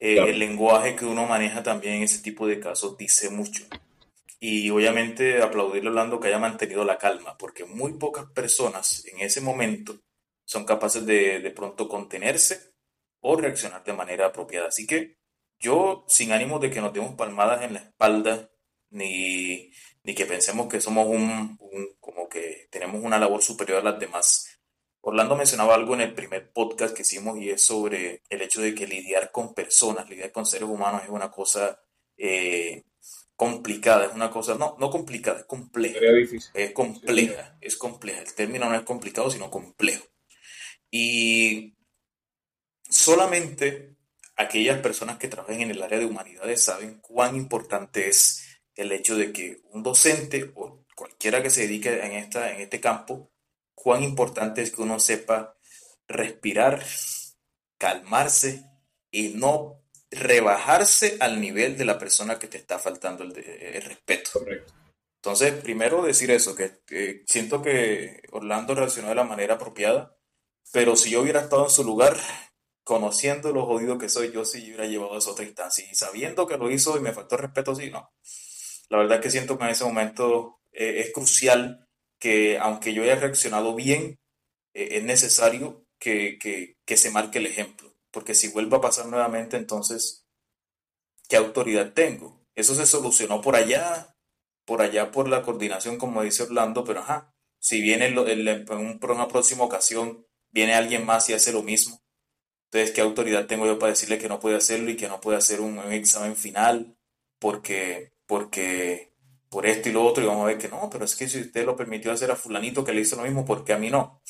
Eh, 0.00 0.14
Claro, 0.14 0.30
el 0.30 0.38
lenguaje 0.38 0.96
que 0.96 1.04
uno 1.06 1.26
maneja 1.26 1.62
también 1.62 1.94
en 1.96 2.02
ese 2.04 2.22
tipo 2.22 2.46
de 2.46 2.58
casos 2.60 2.96
dice 2.96 3.30
mucho. 3.30 3.64
Y 4.40 4.70
obviamente 4.70 5.42
aplaudirle 5.42 5.88
a 5.88 5.92
Orlando 5.92 6.20
que 6.20 6.28
haya 6.28 6.38
mantenido 6.38 6.84
la 6.84 6.98
calma, 6.98 7.36
porque 7.38 7.64
muy 7.66 7.94
pocas 7.94 8.26
personas 8.32 9.04
en 9.06 9.20
ese 9.20 9.40
momento 9.40 10.00
son 10.44 10.64
capaces 10.66 11.06
de 11.06 11.40
de 11.40 11.50
pronto 11.52 11.88
contenerse 11.88 12.60
o 13.20 13.36
reaccionar 13.36 13.84
de 13.84 13.92
manera 13.94 14.26
apropiada. 14.26 14.68
Así 14.68 14.86
que 14.86 15.18
yo, 15.60 16.04
sin 16.08 16.32
ánimo 16.32 16.58
de 16.58 16.70
que 16.70 16.80
nos 16.80 16.92
demos 16.94 17.14
palmadas 17.16 17.62
en 17.64 17.74
la 17.74 17.80
espalda, 17.80 18.50
ni, 18.90 19.72
ni 20.04 20.14
que 20.14 20.26
pensemos 20.26 20.68
que 20.68 20.80
somos 20.80 21.06
un, 21.06 21.56
un- 21.60 21.88
como 22.00 22.28
que 22.28 22.68
tenemos 22.70 23.02
una 23.04 23.18
labor 23.18 23.42
superior 23.42 23.78
a 23.80 23.90
las 23.92 24.00
demás, 24.00 24.48
Orlando 25.02 25.36
mencionaba 25.36 25.74
algo 25.74 25.94
en 25.94 26.02
el 26.02 26.14
primer 26.14 26.52
podcast 26.52 26.94
que 26.94 27.02
hicimos 27.02 27.38
y 27.38 27.50
es 27.50 27.62
sobre 27.62 28.22
el 28.28 28.42
hecho 28.42 28.60
de 28.60 28.74
que 28.74 28.86
lidiar 28.86 29.30
con 29.32 29.54
personas, 29.54 30.08
lidiar 30.08 30.30
con 30.30 30.44
seres 30.44 30.68
humanos 30.68 31.02
es 31.04 31.08
una 31.08 31.30
cosa 31.30 31.80
eh, 32.18 32.84
complicada, 33.34 34.06
es 34.06 34.12
una 34.12 34.30
cosa, 34.30 34.54
no, 34.56 34.76
no 34.78 34.90
complicada, 34.90 35.40
es 35.40 35.46
compleja. 35.46 35.98
Es 36.52 36.72
compleja, 36.72 37.56
es 37.60 37.76
compleja. 37.76 38.20
El 38.20 38.34
término 38.34 38.68
no 38.68 38.74
es 38.74 38.82
complicado, 38.82 39.30
sino 39.30 39.50
complejo. 39.50 40.04
Y 40.90 41.78
solamente 42.88 43.96
aquellas 44.36 44.80
personas 44.80 45.16
que 45.16 45.28
trabajan 45.28 45.62
en 45.62 45.70
el 45.70 45.82
área 45.82 45.98
de 45.98 46.04
humanidades 46.04 46.62
saben 46.62 47.00
cuán 47.00 47.36
importante 47.36 48.08
es 48.08 48.60
el 48.74 48.92
hecho 48.92 49.16
de 49.16 49.32
que 49.32 49.62
un 49.70 49.82
docente 49.82 50.52
o 50.54 50.84
cualquiera 50.94 51.42
que 51.42 51.50
se 51.50 51.62
dedique 51.62 52.04
en, 52.04 52.12
esta, 52.12 52.52
en 52.52 52.60
este 52.60 52.80
campo, 52.80 53.29
cuán 53.82 54.02
importante 54.02 54.62
es 54.62 54.70
que 54.70 54.82
uno 54.82 55.00
sepa 55.00 55.56
respirar, 56.06 56.84
calmarse 57.78 58.64
y 59.10 59.28
no 59.30 59.82
rebajarse 60.10 61.16
al 61.20 61.40
nivel 61.40 61.78
de 61.78 61.84
la 61.84 61.98
persona 61.98 62.38
que 62.38 62.48
te 62.48 62.58
está 62.58 62.78
faltando 62.78 63.24
el, 63.24 63.34
respeto. 63.82 64.30
Correcto. 64.34 64.74
Entonces, 65.16 65.52
primero 65.54 66.02
decir 66.02 66.30
eso, 66.30 66.54
que 66.54 67.24
siento 67.26 67.62
que 67.62 68.22
Orlando 68.32 68.74
reaccionó 68.74 69.08
de 69.08 69.14
la 69.14 69.24
manera 69.24 69.54
apropiada, 69.54 70.16
pero 70.72 70.96
si 70.96 71.10
yo 71.10 71.22
hubiera 71.22 71.40
estado 71.40 71.64
en 71.64 71.70
su 71.70 71.84
lugar, 71.84 72.16
conociendo 72.84 73.52
lo 73.52 73.66
jodido 73.66 73.98
que 73.98 74.08
soy, 74.08 74.32
yo 74.32 74.44
sí 74.44 74.64
hubiera 74.66 74.86
llevado 74.86 75.14
a 75.14 75.18
esa 75.18 75.30
otra 75.30 75.44
instancia. 75.44 75.86
Y 75.90 75.94
sabiendo 75.94 76.46
que 76.46 76.56
lo 76.56 76.70
hizo 76.70 76.96
y 76.96 77.00
me 77.00 77.12
faltó 77.12 77.36
respeto, 77.36 77.74
sí, 77.74 77.90
no. 77.90 78.12
La 78.88 78.98
verdad 78.98 79.18
es 79.18 79.22
que 79.22 79.30
siento 79.30 79.56
que 79.56 79.64
en 79.64 79.70
ese 79.70 79.84
momento 79.84 80.60
eh, 80.72 81.00
es 81.00 81.12
crucial 81.12 81.88
que, 82.20 82.58
aunque 82.58 82.94
yo 82.94 83.02
haya 83.02 83.16
reaccionado 83.16 83.74
bien, 83.74 84.20
eh, 84.74 84.88
es 84.92 85.04
necesario 85.04 85.84
que, 85.98 86.38
que, 86.38 86.76
que 86.84 86.96
se 86.96 87.10
marque 87.10 87.38
el 87.38 87.46
ejemplo. 87.46 87.96
Porque 88.12 88.34
si 88.34 88.48
vuelve 88.48 88.76
a 88.76 88.80
pasar 88.80 89.06
nuevamente, 89.06 89.56
entonces, 89.56 90.26
¿qué 91.28 91.36
autoridad 91.36 91.92
tengo? 91.92 92.46
Eso 92.54 92.74
se 92.76 92.86
solucionó 92.86 93.40
por 93.40 93.56
allá, 93.56 94.16
por 94.64 94.82
allá 94.82 95.10
por 95.10 95.28
la 95.28 95.42
coordinación, 95.42 95.98
como 95.98 96.22
dice 96.22 96.44
Orlando, 96.44 96.84
pero 96.84 97.00
ajá, 97.00 97.34
si 97.58 97.82
viene 97.82 98.06
en 98.06 98.18
una 99.00 99.28
próxima 99.28 99.64
ocasión, 99.64 100.26
viene 100.50 100.74
alguien 100.74 101.04
más 101.04 101.28
y 101.28 101.34
hace 101.34 101.52
lo 101.52 101.62
mismo, 101.62 102.02
entonces, 102.72 102.94
¿qué 102.94 103.00
autoridad 103.00 103.46
tengo 103.48 103.66
yo 103.66 103.80
para 103.80 103.90
decirle 103.90 104.18
que 104.18 104.28
no 104.28 104.38
puede 104.38 104.56
hacerlo 104.56 104.90
y 104.90 104.96
que 104.96 105.08
no 105.08 105.20
puede 105.20 105.38
hacer 105.38 105.60
un, 105.60 105.80
examen 105.92 106.36
final 106.36 106.96
porque, 107.40 108.12
porque, 108.26 109.09
por 109.50 109.66
esto 109.66 109.90
y 109.90 109.92
lo 109.92 110.04
otro? 110.04 110.24
Y 110.24 110.26
vamos 110.26 110.44
a 110.44 110.48
ver 110.48 110.58
que 110.58 110.68
no, 110.68 110.88
pero 110.90 111.04
es 111.04 111.16
que 111.16 111.28
si 111.28 111.40
usted 111.40 111.66
lo 111.66 111.76
permitió 111.76 112.12
hacer 112.12 112.30
a 112.30 112.36
fulanito 112.36 112.84
que 112.84 112.94
le 112.94 113.02
hizo 113.02 113.16
lo 113.16 113.24
mismo, 113.24 113.44
¿por 113.44 113.64
qué 113.64 113.74
a 113.74 113.78
mí 113.78 113.90
no? 113.90 114.22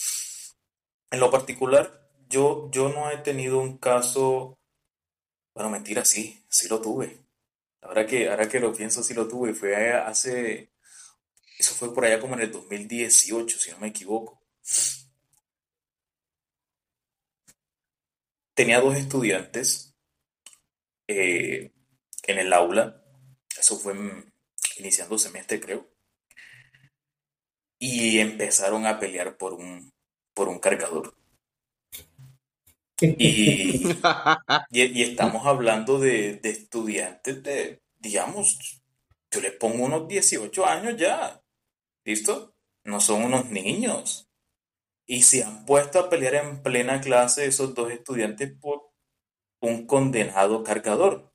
En 1.11 1.21
lo 1.21 1.31
particular, 1.31 2.09
yo, 2.29 2.71
yo 2.73 2.89
no 2.89 3.11
he 3.11 3.19
tenido 3.19 3.59
un 3.61 3.79
caso, 3.79 4.59
bueno, 5.55 5.71
mentira, 5.71 6.05
sí, 6.05 6.45
sí 6.49 6.69
lo 6.69 6.81
tuve. 6.81 7.27
Ahora 7.83 8.07
que, 8.07 8.31
ahora 8.31 8.49
que 8.49 8.61
lo 8.61 8.73
pienso, 8.75 9.03
sí 9.03 9.15
lo 9.15 9.29
tuve. 9.29 9.55
Fue 9.55 9.93
hace, 9.93 10.73
eso 11.59 11.75
fue 11.75 11.95
por 11.95 12.05
allá 12.05 12.21
como 12.21 12.35
en 12.35 12.43
el 12.43 12.53
2018, 12.53 13.59
si 13.59 13.71
no 13.73 13.79
me 13.79 13.89
equivoco. 13.89 14.41
tenía 18.61 18.79
dos 18.79 18.95
estudiantes 18.95 19.95
eh, 21.09 21.73
en 22.25 22.39
el 22.39 22.53
aula, 22.53 23.03
eso 23.59 23.79
fue 23.79 23.95
iniciando 24.81 25.19
semestre 25.19 25.61
creo, 25.61 25.88
y 27.79 28.19
empezaron 28.19 28.87
a 28.87 28.99
pelear 28.99 29.37
por 29.37 29.55
un, 29.55 29.93
por 30.35 30.49
un 30.49 30.59
cargador. 30.59 31.14
Y, 33.03 34.83
y, 34.83 35.03
estamos 35.03 35.47
hablando 35.47 35.99
de, 35.99 36.35
de, 36.35 36.51
estudiantes 36.51 37.43
de, 37.43 37.81
digamos, 37.99 38.83
yo 39.31 39.40
les 39.40 39.53
pongo 39.53 39.85
unos 39.85 40.07
18 40.07 40.66
años 40.66 40.97
ya, 40.99 41.43
¿listo? 42.05 42.55
No 42.85 43.01
son 43.01 43.23
unos 43.25 43.47
niños 43.47 44.31
y 45.11 45.23
se 45.23 45.43
han 45.43 45.64
puesto 45.64 45.99
a 45.99 46.09
pelear 46.09 46.37
en 46.37 46.62
plena 46.62 47.01
clase 47.01 47.45
esos 47.45 47.75
dos 47.75 47.90
estudiantes 47.90 48.53
por 48.61 48.93
un 49.61 49.85
condenado 49.85 50.62
cargador. 50.62 51.30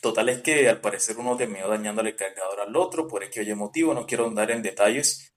Total 0.00 0.28
es 0.28 0.42
que 0.42 0.68
al 0.68 0.80
parecer 0.80 1.16
uno 1.18 1.36
terminó 1.36 1.68
dañándole 1.68 2.10
el 2.10 2.16
cargador 2.16 2.60
al 2.60 2.76
otro, 2.76 3.08
por 3.08 3.24
aquello 3.24 3.56
motivo, 3.56 3.94
no 3.94 4.06
quiero 4.06 4.26
andar 4.26 4.50
en 4.50 4.62
detalles, 4.62 5.34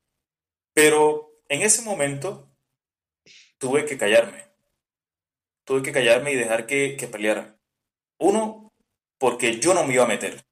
pero 0.74 1.32
en 1.48 1.62
ese 1.62 1.82
momento 1.82 2.50
tuve 3.58 3.86
que 3.86 3.98
callarme. 3.98 4.46
Tuve 5.64 5.84
que 5.84 5.92
callarme 5.92 6.32
y 6.32 6.36
dejar 6.36 6.66
que, 6.66 6.96
que 6.98 7.08
pelearan. 7.08 7.60
Uno, 8.20 8.74
porque 9.18 9.60
yo 9.60 9.74
no 9.74 9.86
me 9.86 9.94
iba 9.94 10.04
a 10.04 10.08
meter. 10.08 10.44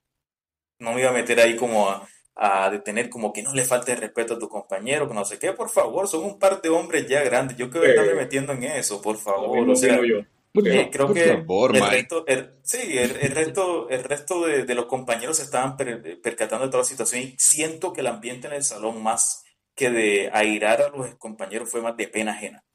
No 0.80 0.93
me 0.93 1.02
iba 1.02 1.10
a 1.10 1.13
meter 1.13 1.39
ahí 1.39 1.56
como 1.56 1.89
a, 1.89 2.08
a 2.38 2.70
detener 2.70 3.10
como 3.10 3.34
que 3.34 3.41
no 3.41 3.54
le 3.54 3.63
falte 3.63 3.96
respeto 3.96 4.36
a 4.36 4.39
tu 4.39 4.48
compañero, 4.48 5.08
que 5.08 5.15
no 5.15 5.26
sé 5.26 5.39
qué, 5.39 5.54
por 5.54 5.70
favor, 5.70 6.08
son 6.08 6.24
un 6.24 6.38
par 6.38 6.62
de 6.62 6.70
hombres 6.70 7.08
ya 7.08 7.24
grandes, 7.24 7.58
yo 7.58 7.70
que 7.70 7.84
estarme 7.84 8.13
metiendo 8.13 8.54
en 8.54 8.63
eso, 8.63 9.02
por 9.02 9.17
favor, 9.17 9.67
o 9.67 9.76
sea, 9.76 10.00
yo. 10.06 10.20
Eh, 10.54 10.90
creo 10.92 11.14
que 11.14 11.24
el 11.24 11.46
resto, 11.90 12.26
sí, 12.64 12.98
el, 12.98 13.32
resto, 13.32 13.90
el 13.90 14.04
resto 14.04 14.46
de, 14.48 14.66
de, 14.66 14.76
los 14.76 14.88
compañeros 14.88 15.38
se 15.38 15.44
estaban 15.44 15.78
percatando 15.78 16.66
de 16.66 16.72
toda 16.72 16.82
la 16.82 16.90
situación 16.90 17.22
y 17.22 17.36
siento 17.38 17.94
que 17.94 18.02
el 18.02 18.08
ambiente 18.08 18.48
en 18.48 18.54
el 18.54 18.64
salón 18.64 19.04
más 19.04 19.44
que 19.76 19.92
de 19.92 20.32
airar 20.34 20.82
a 20.82 20.90
los 20.90 21.16
compañeros 21.16 21.70
fue 21.70 21.82
más 21.82 21.96
de 21.96 22.08
pena 22.08 22.32
ajena. 22.32 22.66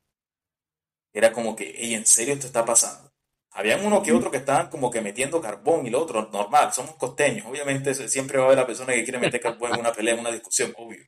Era 1.13 1.33
como 1.33 1.57
que, 1.57 1.75
¿y 1.77 1.95
¿en 1.95 2.07
serio 2.07 2.35
esto 2.35 2.47
está 2.47 2.65
pasando? 2.65 3.13
Habían 3.51 3.85
uno 3.85 4.03
que 4.03 4.13
otro 4.13 4.31
que 4.31 4.39
estaban 4.39 4.71
como 4.71 4.91
que 4.91 5.03
metiendo 5.03 5.41
carbón 5.41 5.87
y 5.87 5.91
lo 5.91 6.01
otro, 6.01 6.31
normal, 6.33 6.73
somos 6.73 6.95
costeños, 6.95 7.45
obviamente 7.47 7.93
siempre 8.09 8.39
va 8.39 8.45
a 8.45 8.47
haber 8.47 8.59
la 8.59 8.67
persona 8.67 8.95
que 8.95 9.05
quiere 9.05 9.19
meter 9.19 9.41
carbón 9.41 9.75
en 9.75 9.81
una 9.81 9.93
pelea, 9.95 10.15
en 10.15 10.21
una 10.21 10.31
discusión, 10.33 10.73
obvio. 10.77 11.05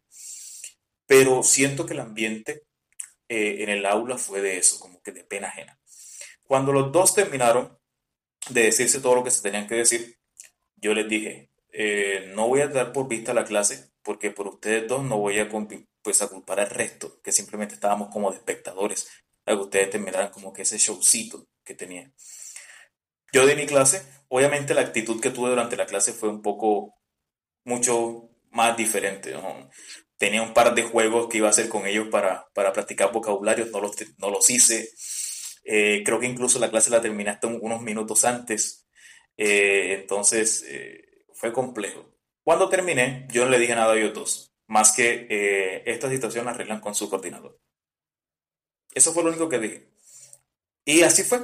Pero 1.06 1.42
siento 1.42 1.86
que 1.86 1.94
el 1.94 2.00
ambiente 2.00 2.64
eh, 3.28 3.62
en 3.62 3.70
el 3.70 3.86
aula 3.86 4.18
fue 4.18 4.40
de 4.42 4.58
eso, 4.58 4.78
como 4.80 5.00
que 5.00 5.12
de 5.12 5.24
pena 5.24 5.48
ajena. 5.48 5.78
Cuando 6.46 6.72
los 6.72 6.92
dos 6.92 7.14
terminaron 7.14 7.78
de 8.50 8.64
decirse 8.64 9.00
todo 9.00 9.14
lo 9.16 9.24
que 9.24 9.30
se 9.30 9.42
tenían 9.42 9.66
que 9.66 9.76
decir, 9.76 10.18
yo 10.76 10.94
les 10.94 11.08
dije, 11.08 11.50
eh, 11.72 12.30
no 12.34 12.48
voy 12.48 12.60
a 12.60 12.68
dar 12.68 12.92
por 12.92 13.08
vista 13.08 13.34
la 13.34 13.44
clase, 13.44 13.90
porque 14.02 14.30
por 14.30 14.46
ustedes 14.48 14.86
dos 14.86 15.02
no 15.02 15.18
voy 15.18 15.38
a, 15.38 15.48
pues, 16.02 16.22
a 16.22 16.28
culpar 16.28 16.60
al 16.60 16.70
resto, 16.70 17.20
que 17.22 17.32
simplemente 17.32 17.74
estábamos 17.74 18.10
como 18.12 18.30
de 18.30 18.36
espectadores, 18.36 19.08
a 19.46 19.52
que 19.52 19.60
ustedes 19.60 19.90
terminaran 19.90 20.30
como 20.30 20.52
que 20.52 20.62
ese 20.62 20.78
showcito 20.78 21.46
que 21.64 21.74
tenía. 21.74 22.12
Yo 23.32 23.46
di 23.46 23.56
mi 23.56 23.66
clase, 23.66 24.02
obviamente 24.28 24.74
la 24.74 24.82
actitud 24.82 25.20
que 25.20 25.30
tuve 25.30 25.50
durante 25.50 25.76
la 25.76 25.86
clase 25.86 26.12
fue 26.12 26.28
un 26.28 26.42
poco, 26.42 26.94
mucho 27.64 28.30
más 28.50 28.76
diferente. 28.76 29.34
Tenía 30.16 30.42
un 30.42 30.54
par 30.54 30.74
de 30.74 30.84
juegos 30.84 31.28
que 31.28 31.38
iba 31.38 31.48
a 31.48 31.50
hacer 31.50 31.68
con 31.68 31.86
ellos 31.86 32.08
para, 32.10 32.46
para 32.54 32.72
practicar 32.72 33.12
vocabulario, 33.12 33.66
no 33.66 33.80
los, 33.80 33.96
no 34.18 34.30
los 34.30 34.48
hice. 34.50 34.88
Eh, 35.64 36.02
creo 36.04 36.20
que 36.20 36.26
incluso 36.26 36.58
la 36.58 36.70
clase 36.70 36.90
la 36.90 37.00
terminaste 37.00 37.46
unos 37.46 37.82
minutos 37.82 38.24
antes. 38.24 38.86
Eh, 39.36 39.94
entonces, 40.00 40.64
eh, 40.68 41.24
fue 41.32 41.52
complejo. 41.52 42.10
Cuando 42.42 42.68
terminé, 42.68 43.26
yo 43.32 43.44
no 43.44 43.50
le 43.50 43.58
dije 43.58 43.74
nada 43.74 43.94
a 43.94 43.96
ellos 43.96 44.14
dos, 44.14 44.54
más 44.66 44.92
que 44.92 45.82
esta 45.86 46.10
situación 46.10 46.44
la 46.44 46.52
arreglan 46.52 46.80
con 46.80 46.94
su 46.94 47.08
coordinador. 47.08 47.58
Eso 48.94 49.12
fue 49.12 49.24
lo 49.24 49.30
único 49.30 49.48
que 49.48 49.58
dije. 49.58 49.88
Y 50.84 51.02
así 51.02 51.22
fue. 51.24 51.40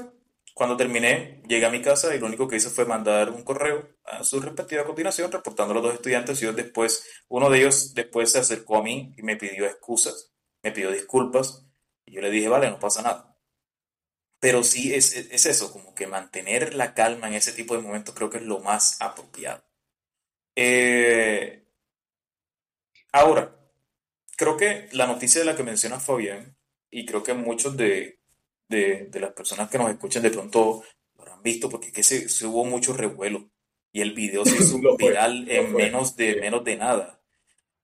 Cuando 0.55 0.77
terminé, 0.77 1.43
llegué 1.49 1.65
a 1.65 1.71
mi 1.71 1.81
casa 1.81 2.15
y 2.15 2.19
lo 2.19 2.27
único 2.27 2.47
que 2.47 2.57
hice 2.57 2.69
fue 2.71 2.85
mandar 2.85 3.31
un 3.31 3.43
correo 3.45 3.97
a 4.05 4.23
su 4.25 4.41
respectiva 4.41 4.85
continuación 4.85 5.33
reportando 5.33 5.73
a 5.73 5.75
los 5.77 5.83
dos 5.85 5.95
estudiantes 5.95 6.43
y 6.43 6.47
después, 6.53 7.03
uno 7.29 7.49
de 7.49 7.61
ellos 7.61 7.95
después 7.95 8.31
se 8.33 8.41
acercó 8.41 8.77
a 8.77 8.83
mí 8.83 9.15
y 9.17 9.23
me 9.23 9.37
pidió 9.37 9.65
excusas, 9.65 10.33
me 10.63 10.73
pidió 10.73 10.91
disculpas 10.91 11.67
y 12.05 12.13
yo 12.13 12.21
le 12.21 12.31
dije, 12.31 12.49
vale, 12.49 12.69
no 12.69 12.79
pasa 12.79 13.01
nada. 13.03 13.30
Pero 14.41 14.65
sí 14.65 14.95
es, 14.95 15.15
es 15.15 15.47
eso, 15.47 15.71
como 15.73 15.95
que 15.95 16.07
mantener 16.07 16.75
la 16.75 16.95
calma 16.95 17.29
en 17.29 17.35
ese 17.35 17.53
tipo 17.53 17.77
de 17.77 17.83
momentos 17.83 18.15
creo 18.15 18.31
que 18.31 18.39
es 18.39 18.45
lo 18.45 18.59
más 18.61 19.01
apropiado. 19.01 19.63
Eh, 20.57 21.65
ahora, 23.13 23.57
creo 24.37 24.57
que 24.57 24.89
la 24.93 25.07
noticia 25.07 25.41
de 25.41 25.47
la 25.47 25.57
que 25.57 25.63
menciona 25.63 26.01
Fabián, 26.01 26.57
y 26.91 27.07
creo 27.07 27.23
que 27.23 27.35
muchos 27.35 27.77
de, 27.77 28.19
de, 28.69 29.09
las 29.21 29.33
personas 29.33 29.71
que 29.71 29.79
nos 29.79 29.91
escuchan 29.91 30.23
de 30.23 30.31
pronto 30.31 30.83
lo 31.15 31.23
habrán 31.23 31.43
visto, 31.43 31.69
porque 31.69 31.89
es 31.89 31.93
que 31.93 32.03
se, 32.03 32.47
hubo 32.47 32.65
mucho 32.65 32.93
revuelo 32.93 33.51
y 33.93 34.01
el 34.01 34.13
video 34.13 34.45
se 34.45 34.57
hizo 34.63 34.79
viral 34.97 35.51
en 35.51 35.73
menos 35.75 36.17
de, 36.17 36.37
menos 36.37 36.65
de 36.65 36.77
nada. 36.77 37.21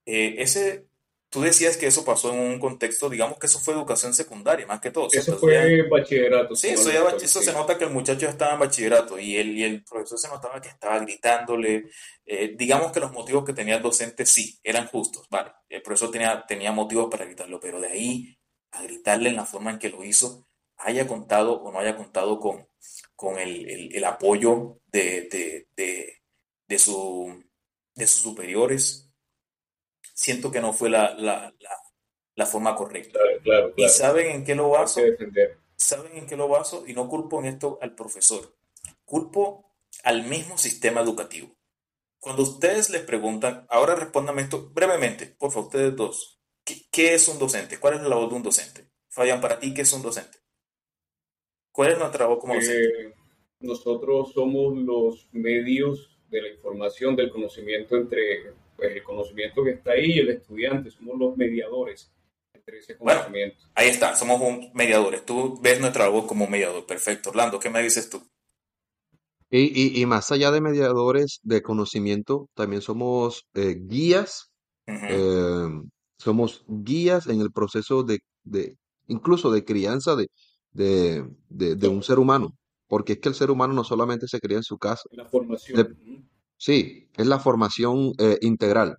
Eh, 0.04 0.36
ese, 0.38 0.86
tú 1.30 1.42
decías 1.42 1.76
que 1.76 1.86
eso 1.86 2.04
pasó 2.04 2.32
en 2.32 2.38
un 2.38 2.58
contexto, 2.58 3.08
digamos 3.08 3.38
que 3.38 3.46
eso 3.46 3.60
fue 3.60 3.74
educación 3.74 4.14
secundaria, 4.14 4.66
más 4.66 4.80
que 4.80 4.90
todo. 4.90 5.08
Eso 5.10 5.36
fue 5.38 5.82
bachillerato. 5.88 6.54
Sí, 6.54 6.68
eso, 6.68 6.90
ya, 6.90 7.02
eso 7.22 7.42
se 7.42 7.52
nota 7.52 7.76
que 7.76 7.84
el 7.84 7.90
muchacho 7.90 8.28
estaba 8.28 8.54
en 8.54 8.60
bachillerato 8.60 9.18
y 9.18 9.36
el, 9.36 9.56
y 9.56 9.64
el 9.64 9.84
profesor 9.84 10.18
se 10.18 10.28
notaba 10.28 10.60
que 10.60 10.68
estaba 10.68 10.98
gritándole. 11.00 11.90
Eh, 12.24 12.54
digamos 12.56 12.92
que 12.92 13.00
los 13.00 13.12
motivos 13.12 13.44
que 13.44 13.52
tenía 13.52 13.76
el 13.76 13.82
docente 13.82 14.26
sí, 14.26 14.58
eran 14.62 14.86
justos, 14.86 15.26
vale. 15.30 15.52
El 15.68 15.82
profesor 15.82 16.10
tenía, 16.10 16.44
tenía 16.46 16.72
motivos 16.72 17.08
para 17.10 17.24
gritarlo, 17.24 17.60
pero 17.60 17.80
de 17.80 17.88
ahí 17.88 18.38
a 18.72 18.82
gritarle 18.82 19.30
en 19.30 19.36
la 19.36 19.46
forma 19.46 19.70
en 19.70 19.78
que 19.78 19.90
lo 19.90 20.04
hizo, 20.04 20.46
haya 20.78 21.06
contado 21.06 21.62
o 21.62 21.72
no 21.72 21.78
haya 21.78 21.96
contado 21.96 22.38
con, 22.38 22.68
con 23.14 23.38
el, 23.38 23.94
el, 23.94 24.04
apoyo 24.04 24.80
de, 24.86 25.28
de, 25.30 25.68
de, 25.76 26.22
de, 26.68 26.78
su, 26.78 27.42
de 27.94 28.06
sus 28.06 28.22
superiores, 28.22 29.05
siento 30.16 30.50
que 30.50 30.60
no 30.60 30.72
fue 30.72 30.88
la, 30.88 31.14
la, 31.14 31.54
la, 32.34 32.46
forma 32.46 32.74
correcta. 32.74 33.20
Claro, 33.44 33.72
¿Y 33.76 33.88
saben 33.88 34.28
en 34.28 34.44
qué 34.44 34.54
lo 34.54 34.70
baso? 34.70 35.00
¿Saben 35.76 36.16
en 36.16 36.26
qué 36.26 36.36
lo 36.36 36.48
baso? 36.48 36.84
Y 36.86 36.94
no 36.94 37.08
culpo 37.08 37.38
en 37.38 37.46
esto 37.46 37.78
al 37.82 37.94
profesor, 37.94 38.56
culpo 39.04 39.76
al 40.02 40.24
mismo 40.24 40.56
sistema 40.56 41.02
educativo. 41.02 41.54
Cuando 42.18 42.42
ustedes 42.42 42.90
les 42.90 43.02
preguntan, 43.02 43.66
ahora 43.68 43.94
respóndame 43.94 44.42
esto 44.42 44.70
brevemente, 44.70 45.26
por 45.26 45.52
favor, 45.52 45.66
ustedes 45.66 45.94
dos. 45.94 46.40
¿Qué, 46.64 47.14
es 47.14 47.28
un 47.28 47.38
docente? 47.38 47.78
¿Cuál 47.78 47.94
es 47.94 48.00
la 48.00 48.08
labor 48.08 48.30
de 48.30 48.34
un 48.36 48.42
docente? 48.42 48.90
Fabián, 49.08 49.40
para 49.40 49.60
ti, 49.60 49.72
¿qué 49.72 49.82
es 49.82 49.92
un 49.92 50.02
docente? 50.02 50.38
¿Cuál 51.70 51.92
es 51.92 51.98
nuestra 51.98 52.24
labor 52.24 52.38
como 52.38 52.54
docente? 52.54 52.82
Eh, 52.82 53.14
nosotros 53.60 54.32
somos 54.32 54.76
los 54.76 55.28
medios 55.32 56.18
de 56.28 56.42
la 56.42 56.48
información, 56.48 57.14
del 57.14 57.30
conocimiento 57.30 57.96
entre 57.96 58.54
pues, 58.76 58.92
el 58.92 59.02
conocimiento 59.02 59.64
que 59.64 59.70
está 59.70 59.92
ahí 59.92 60.12
y 60.12 60.18
el 60.18 60.30
estudiante. 60.30 60.90
Somos 60.90 61.18
los 61.18 61.36
mediadores 61.36 62.12
entre 62.52 62.78
ese 62.78 62.96
conocimiento. 62.96 63.64
ahí 63.74 63.88
está, 63.88 64.14
somos 64.14 64.40
un 64.40 64.70
mediadores. 64.74 65.24
Tú 65.24 65.58
ves 65.60 65.80
nuestra 65.80 66.04
labor 66.04 66.26
como 66.26 66.46
mediador. 66.46 66.84
Perfecto. 66.86 67.30
Orlando, 67.30 67.58
¿qué 67.58 67.70
me 67.70 67.82
dices 67.82 68.10
tú? 68.10 68.22
Y, 69.48 70.00
y, 70.00 70.06
más 70.06 70.32
allá 70.32 70.50
de 70.50 70.60
mediadores 70.60 71.38
de 71.44 71.62
conocimiento, 71.62 72.48
también 72.54 72.82
somos 72.82 73.46
eh, 73.54 73.76
guías, 73.78 74.50
eh, 74.86 75.68
somos 76.18 76.64
guías 76.66 77.28
en 77.28 77.40
el 77.40 77.52
proceso 77.52 78.02
de, 78.02 78.18
de 78.42 78.76
incluso 79.06 79.52
de 79.52 79.64
crianza 79.64 80.16
de, 80.16 80.26
de, 80.72 81.24
de, 81.48 81.88
un 81.88 82.02
ser 82.02 82.18
humano, 82.18 82.56
porque 82.88 83.14
es 83.14 83.18
que 83.20 83.28
el 83.28 83.36
ser 83.36 83.52
humano 83.52 83.72
no 83.72 83.84
solamente 83.84 84.26
se 84.26 84.40
cría 84.40 84.56
en 84.56 84.64
su 84.64 84.78
casa. 84.78 85.04
La 85.12 85.26
formación. 85.26 86.28
Sí, 86.56 87.08
es 87.16 87.26
la 87.26 87.38
formación 87.38 88.12
eh, 88.18 88.38
integral, 88.42 88.98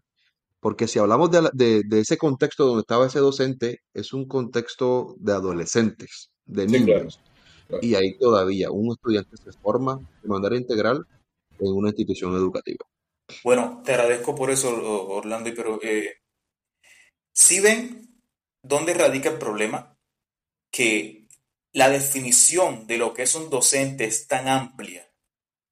porque 0.59 0.87
si 0.87 0.99
hablamos 0.99 1.31
de, 1.31 1.49
de, 1.53 1.83
de, 1.85 1.99
ese 1.99 2.17
contexto 2.17 2.65
donde 2.65 2.81
estaba 2.81 3.07
ese 3.07 3.19
docente, 3.19 3.81
es 3.93 4.13
un 4.13 4.27
contexto 4.27 5.15
de 5.19 5.33
adolescentes, 5.33 6.31
de 6.45 6.67
niños. 6.67 7.19
Y 7.81 7.95
ahí 7.95 8.17
todavía 8.17 8.71
un 8.71 8.91
estudiante 8.91 9.35
se 9.37 9.51
forma 9.51 9.99
de 10.23 10.29
manera 10.29 10.55
integral 10.55 11.05
en 11.59 11.73
una 11.73 11.89
institución 11.89 12.33
educativa. 12.33 12.85
Bueno, 13.43 13.81
te 13.83 13.93
agradezco 13.93 14.35
por 14.35 14.51
eso, 14.51 14.69
Orlando, 15.09 15.51
pero 15.55 15.79
eh, 15.83 16.15
si 17.33 17.59
ven 17.59 18.21
dónde 18.63 18.93
radica 18.93 19.29
el 19.29 19.37
problema, 19.37 19.97
que 20.71 21.27
la 21.73 21.89
definición 21.89 22.87
de 22.87 22.97
lo 22.97 23.13
que 23.13 23.23
es 23.23 23.35
un 23.35 23.49
docente 23.49 24.05
es 24.05 24.27
tan 24.27 24.47
amplia 24.47 25.06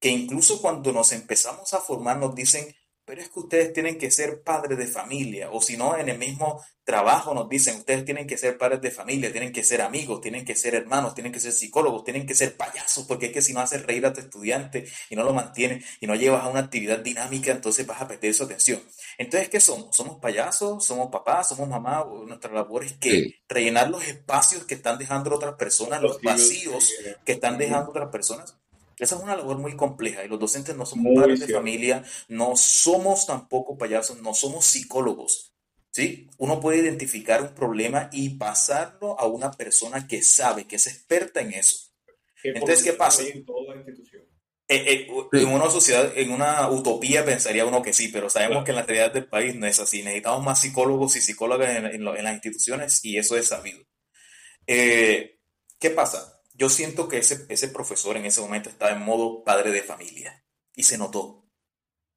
que 0.00 0.08
incluso 0.08 0.60
cuando 0.60 0.92
nos 0.92 1.12
empezamos 1.12 1.72
a 1.74 1.80
formar 1.80 2.18
nos 2.18 2.34
dicen 2.34 2.74
pero 3.06 3.22
es 3.22 3.28
que 3.28 3.38
ustedes 3.38 3.72
tienen 3.72 3.98
que 3.98 4.10
ser 4.10 4.42
padres 4.42 4.76
de 4.76 4.88
familia, 4.88 5.48
o 5.52 5.62
si 5.62 5.76
no, 5.76 5.96
en 5.96 6.08
el 6.08 6.18
mismo 6.18 6.60
trabajo 6.82 7.34
nos 7.34 7.48
dicen, 7.48 7.76
ustedes 7.76 8.04
tienen 8.04 8.26
que 8.26 8.36
ser 8.36 8.58
padres 8.58 8.80
de 8.80 8.90
familia, 8.90 9.30
tienen 9.30 9.52
que 9.52 9.62
ser 9.62 9.80
amigos, 9.80 10.20
tienen 10.20 10.44
que 10.44 10.56
ser 10.56 10.74
hermanos, 10.74 11.14
tienen 11.14 11.32
que 11.32 11.38
ser 11.38 11.52
psicólogos, 11.52 12.02
tienen 12.02 12.26
que 12.26 12.34
ser 12.34 12.56
payasos, 12.56 13.06
porque 13.06 13.26
es 13.26 13.32
que 13.32 13.42
si 13.42 13.52
no 13.52 13.60
haces 13.60 13.86
reír 13.86 14.04
a 14.06 14.12
tu 14.12 14.20
estudiante 14.20 14.86
y 15.08 15.14
no 15.14 15.22
lo 15.22 15.32
mantienes 15.32 15.84
y 16.00 16.08
no 16.08 16.16
llevas 16.16 16.42
a 16.42 16.48
una 16.48 16.60
actividad 16.60 16.98
dinámica, 16.98 17.52
entonces 17.52 17.86
vas 17.86 18.02
a 18.02 18.08
perder 18.08 18.34
su 18.34 18.42
atención. 18.42 18.82
Entonces, 19.18 19.48
¿qué 19.50 19.60
somos? 19.60 19.94
¿Somos 19.94 20.18
payasos? 20.18 20.84
¿Somos 20.84 21.08
papás? 21.08 21.50
¿Somos 21.50 21.68
mamá? 21.68 22.04
Nuestra 22.26 22.52
labor 22.52 22.82
es 22.82 22.94
que 22.94 23.36
rellenar 23.48 23.88
los 23.88 24.02
espacios 24.04 24.64
que 24.64 24.74
están 24.74 24.98
dejando 24.98 25.32
otras 25.32 25.54
personas, 25.54 26.02
los 26.02 26.20
vacíos 26.22 26.92
que 27.24 27.32
están 27.32 27.56
dejando 27.56 27.90
otras 27.90 28.10
personas. 28.10 28.56
Esa 28.98 29.16
es 29.16 29.22
una 29.22 29.36
labor 29.36 29.58
muy 29.58 29.76
compleja 29.76 30.24
y 30.24 30.28
los 30.28 30.40
docentes 30.40 30.74
no 30.74 30.86
somos 30.86 31.14
padres 31.14 31.40
de 31.40 31.52
familia, 31.52 32.02
no 32.28 32.56
somos 32.56 33.26
tampoco 33.26 33.76
payasos, 33.76 34.22
no 34.22 34.32
somos 34.32 34.64
psicólogos. 34.64 35.52
¿sí? 35.90 36.28
Uno 36.38 36.60
puede 36.60 36.78
identificar 36.78 37.40
un 37.42 37.54
problema 37.54 38.10
y 38.12 38.30
pasarlo 38.36 39.18
a 39.18 39.26
una 39.26 39.50
persona 39.50 40.06
que 40.06 40.22
sabe, 40.22 40.66
que 40.66 40.76
es 40.76 40.86
experta 40.86 41.40
en 41.40 41.54
eso. 41.54 41.90
Entonces, 42.42 42.82
¿qué 42.82 42.92
pasa? 42.92 43.22
En, 43.22 43.46
eh, 44.68 45.06
eh, 45.08 45.08
en, 45.32 45.48
una 45.48 45.70
sociedad, 45.70 46.12
en 46.16 46.32
una 46.32 46.68
utopía 46.68 47.24
pensaría 47.24 47.64
uno 47.64 47.82
que 47.82 47.92
sí, 47.92 48.08
pero 48.08 48.28
sabemos 48.28 48.64
que 48.64 48.72
en 48.72 48.76
la 48.76 48.82
realidad 48.82 49.12
del 49.12 49.26
país 49.26 49.54
no 49.54 49.66
es 49.66 49.80
así. 49.80 50.02
Necesitamos 50.02 50.44
más 50.44 50.60
psicólogos 50.60 51.16
y 51.16 51.20
psicólogas 51.20 51.76
en, 51.76 52.04
las 52.04 52.34
instituciones 52.34 53.02
y 53.04 53.16
eso 53.16 53.36
es 53.36 53.48
sabido. 53.48 53.80
Eh, 54.66 55.38
¿Qué 55.78 55.90
pasa? 55.90 56.35
Yo 56.56 56.68
siento 56.68 57.08
que 57.08 57.18
ese, 57.18 57.46
ese 57.48 57.68
profesor 57.68 58.16
en 58.16 58.26
ese 58.26 58.40
momento 58.40 58.68
estaba 58.68 58.92
en 58.92 59.02
modo 59.02 59.44
padre 59.44 59.70
de 59.70 59.82
familia 59.82 60.44
y 60.74 60.84
se 60.84 60.98
notó. 60.98 61.44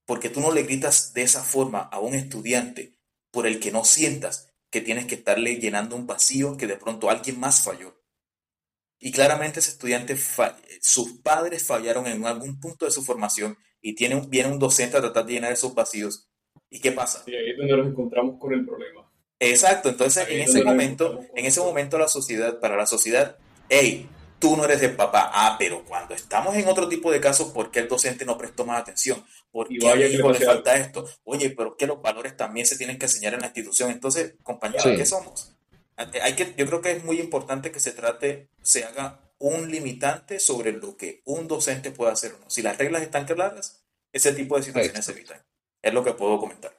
Porque 0.05 0.29
tú 0.29 0.39
no 0.39 0.51
le 0.51 0.63
gritas 0.63 1.13
de 1.13 1.21
esa 1.21 1.43
forma 1.43 1.81
a 1.81 1.99
un 1.99 2.15
estudiante 2.15 2.97
por 3.31 3.45
el 3.45 3.59
que 3.59 3.71
no 3.71 3.83
sientas 3.83 4.53
que 4.69 4.81
tienes 4.81 5.05
que 5.05 5.15
estarle 5.15 5.55
llenando 5.55 5.95
un 5.95 6.07
vacío 6.07 6.57
que 6.57 6.67
de 6.67 6.77
pronto 6.77 7.09
alguien 7.09 7.39
más 7.39 7.63
falló. 7.63 7.95
Y 8.99 9.11
claramente 9.11 9.59
ese 9.59 9.71
estudiante, 9.71 10.17
sus 10.81 11.13
padres 11.21 11.65
fallaron 11.65 12.05
en 12.07 12.25
algún 12.25 12.59
punto 12.59 12.85
de 12.85 12.91
su 12.91 13.03
formación 13.03 13.57
y 13.81 13.95
tiene, 13.95 14.21
viene 14.27 14.51
un 14.51 14.59
docente 14.59 14.97
a 14.97 15.01
tratar 15.01 15.25
de 15.25 15.33
llenar 15.33 15.51
esos 15.51 15.73
vacíos. 15.73 16.29
¿Y 16.69 16.81
qué 16.81 16.91
pasa? 16.91 17.23
Y 17.25 17.33
ahí 17.33 17.51
es 17.51 17.57
donde 17.57 17.77
nos 17.77 17.87
encontramos 17.87 18.39
con 18.39 18.53
el 18.53 18.65
problema. 18.65 19.09
Exacto, 19.39 19.89
entonces 19.89 20.27
en 20.27 20.41
ese 20.41 20.63
momento, 20.63 21.21
en 21.33 21.45
ese 21.45 21.61
momento 21.61 21.97
la 21.97 22.09
sociedad, 22.09 22.59
para 22.59 22.75
la 22.75 22.85
sociedad, 22.85 23.37
hey, 23.69 24.09
tú 24.39 24.55
no 24.57 24.65
eres 24.65 24.81
el 24.81 24.95
papá. 24.95 25.29
Ah, 25.33 25.55
pero 25.59 25.83
cuando 25.83 26.15
estamos 26.15 26.55
en 26.55 26.67
otro 26.67 26.87
tipo 26.87 27.11
de 27.11 27.19
casos, 27.19 27.51
¿por 27.51 27.71
qué 27.71 27.79
el 27.79 27.87
docente 27.87 28.25
no 28.25 28.37
prestó 28.37 28.65
más 28.65 28.81
atención? 28.81 29.23
¿Por 29.51 29.67
qué 29.67 29.87
a 29.87 29.95
hijo 30.07 30.31
le 30.31 30.39
falta 30.39 30.75
esto? 30.77 31.07
Oye, 31.23 31.51
pero 31.51 31.75
que 31.75 31.87
los 31.87 32.01
valores 32.01 32.35
también 32.35 32.65
se 32.65 32.77
tienen 32.77 32.97
que 32.97 33.05
enseñar 33.05 33.33
en 33.33 33.41
la 33.41 33.47
institución. 33.47 33.91
Entonces, 33.91 34.35
compañeros, 34.43 34.85
¿qué 34.85 35.05
somos? 35.05 35.55
Hay 35.95 36.33
que, 36.33 36.53
yo 36.57 36.65
creo 36.65 36.81
que 36.81 36.91
es 36.93 37.03
muy 37.03 37.19
importante 37.19 37.71
que 37.71 37.79
se 37.81 37.91
trate, 37.91 38.49
se 38.61 38.85
haga 38.85 39.21
un 39.37 39.69
limitante 39.69 40.39
sobre 40.39 40.71
lo 40.71 40.95
que 40.95 41.21
un 41.25 41.47
docente 41.47 41.91
puede 41.91 42.11
hacer 42.11 42.33
o 42.33 42.39
no. 42.39 42.49
Si 42.49 42.61
las 42.61 42.77
reglas 42.77 43.01
están 43.01 43.25
claras, 43.25 43.83
ese 44.13 44.33
tipo 44.33 44.57
de 44.57 44.63
situaciones 44.63 45.05
se 45.05 45.11
evitan. 45.11 45.43
Es 45.81 45.93
lo 45.93 46.03
que 46.03 46.13
puedo 46.13 46.39
comentar. 46.39 46.73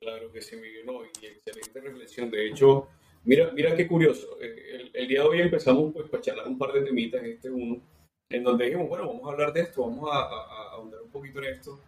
Claro 0.00 0.32
que 0.32 0.40
sí, 0.40 0.56
Miguel. 0.56 0.86
No, 0.86 1.04
y 1.04 1.26
excelente 1.26 1.80
reflexión. 1.80 2.30
De 2.30 2.48
hecho, 2.48 2.88
Mira, 3.24 3.50
mira 3.52 3.76
qué 3.76 3.86
curioso. 3.86 4.38
Eh, 4.40 4.90
el, 4.94 5.08
día 5.08 5.20
de 5.20 5.26
hoy 5.26 5.40
empezamos 5.40 5.92
pues 5.92 6.08
para 6.08 6.22
charlar 6.22 6.48
un 6.48 6.58
par 6.58 6.72
de 6.72 6.82
temitas, 6.82 7.22
este 7.22 7.50
uno, 7.50 7.82
en 8.30 8.42
donde 8.42 8.64
dijimos, 8.66 8.88
bueno, 8.88 9.06
vamos 9.06 9.28
a 9.28 9.32
hablar 9.32 9.52
de 9.52 9.60
esto, 9.62 9.82
vamos 9.82 10.08
a, 10.10 10.22
a, 10.22 10.70
ahondar 10.72 11.02
un 11.02 11.10
poquito 11.10 11.38
en 11.40 11.54
esto, 11.54 11.80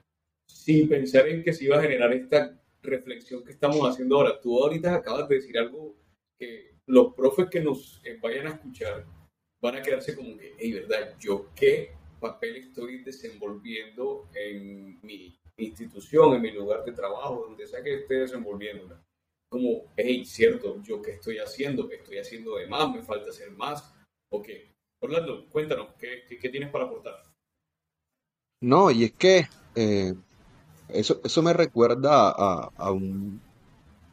sin 0.47 0.89
pensar 0.89 1.27
en 1.29 1.43
que 1.43 1.53
se 1.53 1.65
iba 1.65 1.79
a 1.79 1.83
generar 1.83 2.13
esta 2.13 2.59
reflexión 2.83 3.45
que 3.45 3.53
estamos 3.53 3.81
haciendo 3.89 4.17
ahora. 4.17 4.41
Tú 4.41 4.63
ahorita 4.63 4.95
acabas 4.95 5.29
de 5.29 5.37
decir 5.37 5.59
algo 5.59 5.95
que 6.39 6.73
los 6.87 7.15
profes 7.15 7.49
que 7.49 7.61
nos 7.61 8.01
eh, 8.05 8.19
vayan 8.21 8.47
a 8.47 8.51
escuchar 8.51 9.07
van 9.63 9.77
a 9.77 9.83
quedarse 9.83 10.17
como 10.17 10.37
que, 10.37 10.55
hey, 10.59 10.73
¿verdad? 10.73 11.15
¿Yo 11.21 11.49
qué 11.55 11.93
papel 12.21 12.57
estoy 12.57 13.03
desenvolviendo 13.05 14.29
en 14.35 15.01
mi 15.03 15.39
institución, 15.57 16.35
en 16.35 16.43
mi 16.43 16.51
lugar 16.51 16.85
de 16.85 16.93
trabajo, 16.93 17.47
donde 17.49 17.67
sea 17.67 17.83
que 17.83 17.95
esté 17.95 18.15
desenvolviendo? 18.17 18.99
Como, 19.53 19.93
hey, 19.97 20.25
cierto, 20.25 20.83
yo 20.83 21.03
qué 21.03 21.13
estoy 21.13 21.37
haciendo, 21.37 21.87
qué 21.87 21.97
estoy 21.97 22.17
haciendo 22.17 22.57
de 22.57 22.67
más, 22.67 22.91
me 22.91 23.03
falta 23.03 23.29
hacer 23.29 23.51
más, 23.51 23.95
ok. 24.31 24.49
Orlando, 25.01 25.47
cuéntanos, 25.51 25.89
¿qué, 25.99 26.25
qué, 26.41 26.49
tienes 26.49 26.71
para 26.71 26.87
aportar? 26.87 27.23
No, 28.63 28.91
y 28.91 29.05
es 29.05 29.13
que 29.13 29.47
eh, 29.75 30.15
eso, 30.89 31.21
eso 31.23 31.43
me 31.43 31.53
recuerda 31.53 32.31
a, 32.31 32.71
a, 32.75 32.93
un, 32.93 33.41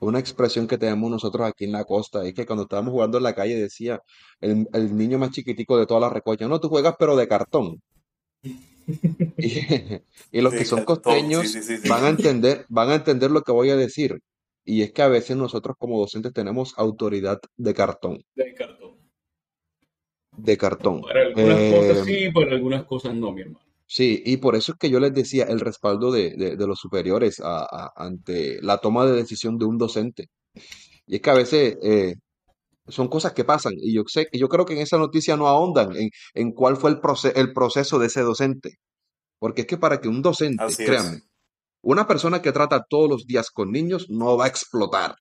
una 0.01 0.19
expresión 0.19 0.67
que 0.67 0.77
tenemos 0.77 1.09
nosotros 1.09 1.47
aquí 1.47 1.63
en 1.63 1.71
la 1.71 1.85
costa, 1.85 2.25
es 2.25 2.33
que 2.33 2.45
cuando 2.45 2.63
estábamos 2.63 2.91
jugando 2.91 3.17
en 3.17 3.23
la 3.23 3.35
calle 3.35 3.55
decía 3.55 4.01
el, 4.41 4.67
el 4.73 4.97
niño 4.97 5.19
más 5.19 5.31
chiquitico 5.31 5.77
de 5.77 5.87
toda 5.87 6.01
la 6.01 6.09
recocha, 6.09 6.47
no, 6.47 6.59
tú 6.59 6.67
juegas 6.67 6.95
pero 6.99 7.15
de 7.15 7.27
cartón. 7.27 7.81
y, 9.37 10.41
los 10.41 10.53
que 10.53 10.65
son 10.65 10.83
costeños 10.83 11.55
van 11.87 12.05
a 12.05 12.09
entender, 12.09 12.65
van 12.69 12.89
a 12.89 12.95
entender 12.95 13.31
lo 13.31 13.43
que 13.43 13.51
voy 13.51 13.69
a 13.69 13.75
decir. 13.75 14.19
Y 14.65 14.81
es 14.83 14.91
que 14.91 15.01
a 15.01 15.07
veces 15.07 15.35
nosotros 15.35 15.75
como 15.79 15.99
docentes 15.99 16.33
tenemos 16.33 16.73
autoridad 16.77 17.39
de 17.57 17.73
cartón. 17.73 18.21
De 18.35 18.53
cartón. 18.53 18.97
De 20.37 20.57
cartón. 20.57 21.01
Para 21.01 21.21
algunas 21.21 21.73
cosas 21.73 21.97
em, 21.97 22.05
sí, 22.05 22.31
para 22.31 22.51
algunas 22.51 22.83
cosas 22.85 23.15
no, 23.15 23.31
mi 23.31 23.41
hermano. 23.41 23.65
Sí, 23.91 24.21
y 24.23 24.37
por 24.37 24.55
eso 24.55 24.73
es 24.73 24.77
que 24.77 24.91
yo 24.91 24.99
les 24.99 25.13
decía 25.13 25.45
el 25.45 25.59
respaldo 25.59 26.11
de, 26.11 26.35
de, 26.35 26.67
los 26.67 26.77
superiores 26.77 27.41
ante 27.95 28.61
la 28.61 28.77
toma 28.77 29.03
de 29.07 29.13
decisión 29.13 29.57
de 29.57 29.65
un 29.65 29.79
docente. 29.79 30.27
Y 31.07 31.15
es 31.15 31.21
que 31.21 31.29
a 31.31 31.33
veces 31.33 31.75
eh, 31.81 32.13
son 32.87 33.07
cosas 33.07 33.33
que 33.33 33.45
pasan. 33.45 33.73
Y 33.77 33.95
yo 33.95 34.03
sé, 34.05 34.27
yo 34.31 34.47
creo 34.47 34.65
que 34.65 34.73
en 34.73 34.81
esa 34.81 34.99
noticia 34.99 35.35
no 35.37 35.47
ahondan 35.47 35.95
en, 35.95 36.11
en 36.35 36.51
cuál 36.51 36.77
fue 36.77 36.91
el, 36.91 36.99
el 37.35 37.51
proceso 37.51 37.97
de 37.97 38.07
ese 38.07 38.21
docente. 38.21 38.75
Porque 39.39 39.61
es 39.61 39.67
que 39.67 39.77
para 39.77 39.99
que 39.99 40.07
un 40.07 40.21
docente, 40.21 40.63
créanme, 40.77 41.21
una 41.81 42.07
persona 42.07 42.41
que 42.41 42.51
trata 42.51 42.83
todos 42.89 43.09
los 43.09 43.25
días 43.25 43.51
con 43.51 43.71
niños 43.71 44.07
no 44.09 44.37
va 44.37 44.45
a 44.45 44.47
explotar. 44.49 45.15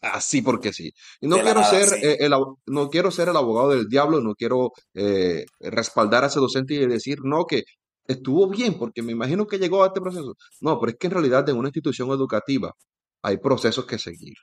así 0.00 0.42
porque 0.42 0.72
sí. 0.72 0.92
Y 1.20 1.28
no 1.28 1.36
De 1.36 1.42
quiero 1.42 1.60
nada, 1.60 1.70
ser 1.70 1.88
sí. 1.88 1.96
eh, 2.02 2.16
el, 2.20 2.32
no 2.66 2.90
quiero 2.90 3.10
ser 3.10 3.28
el 3.28 3.36
abogado 3.36 3.70
del 3.70 3.88
diablo, 3.88 4.20
no 4.20 4.34
quiero 4.34 4.72
eh, 4.94 5.44
respaldar 5.60 6.24
a 6.24 6.26
ese 6.28 6.40
docente 6.40 6.74
y 6.74 6.86
decir, 6.86 7.18
no, 7.24 7.44
que 7.46 7.64
estuvo 8.06 8.48
bien, 8.48 8.78
porque 8.78 9.02
me 9.02 9.12
imagino 9.12 9.46
que 9.46 9.58
llegó 9.58 9.82
a 9.84 9.88
este 9.88 10.00
proceso. 10.00 10.34
No, 10.60 10.78
pero 10.80 10.92
es 10.92 10.98
que 10.98 11.06
en 11.08 11.12
realidad 11.14 11.48
en 11.48 11.56
una 11.56 11.68
institución 11.68 12.10
educativa 12.10 12.72
hay 13.22 13.38
procesos 13.38 13.84
que 13.86 13.98
seguir, 13.98 14.34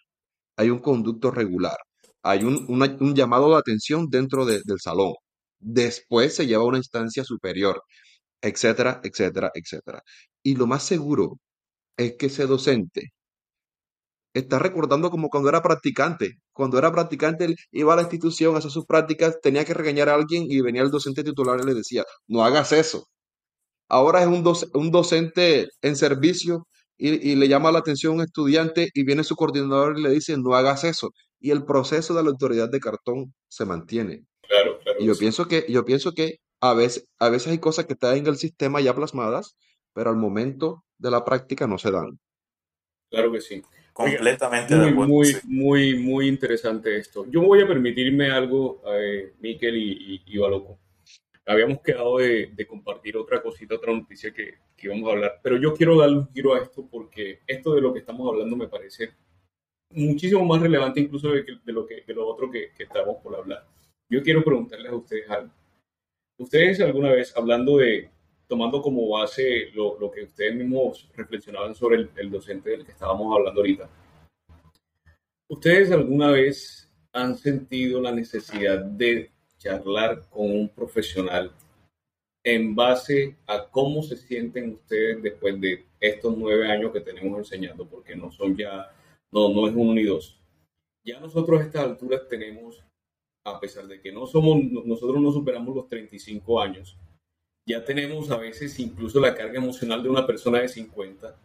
hay 0.57 0.69
un 0.69 0.79
conducto 0.79 1.31
regular, 1.31 1.77
hay 2.23 2.43
un, 2.43 2.65
una- 2.69 2.97
un 2.99 3.15
llamado 3.15 3.49
de 3.51 3.57
atención 3.57 4.07
dentro 4.09 4.45
de- 4.45 4.61
del 4.65 4.79
salón. 4.81 5.13
Después 5.59 6.35
se 6.35 6.47
lleva 6.47 6.63
a 6.63 6.67
una 6.67 6.77
instancia 6.77 7.23
superior, 7.23 7.81
etcétera, 8.41 9.01
etcétera, 9.03 9.51
etcétera. 9.53 10.03
Y 10.43 10.55
lo 10.55 10.67
más 10.67 10.83
seguro 10.83 11.39
es 11.97 12.15
que 12.17 12.27
ese 12.27 12.47
docente 12.47 13.13
está 14.33 14.59
recordando 14.59 15.09
como 15.09 15.29
cuando 15.29 15.49
era 15.49 15.61
practicante. 15.61 16.35
Cuando 16.53 16.77
era 16.77 16.91
practicante, 16.91 17.45
él 17.45 17.55
iba 17.71 17.93
a 17.93 17.95
la 17.97 18.01
institución 18.03 18.55
a 18.55 18.59
hacer 18.59 18.71
sus 18.71 18.85
prácticas, 18.85 19.39
tenía 19.41 19.65
que 19.65 19.73
regañar 19.73 20.09
a 20.09 20.15
alguien 20.15 20.43
y 20.49 20.61
venía 20.61 20.81
el 20.83 20.91
docente 20.91 21.23
titular 21.23 21.59
y 21.61 21.65
le 21.65 21.73
decía, 21.73 22.03
no 22.27 22.43
hagas 22.43 22.71
eso. 22.71 23.07
Ahora 23.89 24.21
es 24.21 24.27
un, 24.27 24.43
doc- 24.43 24.69
un 24.75 24.91
docente 24.91 25.67
en 25.81 25.95
servicio 25.97 26.67
y, 26.97 27.31
y 27.33 27.35
le 27.35 27.47
llama 27.49 27.71
la 27.71 27.79
atención 27.79 28.13
a 28.13 28.15
un 28.17 28.21
estudiante 28.23 28.89
y 28.93 29.05
viene 29.05 29.23
su 29.25 29.35
coordinador 29.35 29.99
y 29.99 30.03
le 30.03 30.11
dice, 30.11 30.37
no 30.37 30.55
hagas 30.55 30.83
eso. 30.85 31.11
Y 31.39 31.51
el 31.51 31.65
proceso 31.65 32.13
de 32.15 32.23
la 32.23 32.29
autoridad 32.31 32.69
de 32.69 32.79
cartón 32.81 33.33
se 33.49 33.65
mantiene. 33.65 34.25
Claro, 34.47 34.79
claro 34.79 34.99
Y 34.99 35.05
yo 35.07 35.13
sí. 35.13 35.19
pienso 35.19 35.47
que, 35.47 35.65
yo 35.69 35.85
pienso 35.85 36.13
que 36.13 36.37
a 36.71 36.73
veces, 36.73 37.07
a 37.19 37.29
veces 37.29 37.49
hay 37.51 37.59
cosas 37.59 37.85
que 37.85 37.93
están 37.93 38.17
en 38.17 38.27
el 38.27 38.37
sistema 38.37 38.81
ya 38.81 38.95
plasmadas, 38.95 39.57
pero 39.93 40.09
al 40.09 40.17
momento 40.17 40.85
de 40.97 41.11
la 41.11 41.25
práctica 41.25 41.67
no 41.67 41.77
se 41.77 41.91
dan. 41.91 42.19
Claro 43.09 43.31
que 43.31 43.41
sí. 43.41 43.61
Oiga, 43.97 44.19
Completamente 44.19 44.75
de 44.75 44.85
muy, 44.85 44.91
acuerdo, 44.91 45.13
muy, 45.13 45.33
sí. 45.33 45.39
muy, 45.43 45.97
muy 45.99 46.27
interesante 46.27 46.97
esto. 46.97 47.25
Yo 47.29 47.41
voy 47.43 47.61
a 47.61 47.67
permitirme 47.67 48.29
algo, 48.29 48.81
eh, 48.87 49.33
Miquel 49.39 49.75
y, 49.77 50.15
y, 50.15 50.21
y 50.25 50.37
Baloco. 50.37 50.79
Habíamos 51.45 51.81
quedado 51.81 52.17
de, 52.19 52.51
de 52.55 52.67
compartir 52.67 53.17
otra 53.17 53.41
cosita, 53.41 53.75
otra 53.75 53.93
noticia 53.93 54.33
que, 54.33 54.55
que 54.77 54.87
íbamos 54.87 55.09
a 55.09 55.13
hablar, 55.13 55.39
pero 55.43 55.57
yo 55.57 55.73
quiero 55.75 55.97
darle 55.97 56.19
un 56.19 56.33
giro 56.33 56.55
a 56.55 56.59
esto 56.59 56.87
porque 56.91 57.41
esto 57.47 57.73
de 57.75 57.81
lo 57.81 57.93
que 57.93 57.99
estamos 57.99 58.27
hablando 58.29 58.55
me 58.57 58.67
parece 58.67 59.11
muchísimo 59.91 60.45
más 60.45 60.61
relevante 60.61 60.99
incluso 61.01 61.29
de, 61.29 61.45
que- 61.45 61.59
de 61.65 61.73
lo, 61.73 61.85
que, 61.87 62.03
de 62.07 62.13
lo 62.13 62.27
otro 62.27 62.51
que, 62.51 62.71
que 62.77 62.83
estamos 62.83 63.17
por 63.23 63.35
hablar. 63.35 63.65
Yo 64.09 64.23
quiero 64.23 64.43
preguntarles 64.43 64.91
a 64.91 64.95
ustedes 64.95 65.29
algo. 65.29 65.51
Ustedes 66.37 66.81
alguna 66.81 67.11
vez, 67.11 67.35
hablando 67.35 67.77
de, 67.77 68.09
tomando 68.47 68.81
como 68.81 69.07
base 69.09 69.69
lo, 69.73 69.97
lo 69.99 70.11
que 70.11 70.23
ustedes 70.23 70.55
mismos 70.55 71.09
reflexionaban 71.15 71.73
sobre 71.75 71.97
el, 71.97 72.09
el 72.17 72.29
docente 72.29 72.71
del 72.71 72.85
que 72.85 72.91
estábamos 72.91 73.35
hablando 73.35 73.61
ahorita, 73.61 73.89
¿ustedes 75.47 75.91
alguna 75.91 76.31
vez 76.31 76.91
han 77.13 77.37
sentido 77.37 78.01
la 78.01 78.11
necesidad 78.11 78.83
de 78.83 79.31
charlar 79.57 80.29
con 80.29 80.51
un 80.51 80.69
profesional 80.69 81.51
en 82.43 82.75
base 82.75 83.37
a 83.47 83.67
cómo 83.69 84.03
se 84.03 84.17
sienten 84.17 84.73
ustedes 84.73 85.23
después 85.23 85.59
de 85.59 85.85
estos 85.99 86.37
nueve 86.37 86.69
años 86.69 86.91
que 86.91 87.01
tenemos 87.01 87.39
enseñando? 87.39 87.87
Porque 87.87 88.15
no 88.15 88.31
son 88.31 88.55
ya, 88.55 88.91
no, 89.31 89.49
no 89.49 89.67
es 89.67 89.75
uno 89.75 89.93
ni 89.93 90.03
dos. 90.03 90.39
Ya 91.03 91.19
nosotros 91.19 91.61
a 91.61 91.63
estas 91.63 91.83
alturas 91.83 92.27
tenemos, 92.27 92.83
a 93.45 93.59
pesar 93.59 93.87
de 93.87 94.01
que 94.01 94.11
no 94.11 94.25
somos, 94.25 94.57
nosotros 94.85 95.21
no 95.21 95.31
superamos 95.31 95.75
los 95.75 95.87
35 95.87 96.59
años, 96.61 96.97
ya 97.67 97.83
tenemos 97.85 98.29
a 98.31 98.37
veces 98.37 98.77
incluso 98.79 99.19
la 99.19 99.33
carga 99.35 99.57
emocional 99.59 100.01
de 100.03 100.09
una 100.09 100.25
persona 100.27 100.59
de 100.59 100.67
50. 100.67 101.39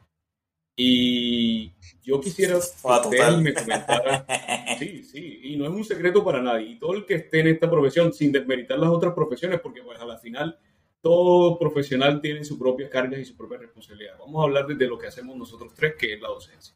Y 0.77 1.73
yo 2.03 2.21
quisiera 2.21 2.55
que 2.55 2.65
Ah, 2.85 3.01
ustedes 3.03 3.21
total. 3.23 3.43
me 3.43 3.53
comentaran, 3.53 4.25
sí, 4.79 5.05
sí, 5.05 5.41
y 5.43 5.57
no 5.57 5.65
es 5.67 5.71
un 5.71 5.85
secreto 5.85 6.25
para 6.25 6.41
nadie, 6.41 6.71
y 6.71 6.79
todo 6.79 6.95
el 6.95 7.05
que 7.05 7.15
esté 7.17 7.41
en 7.41 7.49
esta 7.49 7.71
profesión, 7.71 8.13
sin 8.15 8.33
desmeritar 8.33 8.79
las 8.79 8.89
otras 8.91 9.13
profesiones, 9.13 9.61
porque 9.61 9.83
pues 9.83 10.01
a 10.01 10.07
la 10.07 10.17
final 10.17 10.59
todo 11.03 11.59
profesional 11.59 12.21
tiene 12.23 12.45
su 12.45 12.59
propia 12.59 12.89
carga 12.89 13.19
y 13.19 13.25
su 13.27 13.37
propia 13.37 13.59
responsabilidad. 13.59 14.17
Vamos 14.19 14.41
a 14.41 14.45
hablar 14.45 14.67
desde 14.67 14.87
lo 14.87 14.99
que 14.99 15.07
hacemos 15.09 15.37
nosotros 15.37 15.73
tres, 15.75 15.95
que 15.99 16.15
es 16.15 16.21
la 16.21 16.29
docencia. 16.29 16.75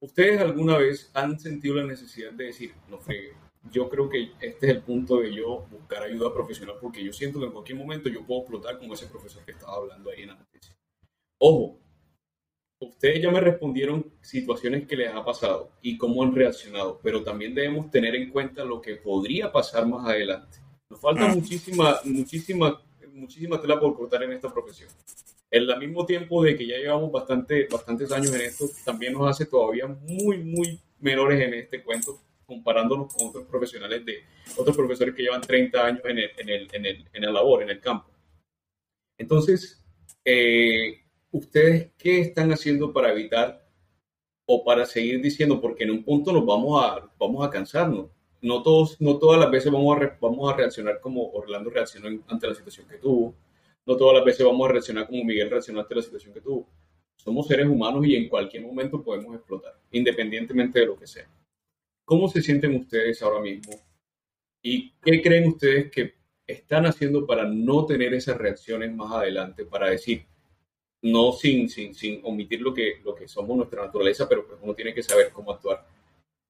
¿Ustedes 0.00 0.40
alguna 0.40 0.76
vez 0.78 1.10
han 1.14 1.38
sentido 1.38 1.74
la 1.76 1.84
necesidad 1.84 2.32
de 2.32 2.44
decir, 2.44 2.72
no 2.88 2.98
fregue, 2.98 3.32
yo 3.70 3.88
creo 3.88 4.08
que 4.08 4.32
este 4.40 4.66
es 4.66 4.76
el 4.76 4.82
punto 4.82 5.20
de 5.20 5.34
yo 5.34 5.66
buscar 5.70 6.02
ayuda 6.02 6.32
profesional 6.32 6.76
porque 6.80 7.02
yo 7.04 7.12
siento 7.12 7.38
que 7.38 7.46
en 7.46 7.52
cualquier 7.52 7.78
momento 7.78 8.08
yo 8.08 8.24
puedo 8.24 8.40
explotar 8.40 8.78
como 8.78 8.94
ese 8.94 9.06
profesor 9.06 9.44
que 9.44 9.52
estaba 9.52 9.76
hablando 9.76 10.10
ahí 10.10 10.22
en 10.22 10.28
la 10.28 10.34
noticia? 10.36 10.76
Ojo, 11.38 11.78
ustedes 12.80 13.22
ya 13.22 13.30
me 13.30 13.40
respondieron 13.40 14.12
situaciones 14.20 14.86
que 14.86 14.96
les 14.96 15.12
ha 15.12 15.24
pasado 15.24 15.70
y 15.82 15.96
cómo 15.96 16.22
han 16.22 16.34
reaccionado, 16.34 17.00
pero 17.02 17.22
también 17.22 17.54
debemos 17.54 17.90
tener 17.90 18.14
en 18.14 18.30
cuenta 18.30 18.64
lo 18.64 18.80
que 18.80 18.96
podría 18.96 19.50
pasar 19.52 19.86
más 19.86 20.06
adelante. 20.06 20.58
Nos 20.88 21.00
falta 21.00 21.28
Mm. 21.28 21.34
muchísima, 21.34 22.00
muchísima, 22.04 22.82
muchísima 23.12 23.60
tela 23.60 23.80
por 23.80 23.96
cortar 23.96 24.22
en 24.22 24.32
esta 24.32 24.52
profesión. 24.52 24.90
En 25.50 25.62
el 25.62 25.78
mismo 25.78 26.04
tiempo 26.04 26.42
de 26.42 26.56
que 26.56 26.66
ya 26.66 26.76
llevamos 26.76 27.10
bastante, 27.10 27.66
bastantes 27.70 28.10
años 28.12 28.34
en 28.34 28.42
esto, 28.42 28.66
también 28.84 29.12
nos 29.12 29.28
hace 29.30 29.46
todavía 29.46 29.86
muy, 29.86 30.38
muy 30.38 30.80
menores 31.00 31.40
en 31.40 31.54
este 31.54 31.82
cuento, 31.82 32.18
comparándonos 32.46 33.12
con 33.14 33.28
otros 33.28 33.44
profesionales 33.46 34.04
de 34.04 34.18
otros 34.56 34.76
profesores 34.76 35.14
que 35.14 35.22
llevan 35.22 35.40
30 35.40 35.84
años 35.84 36.00
en 36.04 36.18
el, 36.18 36.30
en 36.38 36.48
el, 36.48 36.68
en 36.72 36.86
el, 36.86 37.08
en 37.12 37.22
la 37.24 37.32
labor, 37.32 37.62
en 37.62 37.70
el 37.70 37.80
campo. 37.80 38.08
Entonces, 39.18 39.84
eh, 40.24 41.00
¿ustedes 41.30 41.90
qué 41.98 42.20
están 42.20 42.52
haciendo 42.52 42.92
para 42.92 43.10
evitar 43.12 43.66
o 44.46 44.64
para 44.64 44.86
seguir 44.86 45.20
diciendo? 45.20 45.60
Porque 45.60 45.84
en 45.84 45.90
un 45.90 46.04
punto 46.04 46.32
nos 46.32 46.46
vamos 46.46 46.82
a, 46.84 47.10
vamos 47.18 47.46
a 47.46 47.50
cansarnos. 47.50 48.10
No, 48.42 48.62
todos, 48.62 49.00
no 49.00 49.18
todas 49.18 49.40
las 49.40 49.50
veces 49.50 49.72
vamos 49.72 49.96
a, 49.96 50.00
re- 50.00 50.16
vamos 50.20 50.52
a 50.52 50.56
reaccionar 50.56 51.00
como 51.00 51.30
Orlando 51.32 51.70
reaccionó 51.70 52.22
ante 52.28 52.46
la 52.46 52.54
situación 52.54 52.86
que 52.86 52.98
tuvo. 52.98 53.34
No 53.86 53.96
todas 53.96 54.16
las 54.16 54.24
veces 54.24 54.44
vamos 54.46 54.68
a 54.68 54.72
reaccionar 54.72 55.06
como 55.06 55.24
Miguel 55.24 55.50
reaccionó 55.50 55.80
ante 55.80 55.94
la 55.94 56.02
situación 56.02 56.32
que 56.34 56.40
tuvo. 56.40 56.68
Somos 57.16 57.46
seres 57.48 57.66
humanos 57.66 58.06
y 58.06 58.14
en 58.14 58.28
cualquier 58.28 58.62
momento 58.62 59.02
podemos 59.02 59.34
explotar, 59.34 59.74
independientemente 59.90 60.80
de 60.80 60.86
lo 60.86 60.96
que 60.96 61.06
sea. 61.06 61.28
¿Cómo 62.06 62.28
se 62.28 62.40
sienten 62.40 62.76
ustedes 62.76 63.20
ahora 63.20 63.40
mismo? 63.40 63.74
¿Y 64.62 64.92
qué 65.02 65.20
creen 65.20 65.48
ustedes 65.48 65.90
que 65.90 66.14
están 66.46 66.86
haciendo 66.86 67.26
para 67.26 67.44
no 67.44 67.84
tener 67.84 68.14
esas 68.14 68.38
reacciones 68.38 68.94
más 68.94 69.12
adelante? 69.12 69.64
Para 69.64 69.90
decir, 69.90 70.24
no 71.02 71.32
sin, 71.32 71.68
sin, 71.68 71.96
sin 71.96 72.20
omitir 72.24 72.60
lo 72.60 72.72
que, 72.72 73.00
lo 73.04 73.12
que 73.12 73.26
somos 73.26 73.56
nuestra 73.56 73.84
naturaleza, 73.84 74.28
pero 74.28 74.46
pues 74.46 74.60
uno 74.62 74.72
tiene 74.72 74.94
que 74.94 75.02
saber 75.02 75.30
cómo 75.32 75.50
actuar. 75.50 75.84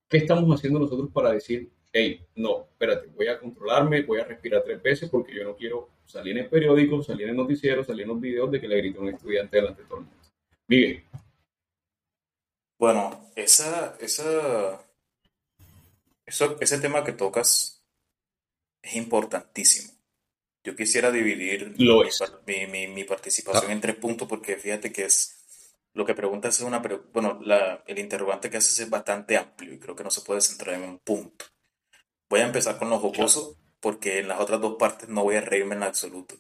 ¿Qué 0.07 0.19
estamos 0.19 0.55
haciendo 0.55 0.79
nosotros 0.79 1.09
para 1.11 1.33
decir, 1.33 1.71
hey, 1.91 2.21
no, 2.35 2.67
espérate, 2.71 3.07
voy 3.09 3.29
a 3.29 3.41
controlarme, 3.41 4.03
voy 4.03 4.21
a 4.21 4.25
respirar 4.25 4.63
tres 4.63 4.83
veces 4.83 5.09
porque 5.09 5.35
yo 5.35 5.43
no 5.43 5.57
quiero 5.57 5.89
salir 6.05 6.37
en 6.37 6.45
el 6.45 6.51
periódico, 6.51 7.03
salir 7.03 7.25
en 7.25 7.31
el 7.31 7.37
noticiero, 7.37 7.83
salir 7.83 8.03
en 8.03 8.09
los 8.09 8.21
videos 8.21 8.51
de 8.51 8.61
que 8.61 8.69
le 8.69 8.77
grité 8.77 8.99
a 8.99 9.03
un 9.03 9.09
estudiante 9.09 9.57
delante 9.57 9.83
de 9.83 9.89
todo 9.89 9.99
el 10.01 10.05
mundo? 10.05 10.21
Miguel, 10.69 11.03
Bueno, 12.79 13.31
esa, 13.35 13.97
esa, 14.01 14.86
eso, 16.27 16.59
ese 16.61 16.79
tema 16.79 17.05
que 17.05 17.13
tocas 17.13 17.83
es 18.83 18.97
importantísimo. 18.97 19.93
Yo 20.65 20.77
quisiera 20.77 21.11
dividir 21.13 21.71
lo 21.79 22.03
mi, 22.03 22.11
mi, 22.47 22.67
mi- 22.69 22.89
mi 22.89 23.05
participación 23.05 23.71
Ah, 23.71 23.73
en 23.73 23.81
tres 23.81 23.97
puntos 23.97 24.29
porque 24.29 24.57
fíjate 24.57 24.93
que 24.93 25.05
es 25.07 25.39
lo 25.95 26.07
que 26.07 26.15
preguntas 26.15 26.57
es 26.57 26.63
una, 26.63 26.81
bueno, 27.13 27.41
la, 27.43 27.83
el 27.87 27.99
interrogante 27.99 28.51
que 28.51 28.59
haces 28.59 28.81
es 28.81 28.91
bastante 28.91 29.37
amplio 29.37 29.75
y 29.75 29.79
creo 29.81 29.97
que 29.97 30.05
no 30.05 30.11
se 30.11 30.23
puede 30.23 30.41
centrar 30.43 30.77
en 30.77 30.83
un 30.85 30.99
punto. 31.01 31.47
Voy 32.31 32.41
a 32.41 32.47
empezar 32.47 32.79
con 32.79 32.91
lo 32.91 32.99
Claro. 33.11 33.33
jocoso 33.33 33.59
porque 33.81 34.21
en 34.21 34.29
las 34.29 34.41
otras 34.41 34.61
dos 34.61 34.77
partes 34.79 35.09
no 35.09 35.25
voy 35.25 35.37
a 35.37 35.41
reírme 35.43 35.77
en 35.77 35.85
absoluto. 35.85 36.37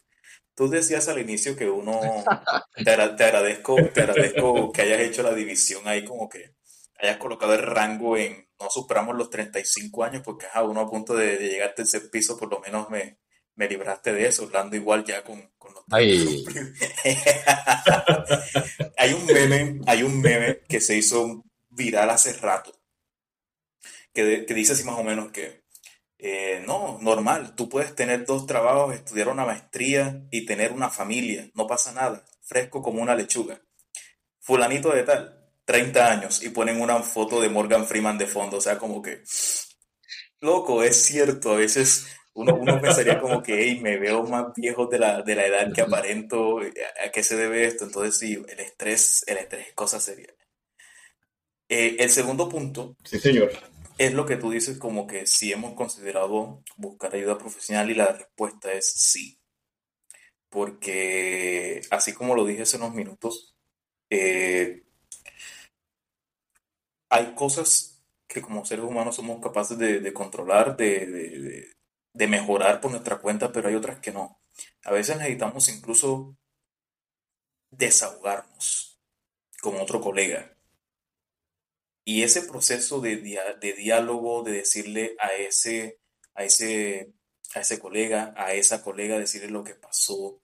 Tú 0.55 0.68
decías 0.70 1.09
al 1.09 1.20
inicio 1.20 1.57
que 1.57 1.68
uno, 1.70 2.37
te, 2.83 2.96
te 3.16 3.25
agradezco, 3.25 3.91
te 3.95 4.03
agradezco 4.03 4.72
que 4.72 4.82
hayas 4.82 5.01
hecho 5.01 5.22
la 5.24 5.34
división 5.34 5.87
ahí 5.89 6.05
como 6.05 6.28
que 6.28 6.55
hayas 7.01 7.18
colocado 7.18 7.55
el 7.55 7.62
rango 7.62 8.16
en 8.16 8.47
no 8.61 8.70
superamos 8.70 9.16
los 9.16 9.30
35 9.30 10.05
años 10.05 10.22
porque 10.24 10.47
ajá, 10.47 10.62
uno 10.62 10.80
a 10.80 10.90
punto 10.90 11.14
de, 11.14 11.36
de 11.38 11.49
llegar 11.51 11.68
al 11.70 11.74
tercer 11.74 12.11
piso 12.11 12.38
por 12.38 12.51
lo 12.51 12.61
menos 12.61 12.88
me, 12.90 13.18
me 13.55 13.68
libraste 13.68 14.12
de 14.12 14.26
eso, 14.26 14.44
Orlando 14.44 14.76
igual 14.76 15.05
ya 15.05 15.22
con, 15.24 15.53
con 15.59 15.74
los 15.74 15.84
30 15.90 15.97
Ay, 15.97 16.24
cumplidos. 16.24 16.68
Hay 18.97 19.12
un 19.12 19.26
meme, 19.26 19.80
hay 19.86 20.03
un 20.03 20.20
meme 20.20 20.61
que 20.68 20.80
se 20.80 20.97
hizo 20.97 21.44
viral 21.70 22.11
hace 22.11 22.32
rato 22.34 22.72
que, 24.12 24.24
de- 24.24 24.47
que 24.47 24.55
dice 24.55 24.72
así 24.72 24.84
más 24.84 24.99
o 24.99 25.05
menos 25.05 25.30
que 25.32 25.64
eh, 26.18 26.62
no, 26.66 26.99
normal, 27.03 27.55
tú 27.57 27.68
puedes 27.68 27.94
tener 27.94 28.24
dos 28.24 28.47
trabajos, 28.47 28.94
estudiar 28.94 29.28
una 29.28 29.44
maestría 29.44 30.22
y 30.30 30.47
tener 30.47 30.72
una 30.72 30.88
familia, 30.88 31.51
no 31.55 31.66
pasa 31.66 31.92
nada, 31.92 32.24
fresco 32.42 32.80
como 32.82 33.03
una 33.03 33.14
lechuga. 33.14 33.61
Fulanito 34.40 34.90
de 34.92 35.03
tal, 35.03 35.45
30 35.67 36.11
años, 36.12 36.43
y 36.45 36.51
ponen 36.51 36.81
una 36.83 37.03
foto 37.03 37.41
de 37.43 37.51
Morgan 37.51 37.87
Freeman 37.87 38.19
de 38.19 38.29
fondo, 38.29 38.59
o 38.59 38.62
sea, 38.62 38.79
como 38.79 39.03
que, 39.03 39.23
loco, 40.41 40.83
es 40.83 41.03
cierto, 41.03 41.53
a 41.53 41.57
veces 41.57 42.07
uno, 42.35 42.55
uno 42.57 42.81
pensaría 42.81 43.19
como 43.21 43.43
que, 43.43 43.62
hey, 43.62 43.81
me 43.83 43.99
veo 43.99 44.25
más 44.25 44.47
viejo 44.57 44.87
de 44.87 44.99
la, 44.99 45.23
de 45.23 45.35
la 45.35 45.47
edad 45.47 45.73
que 45.73 45.81
aparento, 45.83 46.61
¿a, 46.61 47.07
a 47.07 47.11
qué 47.12 47.23
se 47.23 47.37
debe 47.37 47.64
esto? 47.67 47.85
Entonces 47.87 48.19
sí, 48.19 48.35
el 48.49 48.61
estrés, 48.61 49.25
el 49.27 49.39
estrés 49.39 49.69
es 49.69 49.75
cosa 49.75 50.01
seria. 50.01 50.29
Eh, 51.69 51.97
el 52.01 52.11
segundo 52.11 52.49
punto 52.49 52.97
Sí, 53.05 53.19
señor. 53.19 53.51
es 53.99 54.14
lo 54.14 54.27
que 54.27 54.37
tú 54.37 54.51
dices, 54.51 54.79
como 54.79 55.07
que 55.07 55.27
si 55.27 55.53
hemos 55.53 55.75
considerado 55.75 56.62
buscar 56.77 57.14
ayuda 57.14 57.39
profesional 57.39 57.91
y 57.91 57.95
la 57.95 58.12
respuesta 58.12 58.73
es 58.73 58.91
sí. 58.93 59.39
Porque 60.49 61.83
así 61.91 62.12
como 62.12 62.35
lo 62.35 62.45
dije 62.47 62.62
hace 62.62 62.77
unos 62.77 62.95
minutos, 62.95 63.57
eh, 64.11 64.86
hay 67.09 67.35
cosas 67.35 68.03
que 68.27 68.43
como 68.43 68.65
seres 68.65 68.85
humanos 68.85 69.17
somos 69.17 69.41
capaces 69.41 69.79
de, 69.79 70.13
controlar, 70.13 70.77
de, 70.77 71.73
mejorar 72.15 72.81
por 72.81 72.91
nuestra 72.91 73.19
cuenta, 73.19 73.53
pero 73.53 73.69
hay 73.69 73.75
otras 73.75 74.01
que 74.01 74.13
no. 74.13 74.41
A 74.85 74.93
veces 74.93 75.17
necesitamos 75.17 75.69
incluso 75.69 76.37
desahogarnos 77.71 78.99
con 79.61 79.77
otro 79.77 80.01
colega. 80.01 80.57
Y 82.05 82.23
ese 82.23 82.43
proceso 82.43 83.01
de, 83.01 83.17
de 83.17 83.73
diálogo, 83.73 84.43
de 84.43 84.53
decirle 84.53 85.17
a 85.19 85.33
ese, 85.35 86.01
a 86.35 86.45
ese, 86.45 87.13
a 87.55 87.61
ese 87.61 87.79
colega, 87.79 88.33
a 88.37 88.53
esa 88.53 88.83
colega, 88.83 89.19
decirle 89.19 89.51
lo 89.51 89.65
que 89.65 89.75
pasó, 89.75 90.41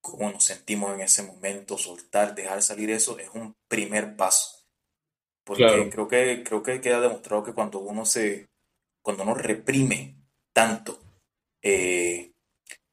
cómo 0.00 0.30
nos 0.30 0.44
sentimos 0.44 0.94
en 0.94 1.02
ese 1.02 1.22
momento, 1.22 1.78
soltar, 1.78 2.34
dejar 2.34 2.62
salir 2.62 2.90
eso, 2.90 3.18
es 3.18 3.30
un 3.30 3.56
primer 3.68 4.16
paso. 4.16 4.59
Porque 5.44 5.76
Claro, 5.76 5.90
creo 5.90 6.08
que, 6.08 6.42
creo 6.44 6.62
que 6.62 6.80
queda 6.80 7.00
demostrado 7.00 7.42
que 7.44 7.52
cuando 7.54 7.80
uno 7.80 8.04
se, 8.06 8.48
cuando 9.02 9.22
uno 9.24 9.34
reprime 9.34 10.16
tanto 10.52 11.00
eh, 11.62 12.32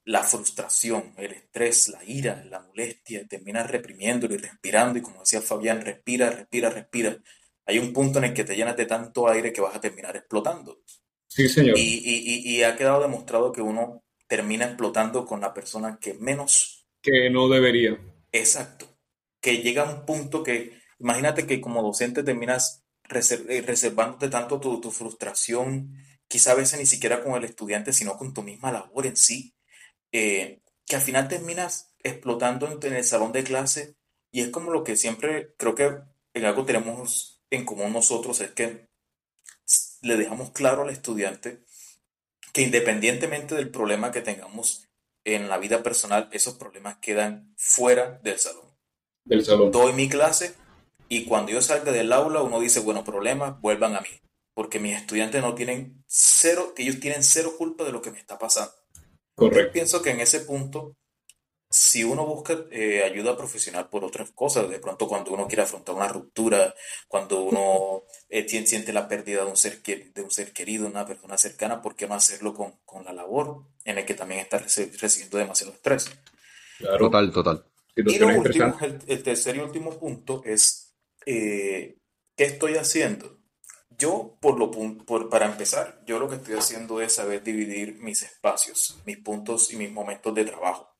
la 0.05 0.23
frustración, 0.23 1.13
el 1.17 1.33
estrés, 1.33 1.89
la 1.89 2.03
ira, 2.05 2.43
la 2.45 2.61
molestia, 2.61 3.27
terminas 3.27 3.69
reprimiéndolo 3.69 4.35
y 4.35 4.37
respirando, 4.37 4.99
y 4.99 5.01
como 5.01 5.21
decía 5.21 5.41
Fabián, 5.41 5.81
respira, 5.81 6.29
respira, 6.31 6.69
respira. 6.69 7.17
Hay 7.65 7.79
un 7.79 7.93
punto 7.93 8.19
en 8.19 8.25
el 8.25 8.33
que 8.33 8.43
te 8.45 8.55
llenas 8.55 8.77
de 8.77 8.85
tanto 8.85 9.27
aire 9.29 9.53
que 9.53 9.61
vas 9.61 9.75
a 9.75 9.81
terminar 9.81 10.15
explotando. 10.15 10.81
sí, 11.27 11.47
señor. 11.49 11.81
Y, 11.83 11.97
y- 12.03 12.51
y- 12.53 12.57
y 12.59 12.63
ha 12.63 12.75
quedado 12.75 13.01
demostrado 13.01 13.51
que 13.53 13.61
uno 13.61 14.03
termina 14.27 14.65
explotando 14.65 15.25
con 15.25 15.41
la 15.41 15.53
persona 15.53 15.99
que 15.99 16.13
menos 16.15 16.87
Que 17.01 17.31
no 17.31 17.47
debería. 17.49 17.97
exacto, 18.31 18.85
que 19.41 19.57
llega 19.61 19.83
a 19.83 19.93
un 19.93 20.05
punto 20.05 20.43
que, 20.43 20.81
imagínate 20.99 21.45
que 21.45 21.61
como 21.61 21.81
docente 21.81 22.23
terminas 22.23 22.83
eh, 23.09 23.63
reservándote 23.65 24.29
tanto 24.29 24.59
tu, 24.59 24.81
tu 24.81 24.91
frustración, 24.91 25.95
quizá 26.27 26.51
a 26.51 26.55
veces 26.55 26.79
ni 26.79 26.85
siquiera 26.85 27.23
con 27.23 27.35
el 27.35 27.45
estudiante, 27.45 27.93
sino 27.93 28.17
con 28.17 28.33
tu 28.33 28.43
misma 28.43 28.71
labor 28.71 29.05
en 29.05 29.15
sí, 29.15 29.55
eh, 30.11 30.61
que 30.85 30.95
al 30.95 31.01
final 31.01 31.27
terminas 31.27 31.93
explotando 32.03 32.67
en, 32.67 32.79
en 32.85 32.97
el 32.97 33.03
salón 33.03 33.31
de 33.31 33.43
clase 33.43 33.95
y 34.31 34.41
es 34.41 34.49
como 34.49 34.71
lo 34.71 34.83
que 34.83 34.95
siempre 34.95 35.53
creo 35.57 35.75
que 35.75 35.99
en 36.33 36.45
algo 36.45 36.65
tenemos 36.65 37.41
en 37.49 37.65
común 37.65 37.93
nosotros, 37.93 38.41
es 38.41 38.51
que 38.51 38.87
le 40.01 40.17
dejamos 40.17 40.51
claro 40.51 40.83
al 40.83 40.89
estudiante 40.89 41.63
que 42.53 42.61
independientemente 42.61 43.55
del 43.55 43.69
problema 43.69 44.11
que 44.11 44.21
tengamos 44.21 44.87
en 45.23 45.49
la 45.49 45.57
vida 45.57 45.83
personal, 45.83 46.29
esos 46.31 46.55
problemas 46.55 46.97
quedan 46.97 47.53
fuera 47.57 48.19
del 48.23 48.39
salón. 48.39 48.65
Del 49.25 49.43
salón. 49.45 49.71
Doy 49.71 49.93
mi 49.93 50.07
clase 50.07 50.55
y 51.09 51.25
cuando 51.25 51.51
yo 51.51 51.61
salga 51.61 51.91
del 51.91 52.11
aula 52.13 52.41
uno 52.41 52.59
dice, 52.59 52.79
bueno, 52.81 53.03
problemas, 53.03 53.59
vuelvan 53.61 53.95
a 53.95 54.01
mí, 54.01 54.09
porque 54.53 54.79
mis 54.79 54.95
estudiantes 54.95 55.41
no 55.41 55.55
tienen 55.55 56.03
cero, 56.07 56.73
ellos 56.77 56.99
tienen 56.99 57.23
cero 57.23 57.53
culpa 57.57 57.83
de 57.83 57.91
lo 57.91 58.01
que 58.01 58.11
me 58.11 58.19
está 58.19 58.37
pasando. 58.37 58.73
Yo 58.93 59.35
Correcto. 59.35 59.73
pienso 59.73 60.01
que 60.01 60.09
en 60.11 60.19
ese 60.19 60.41
punto, 60.41 60.95
si 61.69 62.03
uno 62.03 62.25
busca 62.25 62.57
eh, 62.71 63.03
ayuda 63.03 63.37
profesional 63.37 63.89
por 63.89 64.03
otras 64.03 64.31
cosas, 64.31 64.69
de 64.69 64.79
pronto 64.79 65.07
cuando 65.07 65.31
uno 65.31 65.47
quiere 65.47 65.63
afrontar 65.63 65.95
una 65.95 66.07
ruptura, 66.07 66.73
cuando 67.07 67.43
uno 67.43 68.03
eh, 68.29 68.47
siente 68.47 68.93
la 68.93 69.07
pérdida 69.07 69.43
de 69.43 69.49
un 69.51 69.57
ser, 69.57 69.81
que- 69.81 70.11
de 70.15 70.21
un 70.21 70.31
ser 70.31 70.53
querido, 70.53 70.87
una 70.87 71.05
persona 71.05 71.37
cercana, 71.37 71.81
¿por 71.81 71.95
qué 71.95 72.07
no 72.07 72.15
hacerlo 72.15 72.53
con, 72.53 72.79
con 72.85 73.03
la 73.05 73.13
labor 73.13 73.63
en 73.85 73.97
el 73.97 74.05
que 74.05 74.13
también 74.13 74.41
está 74.41 74.59
reci- 74.59 74.91
recibiendo 74.97 75.37
demasiado 75.37 75.73
estrés? 75.73 76.09
Claro. 76.79 77.05
Total, 77.05 77.31
total. 77.31 77.65
Y 77.95 78.17
lo 78.19 78.27
último, 78.27 78.77
el, 78.81 78.99
el 79.07 79.23
tercer 79.23 79.55
y 79.55 79.59
último 79.59 79.97
punto 79.99 80.41
es, 80.45 80.86
eh, 81.27 81.97
¿qué 82.37 82.45
estoy 82.45 82.75
haciendo? 82.75 83.37
Yo, 83.97 84.37
por 84.39 84.57
lo, 84.57 84.71
por, 84.71 85.29
para 85.29 85.47
empezar, 85.47 86.01
yo 86.05 86.19
lo 86.19 86.29
que 86.29 86.35
estoy 86.35 86.55
haciendo 86.55 87.01
es 87.01 87.13
saber 87.13 87.43
dividir 87.43 87.97
mis 87.99 88.23
espacios, 88.23 89.01
mis 89.05 89.17
puntos 89.17 89.73
y 89.73 89.75
mis 89.75 89.91
momentos 89.91 90.33
de 90.33 90.45
trabajo. 90.45 90.95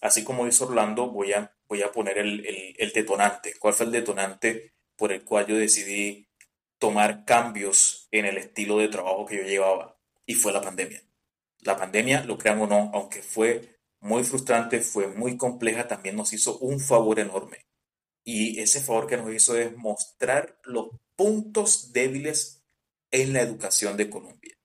Así 0.00 0.24
como 0.24 0.46
hizo 0.46 0.66
Orlando, 0.66 1.10
voy 1.10 1.34
a, 1.34 1.54
voy 1.68 1.82
a 1.82 1.92
poner 1.92 2.18
el, 2.18 2.44
el, 2.44 2.74
el 2.78 2.92
detonante. 2.92 3.54
¿Cuál 3.58 3.74
fue 3.74 3.86
el 3.86 3.92
detonante 3.92 4.74
por 4.96 5.12
el 5.12 5.22
cual 5.24 5.46
yo 5.46 5.56
decidí 5.56 6.28
tomar 6.78 7.24
cambios 7.24 8.08
en 8.10 8.24
el 8.24 8.38
estilo 8.38 8.78
de 8.78 8.88
trabajo 8.88 9.26
que 9.26 9.36
yo 9.36 9.42
llevaba? 9.44 10.00
Y 10.26 10.34
fue 10.34 10.52
la 10.52 10.62
pandemia. 10.62 11.02
La 11.60 11.76
pandemia, 11.76 12.24
lo 12.24 12.38
crean 12.38 12.60
o 12.62 12.66
no, 12.66 12.90
aunque 12.94 13.22
fue 13.22 13.78
muy 14.00 14.24
frustrante, 14.24 14.80
fue 14.80 15.08
muy 15.08 15.36
compleja, 15.36 15.86
también 15.86 16.16
nos 16.16 16.32
hizo 16.32 16.58
un 16.58 16.80
favor 16.80 17.20
enorme. 17.20 17.69
Y 18.32 18.60
ese 18.60 18.80
favor 18.80 19.08
que 19.08 19.16
nos 19.16 19.34
hizo 19.34 19.56
es 19.56 19.76
mostrar 19.76 20.56
los 20.62 20.90
puntos 21.16 21.92
débiles 21.92 22.62
en 23.10 23.32
la 23.32 23.40
educación 23.40 23.96
de 23.96 24.08
Colombia. 24.08 24.56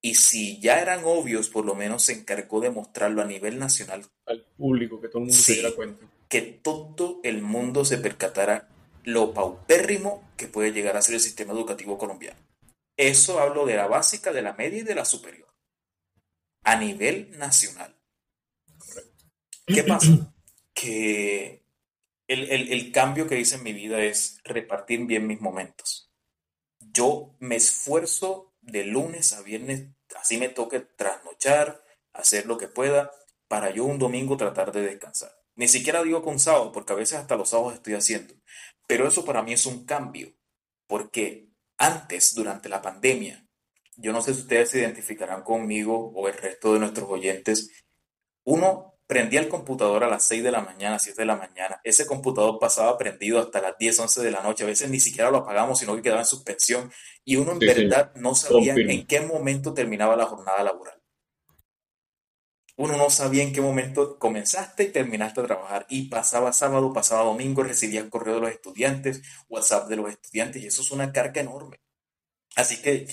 Y 0.00 0.16
si 0.16 0.60
ya 0.60 0.80
eran 0.80 1.02
obvios, 1.04 1.48
por 1.48 1.64
lo 1.64 1.76
menos 1.76 2.02
se 2.02 2.14
encargó 2.14 2.60
de 2.60 2.70
mostrarlo 2.70 3.22
a 3.22 3.24
nivel 3.24 3.56
nacional, 3.60 4.04
Al 4.26 4.44
público, 4.56 5.00
que 5.00 5.06
todo 5.08 5.18
el 5.22 5.26
mundo 5.28 5.36
se 5.40 5.52
diera 5.52 5.70
cuenta. 5.76 6.06
que 6.28 6.42
todo 6.42 7.20
el 7.22 7.40
mundo 7.40 7.84
se 7.84 7.98
percatara 7.98 8.68
lo 9.04 9.32
paupérrimo 9.32 10.28
que 10.36 10.48
puede 10.48 10.72
llegar 10.72 10.96
a 10.96 11.02
ser 11.02 11.14
el 11.14 11.20
sistema 11.20 11.52
educativo 11.52 11.98
colombiano. 11.98 12.40
Eso 12.96 13.38
hablo 13.38 13.64
de 13.64 13.76
la 13.76 13.86
básica, 13.86 14.32
de 14.32 14.42
la 14.42 14.54
media 14.54 14.80
y 14.80 14.82
de 14.82 14.96
la 14.96 15.04
superior. 15.04 15.48
A 16.64 16.74
nivel 16.74 17.30
nacional. 17.38 17.96
¿Qué 19.66 19.84
pasa? 19.84 20.34
Que 20.74 21.62
el, 22.28 22.50
el- 22.50 22.72
el 22.72 22.92
cambio 22.92 23.26
que 23.28 23.38
hice 23.40 23.56
en 23.56 23.64
mi 23.64 23.72
vida 23.72 24.02
es 24.02 24.40
repartir 24.44 25.06
bien 25.06 25.26
mis 25.26 25.40
momentos. 25.40 26.10
Yo 26.80 27.36
me 27.40 27.56
esfuerzo 27.56 28.54
de 28.60 28.84
lunes 28.84 29.32
a 29.32 29.42
viernes, 29.42 29.88
así 30.16 30.36
me 30.38 30.48
toque 30.48 30.80
trasnochar, 30.80 31.84
hacer 32.12 32.46
lo 32.46 32.58
que 32.58 32.68
pueda, 32.68 33.10
para 33.48 33.70
yo 33.70 33.84
un 33.84 33.98
domingo 33.98 34.36
tratar 34.36 34.72
de 34.72 34.82
descansar. 34.82 35.32
Ni 35.56 35.68
siquiera 35.68 36.02
digo 36.02 36.22
con 36.22 36.38
sábado, 36.38 36.72
porque 36.72 36.92
a 36.92 36.96
veces 36.96 37.18
hasta 37.18 37.36
los 37.36 37.50
sábados 37.50 37.74
estoy 37.74 37.94
haciendo. 37.94 38.34
Pero 38.86 39.08
eso 39.08 39.24
para 39.24 39.42
mí 39.42 39.52
es 39.52 39.66
un 39.66 39.84
cambio, 39.84 40.32
porque 40.86 41.48
antes, 41.78 42.34
durante 42.34 42.68
la 42.68 42.82
pandemia, 42.82 43.46
yo 43.96 44.12
no 44.12 44.22
sé 44.22 44.34
si 44.34 44.40
ustedes 44.42 44.70
se 44.70 44.80
identificarán 44.80 45.42
conmigo 45.42 46.12
o 46.14 46.28
el 46.28 46.34
resto 46.34 46.72
de 46.74 46.80
nuestros 46.80 47.08
oyentes, 47.10 47.70
uno 48.44 48.97
prendía 49.08 49.40
el 49.40 49.48
computador 49.48 50.04
a 50.04 50.08
las 50.08 50.22
6 50.24 50.44
de 50.44 50.52
la 50.52 50.60
mañana, 50.60 50.98
7 50.98 51.22
de 51.22 51.26
la 51.26 51.34
mañana. 51.34 51.80
Ese 51.82 52.06
computador 52.06 52.58
pasaba 52.60 52.98
prendido 52.98 53.40
hasta 53.40 53.62
las 53.62 53.76
10, 53.78 54.00
11 54.00 54.22
de 54.22 54.30
la 54.30 54.42
noche. 54.42 54.64
A 54.64 54.66
veces 54.66 54.90
ni 54.90 55.00
siquiera 55.00 55.30
lo 55.30 55.38
apagamos, 55.38 55.78
sino 55.78 55.96
que 55.96 56.02
quedaba 56.02 56.20
en 56.20 56.26
suspensión. 56.26 56.92
Y 57.24 57.36
uno 57.36 57.52
en 57.52 57.60
Sí, 57.60 57.66
verdad 57.66 58.12
no 58.16 58.34
sabía 58.34 58.74
en 58.74 59.06
qué 59.06 59.22
momento 59.22 59.72
terminaba 59.72 60.14
la 60.14 60.26
jornada 60.26 60.62
laboral. 60.62 61.02
Uno 62.76 62.96
no 62.98 63.08
sabía 63.10 63.42
en 63.42 63.52
qué 63.52 63.62
momento 63.62 64.18
comenzaste 64.18 64.84
y 64.84 64.92
terminaste 64.92 65.40
a 65.40 65.46
trabajar. 65.46 65.86
Y 65.88 66.10
pasaba 66.10 66.52
sábado, 66.52 66.92
pasaba 66.92 67.24
domingo, 67.24 67.62
recibía 67.62 68.08
correo 68.10 68.34
de 68.36 68.40
los 68.42 68.50
estudiantes, 68.50 69.22
WhatsApp 69.48 69.88
de 69.88 69.96
los 69.96 70.10
estudiantes, 70.10 70.62
y 70.62 70.66
eso 70.66 70.82
es 70.82 70.90
una 70.92 71.12
carga 71.12 71.40
enorme. 71.40 71.80
Así 72.56 72.82
que 72.82 73.06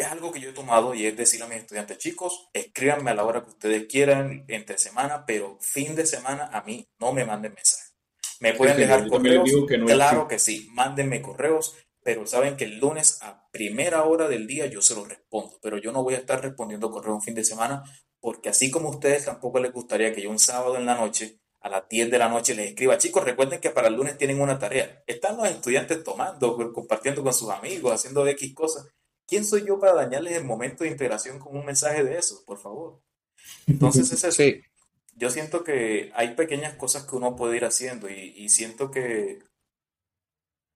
es 0.00 0.06
algo 0.06 0.32
que 0.32 0.40
yo 0.40 0.50
he 0.50 0.52
tomado 0.52 0.94
y 0.94 1.06
es 1.06 1.16
decirle 1.16 1.46
a 1.46 1.48
mis 1.48 1.58
estudiantes, 1.58 1.98
chicos, 1.98 2.48
escríbanme 2.52 3.10
a 3.10 3.14
la 3.14 3.24
hora 3.24 3.42
que 3.42 3.50
ustedes 3.50 3.86
quieran, 3.86 4.44
entre 4.48 4.78
semana, 4.78 5.24
pero 5.26 5.58
fin 5.60 5.94
de 5.94 6.06
semana 6.06 6.50
a 6.52 6.62
mí 6.62 6.88
no 6.98 7.12
me 7.12 7.24
manden 7.24 7.54
mensajes. 7.54 7.94
Me 8.40 8.54
pueden 8.54 8.76
dejar 8.76 9.08
correos, 9.08 9.50
que 9.68 9.78
no 9.78 9.86
claro 9.86 10.22
existe. 10.22 10.34
que 10.34 10.38
sí, 10.38 10.68
mándenme 10.72 11.22
correos, 11.22 11.76
pero 12.02 12.26
saben 12.26 12.56
que 12.56 12.64
el 12.64 12.78
lunes 12.78 13.18
a 13.22 13.48
primera 13.50 14.04
hora 14.04 14.28
del 14.28 14.46
día 14.46 14.66
yo 14.66 14.80
se 14.80 14.94
los 14.94 15.08
respondo, 15.08 15.58
pero 15.60 15.78
yo 15.78 15.92
no 15.92 16.02
voy 16.02 16.14
a 16.14 16.18
estar 16.18 16.40
respondiendo 16.40 16.90
correos 16.90 17.16
un 17.16 17.22
fin 17.22 17.34
de 17.34 17.44
semana 17.44 17.82
porque 18.20 18.48
así 18.48 18.70
como 18.70 18.88
a 18.88 18.92
ustedes 18.92 19.24
tampoco 19.24 19.58
les 19.60 19.72
gustaría 19.72 20.12
que 20.12 20.22
yo 20.22 20.30
un 20.30 20.38
sábado 20.38 20.76
en 20.76 20.86
la 20.86 20.96
noche 20.96 21.40
a 21.60 21.68
las 21.68 21.88
10 21.88 22.10
de 22.10 22.18
la 22.18 22.28
noche 22.28 22.54
les 22.54 22.68
escriba, 22.68 22.98
chicos, 22.98 23.24
recuerden 23.24 23.60
que 23.60 23.70
para 23.70 23.88
el 23.88 23.94
lunes 23.94 24.16
tienen 24.16 24.40
una 24.40 24.58
tarea. 24.58 25.02
Están 25.06 25.36
los 25.36 25.48
estudiantes 25.48 26.04
tomando, 26.04 26.72
compartiendo 26.72 27.22
con 27.22 27.32
sus 27.32 27.50
amigos, 27.50 27.92
haciendo 27.92 28.26
X 28.28 28.54
cosas. 28.54 28.86
¿Quién 29.28 29.44
soy 29.44 29.64
yo 29.66 29.78
para 29.78 29.94
dañarles 29.94 30.32
el 30.36 30.44
momento 30.44 30.82
de 30.84 30.90
integración 30.90 31.38
con 31.38 31.56
un 31.56 31.66
mensaje 31.66 32.02
de 32.02 32.18
eso? 32.18 32.42
Por 32.46 32.58
favor. 32.58 33.00
Entonces 33.66 34.10
es 34.12 34.24
eso. 34.24 34.42
Sí, 34.42 34.62
Yo 35.14 35.30
siento 35.30 35.64
que 35.64 36.10
hay 36.14 36.34
pequeñas 36.34 36.74
cosas 36.74 37.04
que 37.04 37.14
uno 37.14 37.36
puede 37.36 37.56
ir 37.58 37.64
haciendo 37.66 38.08
y, 38.10 38.34
y 38.36 38.48
siento 38.48 38.90
que 38.90 39.40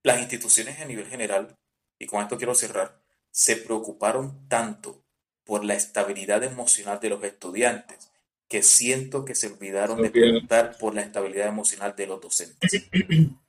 las 0.05 0.20
instituciones 0.20 0.80
a 0.80 0.84
nivel 0.84 1.07
general, 1.07 1.57
y 1.98 2.07
con 2.07 2.22
esto 2.22 2.36
quiero 2.36 2.55
cerrar, 2.55 3.00
se 3.30 3.57
preocuparon 3.57 4.48
tanto 4.48 5.03
por 5.44 5.64
la 5.64 5.74
estabilidad 5.74 6.42
emocional 6.44 7.00
de 7.00 7.09
los 7.09 7.24
estudiantes 7.24 8.11
que 8.48 8.62
siento 8.62 9.24
que 9.24 9.34
se 9.34 9.46
olvidaron 9.46 10.03
de 10.03 10.11
preguntar 10.11 10.76
por 10.78 10.94
la 10.94 11.00
estabilidad 11.00 11.48
emocional 11.48 11.96
de 11.96 12.07
los 12.07 12.20
docentes. 12.20 12.86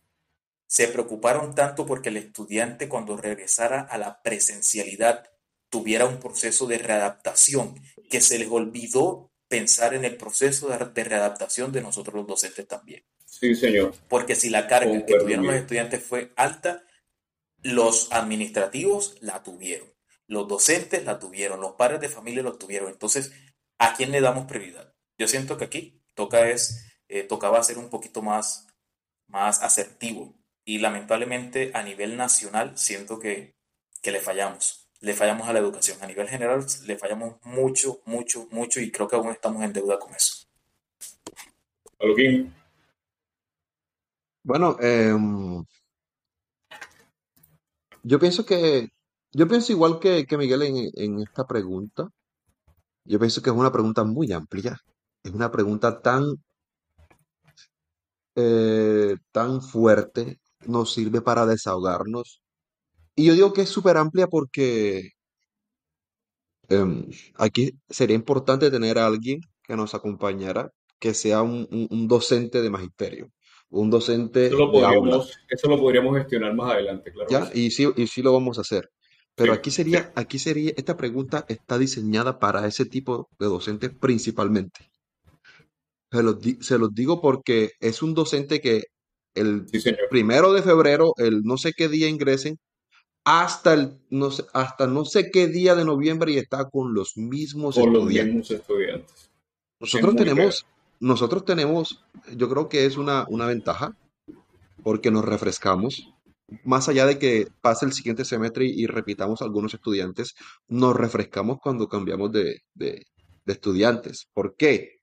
se 0.74 0.88
preocuparon 0.88 1.54
tanto 1.54 1.86
porque 1.86 2.10
el 2.10 2.18
estudiante 2.18 2.90
cuando 2.90 3.16
regresara 3.16 3.82
a 3.82 4.00
la 4.00 4.24
presencialidad 4.24 5.30
tuviera 5.70 6.08
un 6.08 6.20
proceso 6.20 6.66
de 6.66 6.80
readaptación, 6.80 7.76
que 8.10 8.22
se 8.22 8.40
les 8.40 8.50
olvidó 8.50 9.32
pensar 9.48 9.94
en 9.94 10.04
el 10.04 10.18
proceso 10.18 10.70
de, 10.70 11.04
readaptación 11.04 11.72
de 11.72 11.84
nosotros 11.84 12.16
los 12.16 12.26
docentes 12.26 12.68
también. 12.68 13.06
Sí, 13.24 13.54
señor. 13.54 13.94
Porque 14.10 14.34
si 14.34 14.50
la 14.50 14.68
carga 14.68 15.06
que 15.06 15.16
tuvieron 15.16 15.46
los 15.46 15.54
estudiantes 15.54 16.04
fue 16.04 16.34
alta, 16.38 16.84
los 17.62 18.12
administrativos 18.12 19.16
la 19.22 19.44
tuvieron, 19.44 19.94
los 20.26 20.48
docentes 20.48 21.06
la 21.06 21.20
tuvieron, 21.20 21.62
los 21.62 21.74
padres 21.74 22.02
de 22.02 22.10
familia 22.10 22.42
lo 22.42 22.58
tuvieron. 22.58 22.90
Entonces, 22.90 23.32
¿a 23.78 23.94
quién 23.94 24.10
le 24.10 24.22
damos 24.22 24.48
prioridad? 24.48 24.92
Yo 25.20 25.28
siento 25.28 25.56
que 25.56 25.66
aquí 25.66 26.02
toca 26.16 26.50
es, 26.50 26.84
eh, 27.10 27.22
tocaba 27.22 27.62
ser 27.62 27.78
un 27.78 27.92
poquito 27.92 28.24
más, 28.24 28.66
más 29.28 29.62
asertivo 29.62 30.43
y 30.66 30.80
lamentablemente 30.80 31.72
a 31.74 31.84
nivel 31.84 32.18
nacional 32.18 32.78
siento 32.78 33.20
que, 33.20 33.56
que 34.02 34.12
le 34.12 34.20
fallamos 34.20 34.84
le 35.04 35.14
fallamos 35.14 35.48
a 35.48 35.54
la 35.54 35.60
educación. 35.60 35.98
A 36.02 36.08
nivel 36.08 36.30
general 36.30 36.66
le 36.86 36.98
fallamos 36.98 37.36
mucho, 37.44 38.00
mucho, 38.06 38.48
mucho 38.52 38.80
y 38.80 38.90
creo 38.90 39.08
que 39.08 39.18
aún 39.18 39.30
estamos 39.32 39.62
en 39.64 39.74
deuda 39.74 40.00
con 40.00 40.14
eso. 40.16 40.48
Bueno, 44.44 44.78
em, 44.80 45.64
yo 48.04 48.18
pienso 48.18 48.46
que, 48.46 48.90
yo 49.34 49.48
pienso 49.48 49.74
igual 49.74 50.00
que, 50.00 50.26
Miguel 50.38 50.92
en, 50.96 51.20
esta 51.20 51.46
pregunta. 51.46 52.08
Yo 53.04 53.20
pienso 53.20 53.42
que 53.42 53.50
es 53.50 53.56
una 53.56 53.74
pregunta 53.74 54.06
muy 54.06 54.32
amplia. 54.32 54.80
Es 55.22 55.34
una 55.34 55.52
pregunta 55.52 56.02
tan, 56.02 56.24
eh, 58.36 59.18
tan 59.34 59.62
fuerte, 59.62 60.40
nos 60.68 60.94
sirve 60.94 61.22
para 61.22 61.46
desahogarnos, 61.46 62.44
y 63.16 63.26
yo 63.26 63.34
digo 63.34 63.54
que 63.54 63.62
es 63.62 63.70
súper 63.70 63.98
amplia 63.98 64.28
porque 64.28 65.12
em, 66.70 67.10
aquí 67.36 67.72
sería 67.90 68.16
importante 68.16 68.72
tener 68.72 68.98
a 68.98 69.06
alguien 69.06 69.42
que 69.64 69.76
nos 69.76 69.94
acompañara, 69.94 70.72
que 71.00 71.14
sea 71.14 71.42
un, 71.42 71.68
docente 72.08 72.62
de 72.62 72.70
magisterio, 72.70 73.30
un 73.70 73.90
docente 73.90 74.48
eso 74.48 74.58
lo 74.58 74.72
de 74.72 74.86
aula. 74.86 75.24
Eso 75.50 75.70
lo 75.70 75.80
podríamos 75.80 76.18
gestionar 76.18 76.54
más 76.56 76.72
adelante, 76.72 77.12
claro. 77.12 77.30
Ya, 77.30 77.52
y 77.54 77.72
sí, 77.72 77.88
y 77.96 78.08
sí 78.08 78.22
lo 78.22 78.34
vamos 78.34 78.58
a 78.58 78.62
hacer. 78.62 78.90
Pero 79.36 79.54
aquí 79.54 79.72
sería, 79.72 80.12
aquí 80.16 80.38
sería, 80.38 80.74
esta 80.78 80.96
pregunta 80.96 81.46
está 81.48 81.78
diseñada 81.78 82.40
para 82.40 82.68
ese 82.68 82.86
tipo 82.86 83.30
de 83.40 83.48
docentes 83.48 83.92
principalmente. 84.00 84.92
Se 86.12 86.22
los, 86.22 86.38
se 86.62 86.78
los 86.78 86.94
digo 86.94 87.20
porque 87.20 87.72
es 87.80 88.04
un 88.04 88.14
docente 88.14 88.62
que 88.62 88.84
el 89.36 89.66
primero 90.10 90.54
de 90.54 90.62
febrero, 90.62 91.14
el 91.18 91.42
no 91.44 91.58
sé 91.58 91.74
qué 91.74 91.88
día 91.88 92.08
ingresen, 92.08 92.60
hasta, 93.26 93.74
el, 93.74 94.00
no 94.10 94.32
sé, 94.32 94.44
hasta 94.54 94.88
no 94.88 95.06
sé 95.06 95.32
qué 95.32 95.48
día 95.48 95.76
de 95.76 95.86
noviembre 95.86 96.34
y 96.34 96.38
está 96.38 96.70
con 96.70 96.94
los 96.94 97.18
mismos 97.18 97.78
estudiantes. 97.78 98.62
Nosotros 99.80 100.16
tenemos, 100.16 100.66
nosotros 101.00 101.46
tenemos, 101.46 102.04
yo 102.36 102.50
creo 102.50 102.70
que 102.70 102.86
es 102.86 102.98
una, 102.98 103.26
una 103.30 103.46
ventaja 103.46 103.96
porque 104.84 105.12
nos 105.12 105.26
refrescamos. 105.26 106.10
Más 106.66 106.88
allá 106.90 107.06
de 107.06 107.18
que 107.18 107.48
pase 107.62 107.86
el 107.86 107.94
siguiente 107.94 108.26
semestre 108.26 108.66
y, 108.66 108.86
repitamos 108.86 109.42
algunos 109.42 109.74
estudiantes, 109.74 110.36
nos 110.68 110.96
refrescamos 110.96 111.58
cuando 111.62 111.88
cambiamos 111.88 112.32
de, 112.32 112.60
de, 112.76 113.06
de 113.46 113.54
estudiantes. 113.54 114.28
¿Por 114.34 114.56
qué? 114.56 114.98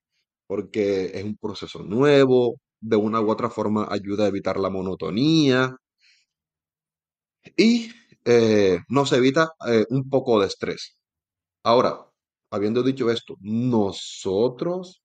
Porque 0.47 1.07
es 1.15 1.25
un 1.25 1.37
proceso 1.37 1.83
nuevo, 1.83 2.57
de 2.81 2.97
una 2.97 3.21
u 3.21 3.31
otra 3.31 3.51
forma 3.51 3.87
ayuda 3.91 4.25
a 4.25 4.29
evitar 4.29 4.59
la 4.59 4.71
monotonía. 4.71 5.77
Y 7.57 7.91
eh, 8.25 8.79
nos 8.89 9.13
evita 9.13 9.53
eh, 9.67 9.87
un 9.91 10.09
poco 10.09 10.41
de 10.41 10.47
estrés. 10.47 10.99
Ahora, 11.63 12.07
habiendo 12.51 12.83
dicho 12.83 13.11
esto, 13.11 13.37
nosotros, 13.41 15.03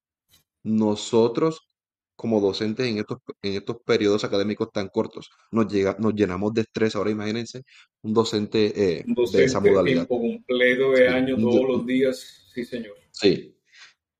nosotros 0.64 1.70
como 2.16 2.40
docentes 2.40 2.88
en 2.88 2.98
estos, 2.98 3.20
en 3.42 3.54
estos 3.54 3.78
periodos 3.86 4.24
académicos 4.24 4.72
tan 4.72 4.88
cortos, 4.88 5.30
nos, 5.52 5.72
llega, 5.72 5.98
nos 6.00 6.14
llenamos 6.14 6.54
de 6.54 6.62
estrés. 6.62 6.96
Ahora 6.96 7.12
imagínense 7.12 7.64
un 8.02 8.14
docente, 8.14 9.00
eh, 9.00 9.06
de 9.06 9.44
esa 9.44 9.60
modalidad. 9.60 10.08
Tiempo 10.08 10.22
completo 10.22 10.92
de 10.92 11.08
año, 11.10 11.38
todos 11.38 11.68
los 11.68 11.86
días, 11.86 12.50
sí, 12.54 12.64
señor. 12.64 12.96
Sí. 13.12 13.56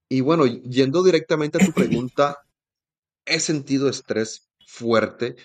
Y 0.10 0.22
bueno, 0.22 0.46
yendo 0.46 1.04
directamente 1.04 1.58
a 1.62 1.66
tu 1.66 1.72
pregunta, 1.72 2.38
he 3.26 3.40
sentido 3.40 3.90
estrés 3.90 4.50
fuerte, 4.68 5.36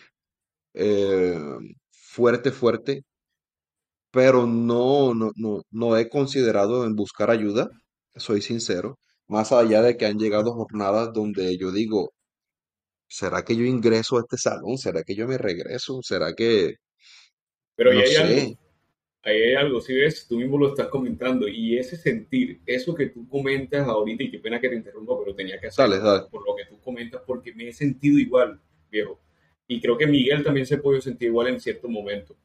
fuerte, 1.91 2.51
fuerte, 2.53 3.03
pero 4.11 4.47
no, 4.47 5.15
no, 5.15 5.31
no, 5.37 5.63
no 5.71 5.97
he 5.97 6.09
considerado 6.09 6.85
en 6.85 6.95
buscar 6.97 7.31
ayuda, 7.31 7.71
soy 8.17 8.43
sincero, 8.43 8.99
más 9.29 9.53
allá 9.53 9.83
de 9.83 9.97
que 9.97 10.07
han 10.07 10.19
llegado 10.19 10.53
jornadas 10.53 11.13
donde 11.13 11.57
yo 11.57 11.71
digo, 11.71 12.13
¿será 13.09 13.45
que 13.45 13.57
yo 13.57 13.65
ingreso 13.65 14.17
a 14.17 14.21
este 14.21 14.37
salón? 14.37 14.79
¿Será 14.79 15.03
que 15.05 15.15
yo 15.15 15.27
me 15.29 15.39
regreso? 15.39 16.01
¿Será 16.03 16.35
que... 16.35 16.75
Pero 17.77 17.93
ahí 17.93 17.99
hay 17.99 18.17
algo, 18.17 18.60
ahí 19.23 19.37
hay 19.37 19.55
algo, 19.55 19.81
si 19.81 19.95
ves, 19.95 20.27
tú 20.29 20.37
mismo 20.37 20.59
lo 20.59 20.69
estás 20.69 20.89
comentando, 20.89 21.49
y 21.49 21.77
ese 21.77 21.97
sentir, 21.97 22.61
eso 22.67 22.95
que 22.95 23.07
tú 23.07 23.29
comentas 23.29 23.87
ahorita, 23.87 24.23
y 24.25 24.31
qué 24.31 24.39
pena 24.39 24.61
que 24.61 24.69
te 24.69 24.77
interrumpa, 24.77 25.19
pero 25.19 25.35
tenía 25.35 25.61
que 25.61 25.69
hacerlo 25.69 26.29
por 26.31 26.47
lo 26.47 26.57
que 26.57 26.65
tú 26.67 26.81
comentas, 26.81 27.23
porque 27.27 27.53
me 27.55 27.69
he 27.69 27.73
sentido 27.73 28.19
igual, 28.19 28.61
viejo. 28.91 29.21
Y 29.67 29.81
creo 29.81 29.97
que 29.97 30.07
Miguel 30.07 30.43
también 30.43 30.67
se 30.67 30.79
puede 30.79 31.01
sentir 31.01 31.29
igual 31.29 31.49
en 31.49 31.61
cierto 31.61 31.89
momento 31.89 32.37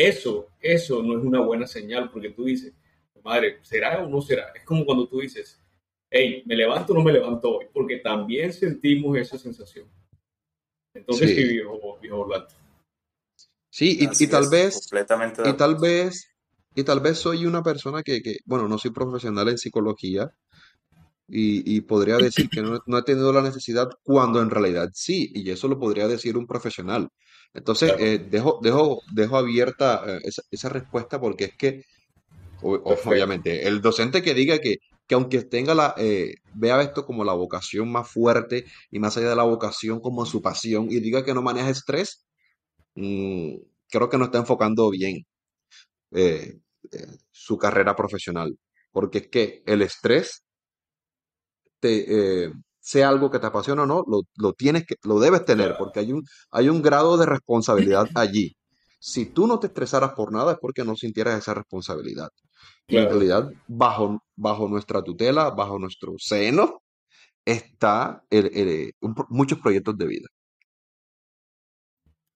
eso, 0.00 0.48
eso 0.60 1.02
no 1.02 1.18
es 1.18 1.24
una 1.24 1.40
buena 1.40 1.66
señal 1.66 2.10
porque 2.10 2.30
tú 2.30 2.44
dices, 2.44 2.72
madre, 3.22 3.58
¿será 3.62 4.02
o 4.02 4.08
no 4.08 4.22
será? 4.22 4.50
Es 4.54 4.64
como 4.64 4.84
cuando 4.84 5.06
tú 5.06 5.20
dices, 5.20 5.60
hey, 6.10 6.42
¿me 6.46 6.56
levanto 6.56 6.92
o 6.92 6.96
no 6.96 7.04
me 7.04 7.12
levanto 7.12 7.58
hoy? 7.58 7.66
Porque 7.72 7.98
también 7.98 8.52
sentimos 8.52 9.16
esa 9.18 9.36
sensación. 9.36 9.86
Entonces, 10.94 11.34
sí, 11.34 11.44
viejo, 11.44 11.98
viejo 12.00 12.26
Sí, 13.70 13.98
y, 14.00 14.26
tal 14.26 14.48
vez, 14.50 14.90
y 15.44 15.52
tal 15.52 15.76
vez, 15.76 16.26
y 16.74 16.82
tal 16.82 17.00
vez 17.00 17.18
soy 17.18 17.46
una 17.46 17.62
persona 17.62 18.02
que, 18.02 18.20
que 18.20 18.38
bueno, 18.44 18.66
no 18.68 18.78
soy 18.78 18.90
profesional 18.90 19.48
en 19.48 19.58
psicología, 19.58 20.32
y, 21.32 21.80
podría 21.82 22.16
decir 22.16 22.48
que 22.48 22.62
no, 22.62 22.98
he 22.98 23.02
tenido 23.02 23.32
la 23.32 23.42
necesidad 23.42 23.88
cuando 24.02 24.40
en 24.42 24.50
realidad 24.50 24.90
sí, 24.92 25.30
y 25.34 25.50
eso 25.50 25.68
lo 25.68 25.78
podría 25.78 26.08
decir 26.08 26.36
un 26.36 26.46
profesional. 26.46 27.08
Entonces, 27.54 27.94
eh, 27.98 28.18
dejo, 28.30 28.58
dejo, 28.62 29.00
dejo 29.12 29.36
abierta 29.36 30.02
eh, 30.06 30.30
esa, 30.50 30.68
respuesta 30.68 31.20
porque 31.20 31.44
es 31.44 31.56
que, 31.56 31.84
obviamente, 32.62 33.66
el 33.66 33.80
docente 33.80 34.22
que 34.22 34.34
diga 34.34 34.58
que, 34.58 34.78
que 35.06 35.14
aunque 35.14 35.42
tenga 35.42 35.74
la, 35.74 35.94
eh, 35.98 36.34
vea 36.54 36.82
esto 36.82 37.04
como 37.06 37.24
la 37.24 37.32
vocación 37.32 37.90
más 37.90 38.08
fuerte 38.08 38.66
y 38.90 38.98
más 38.98 39.16
allá 39.16 39.30
de 39.30 39.36
la 39.36 39.44
vocación 39.44 40.00
como 40.00 40.26
su 40.26 40.42
pasión 40.42 40.88
y 40.90 41.00
diga 41.00 41.24
que 41.24 41.34
no 41.34 41.42
maneja 41.42 41.70
estrés, 41.70 42.26
mm, 42.94 43.54
creo 43.88 44.08
que 44.08 44.18
no 44.18 44.24
está 44.26 44.38
enfocando 44.38 44.90
bien 44.90 45.24
su 47.30 47.58
carrera 47.58 47.94
profesional. 47.96 48.56
Porque 48.92 49.18
es 49.18 49.28
que 49.28 49.62
el 49.66 49.82
estrés 49.82 50.44
te, 51.80 52.44
eh, 52.46 52.52
sea 52.80 53.08
algo 53.08 53.30
que 53.30 53.38
te 53.38 53.46
apasiona 53.46 53.82
o 53.82 53.86
no, 53.86 54.04
lo, 54.06 54.52
tienes 54.52 54.86
que, 54.86 54.96
lo 55.02 55.20
debes 55.20 55.44
tener, 55.44 55.76
porque 55.78 56.00
hay 56.00 56.12
un, 56.12 56.24
hay 56.50 56.68
un 56.68 56.82
grado 56.82 57.16
de 57.16 57.26
responsabilidad 57.26 58.08
allí. 58.14 58.56
Si 58.98 59.26
tú 59.26 59.46
no 59.46 59.58
te 59.58 59.68
estresaras 59.68 60.12
por 60.12 60.32
nada 60.32 60.52
es 60.52 60.58
porque 60.60 60.84
no 60.84 60.96
sintieras 60.96 61.38
esa 61.38 61.54
responsabilidad. 61.54 62.28
Y 62.86 62.96
en 62.96 63.06
realidad, 63.06 63.50
bajo, 63.68 64.22
bajo 64.36 64.68
nuestra 64.68 65.02
tutela, 65.02 65.50
bajo 65.50 65.78
nuestro 65.78 66.14
seno, 66.18 66.82
está 67.44 68.24
muchos 69.28 69.58
proyectos 69.60 69.96
de 69.96 70.06
vida. 70.06 70.28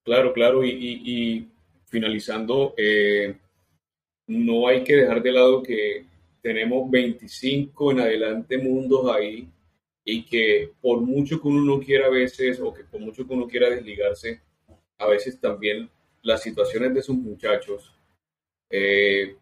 Claro, 0.05 0.33
claro, 0.33 0.63
y, 0.63 1.49
finalizando, 1.87 2.75
eh, 2.77 3.35
no 4.27 4.67
hay 4.67 4.83
que 4.83 4.97
dejar 4.97 5.23
de 5.23 5.31
lado 5.31 5.63
que 5.63 6.05
tenemos 6.41 6.89
25 6.91 7.91
en 7.91 8.01
adelante 8.01 8.59
mundos 8.59 9.09
ahí 9.11 9.49
y 10.03 10.23
que 10.25 10.73
por 10.79 11.01
mucho 11.01 11.41
que 11.41 11.47
uno 11.47 11.61
no 11.61 11.79
quiera 11.83 12.05
a 12.05 12.09
veces 12.11 12.59
o 12.59 12.71
que 12.71 12.83
por 12.83 13.01
mucho 13.01 13.27
que 13.27 13.33
uno 13.33 13.47
quiera 13.47 13.69
desligarse, 13.71 14.41
a 14.99 15.07
veces 15.07 15.39
también 15.41 15.89
las 16.21 16.43
situaciones 16.43 16.93
de 16.93 16.99
esos 16.99 17.15
muchachos 17.15 17.91
eh, 18.69 19.35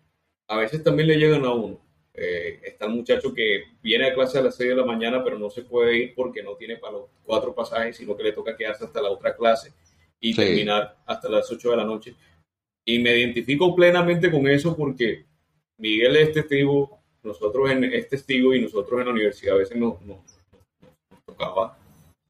a 0.48 0.58
veces 0.58 0.82
también 0.82 1.10
le 1.10 1.18
llegan 1.18 1.44
a 1.46 1.54
uno. 1.54 1.82
Eh, 2.14 2.62
está 2.64 2.86
el 2.86 2.94
muchacho 2.94 3.34
que 3.34 3.64
viene 3.82 4.08
a 4.08 4.14
clase 4.14 4.38
a 4.38 4.44
las 4.44 4.56
6 4.56 4.70
de 4.70 4.76
la 4.78 4.86
mañana 4.86 5.24
pero 5.24 5.38
no 5.38 5.50
se 5.50 5.64
puede 5.64 5.98
ir 5.98 6.16
porque 6.16 6.44
no 6.44 6.56
tiene 6.56 6.78
para 6.78 6.94
los 6.94 7.10
cuatro 7.26 7.54
pasajes, 7.54 7.98
sino 7.98 8.16
que 8.16 8.24
le 8.24 8.32
toca 8.32 8.56
quedarse 8.56 8.86
hasta 8.86 9.02
la 9.02 9.10
otra 9.10 9.36
clase 9.36 9.74
y 10.24 10.34
terminar 10.34 10.96
hasta 11.06 11.30
las 11.30 11.52
8 11.52 11.72
de 11.72 11.78
la 11.78 11.84
noche. 11.84 12.16
Y 12.86 13.00
me 13.00 13.18
identifico 13.18 13.76
plenamente 13.76 14.32
con 14.32 14.48
eso 14.48 14.76
porque 14.76 15.26
Miguel 15.78 16.16
es 16.16 16.32
testigo, 16.32 17.00
nosotros 17.24 17.70
en, 17.70 17.84
es 17.84 18.08
testigo 18.08 18.54
y 18.54 18.62
nosotros 18.62 19.00
en 19.00 19.06
la 19.06 19.12
universidad 19.12 19.56
a 19.56 19.60
veces 19.60 19.78
nos, 19.78 19.96
tocaba 21.26 21.78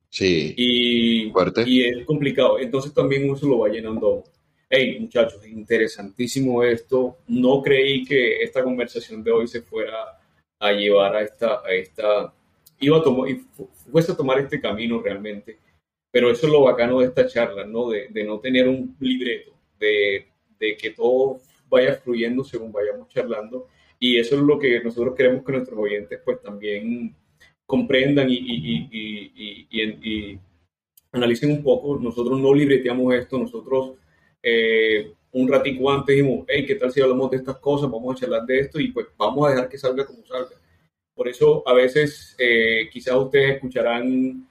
Sí, 0.10 0.54
y, 0.58 1.32
fuerte. 1.32 1.64
y 1.68 1.86
es 1.86 2.06
complicado. 2.06 2.60
Entonces 2.60 2.94
también 2.94 3.26
uno 3.26 3.36
se 3.36 3.48
lo 3.48 3.60
va 3.60 3.70
llenando. 3.70 4.24
Hey, 4.70 4.98
muchachos, 5.00 5.46
interesantísimo 5.48 6.64
esto. 6.64 7.18
No 7.28 7.62
creí 7.62 8.04
que 8.06 8.42
esta 8.42 8.64
conversación 8.64 9.24
de 9.24 9.32
hoy 9.32 9.48
se 9.48 9.62
fuera 9.62 10.20
a 10.60 10.72
llevar 10.72 11.16
a 11.16 11.22
esta, 11.22 11.62
a 11.64 11.72
esta, 11.72 12.34
iba 12.80 12.98
a 12.98 13.04
tomar, 13.04 13.30
fuese 13.92 14.12
a 14.12 14.18
tomar 14.18 14.40
este 14.40 14.60
camino 14.60 15.00
realmente. 15.00 15.60
Pero 16.14 16.30
eso 16.30 16.46
es 16.46 16.54
lo 16.54 16.62
bacano 16.62 17.00
de 17.00 17.08
esta 17.08 17.26
charla, 17.26 17.66
¿no? 17.66 17.90
De, 17.90 18.08
de 18.10 18.24
no 18.24 18.40
tener 18.40 18.68
un 18.68 18.96
libreto, 19.00 19.52
de, 19.80 20.28
de 20.60 20.78
que 20.78 20.92
todo 20.92 21.40
vaya 21.68 21.96
fluyendo 21.96 22.44
según 22.44 22.72
vayamos 22.72 23.08
charlando. 23.08 23.68
Y 23.98 24.20
eso 24.20 24.36
es 24.36 24.42
lo 24.44 24.60
que 24.60 24.80
nosotros 24.84 25.16
queremos 25.16 25.44
que 25.44 25.54
nuestros 25.54 25.80
oyentes 25.80 26.20
pues 26.24 26.40
también 26.40 27.16
comprendan 27.66 28.30
y, 28.30 28.36
y, 28.36 28.90
y, 28.92 29.72
y, 29.72 30.40
analicen 31.14 31.50
un 31.50 31.64
poco. 31.64 31.98
Nosotros 31.98 32.40
no 32.40 32.54
libreteamos 32.54 33.16
esto, 33.16 33.40
nosotros 33.40 33.94
eh, 34.44 35.14
un 35.32 35.48
ratico 35.48 35.92
antes 35.92 36.16
dijimos, 36.16 36.46
hey, 36.48 36.64
¿qué 36.64 36.76
tal 36.76 36.92
si 36.92 37.02
hablamos 37.02 37.32
de 37.32 37.38
estas 37.38 37.58
cosas? 37.58 37.90
Vamos 37.90 38.16
a 38.16 38.20
charlar 38.20 38.46
de 38.46 38.60
esto 38.60 38.80
y 38.80 38.92
pues 38.92 39.08
vamos 39.18 39.48
a 39.48 39.50
dejar 39.50 39.68
que 39.68 39.80
salga 39.80 40.06
como 40.06 40.24
salga. 40.28 40.62
Por 41.16 41.28
eso 41.28 41.68
a 41.68 41.74
veces 41.74 42.36
eh, 42.38 42.88
quizás 42.92 43.16
ustedes 43.16 43.56
escucharán 43.56 44.48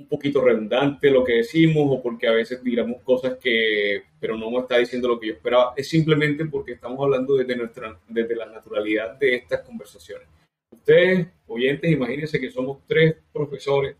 un 0.00 0.08
poquito 0.08 0.42
redundante 0.42 1.10
lo 1.10 1.22
que 1.22 1.34
decimos 1.34 1.86
o 1.90 2.02
porque 2.02 2.26
a 2.26 2.32
veces 2.32 2.62
digamos 2.62 3.02
cosas 3.02 3.36
que, 3.38 4.02
pero 4.18 4.36
no 4.36 4.50
me 4.50 4.58
está 4.58 4.78
diciendo 4.78 5.08
lo 5.08 5.20
que 5.20 5.28
yo 5.28 5.32
esperaba. 5.34 5.74
Es 5.76 5.88
simplemente 5.88 6.44
porque 6.46 6.72
estamos 6.72 6.98
hablando 7.00 7.36
desde, 7.36 7.56
nuestra, 7.56 7.98
desde 8.08 8.34
la 8.34 8.46
naturalidad 8.46 9.18
de 9.18 9.36
estas 9.36 9.60
conversaciones. 9.60 10.26
Ustedes, 10.70 11.28
oyentes, 11.46 11.90
imagínense 11.90 12.40
que 12.40 12.50
somos 12.50 12.78
tres 12.86 13.16
profesores, 13.32 13.96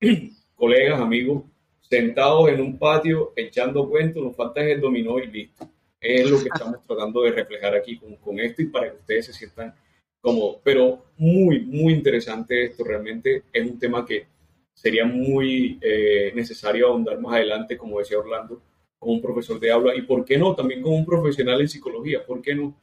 colegas, 0.54 1.00
amigos, 1.00 1.44
sentados 1.80 2.48
en 2.48 2.60
un 2.60 2.78
patio 2.78 3.32
echando 3.36 3.88
cuentos, 3.88 4.22
nos 4.22 4.36
falta 4.36 4.60
el 4.62 4.80
dominó 4.80 5.18
y 5.18 5.26
listo. 5.28 5.68
Es 6.00 6.28
lo 6.28 6.38
que 6.38 6.48
estamos 6.52 6.82
tratando 6.86 7.22
de 7.22 7.32
reflejar 7.32 7.74
aquí 7.74 7.98
con, 7.98 8.16
con 8.16 8.38
esto 8.40 8.62
y 8.62 8.66
para 8.66 8.90
que 8.90 8.96
ustedes 8.96 9.26
se 9.26 9.32
sientan 9.32 9.74
como, 10.20 10.58
pero 10.62 11.04
muy, 11.18 11.60
muy 11.60 11.92
interesante 11.92 12.64
esto, 12.64 12.82
realmente 12.82 13.42
es 13.52 13.70
un 13.70 13.78
tema 13.78 14.06
que 14.06 14.26
sería 14.74 15.04
muy 15.04 15.78
eh, 15.80 16.32
necesario 16.34 16.88
ahondar 16.88 17.20
más 17.20 17.34
adelante, 17.34 17.76
como 17.76 17.98
decía 17.98 18.18
Orlando, 18.18 18.60
con 18.98 19.14
un 19.14 19.22
profesor 19.22 19.58
de 19.60 19.70
aula 19.70 19.94
y, 19.94 20.02
¿por 20.02 20.24
qué 20.24 20.36
no? 20.36 20.54
También 20.54 20.82
con 20.82 20.92
un 20.92 21.06
profesional 21.06 21.60
en 21.60 21.68
psicología, 21.68 22.24
¿por 22.26 22.42
qué 22.42 22.54
no? 22.54 22.76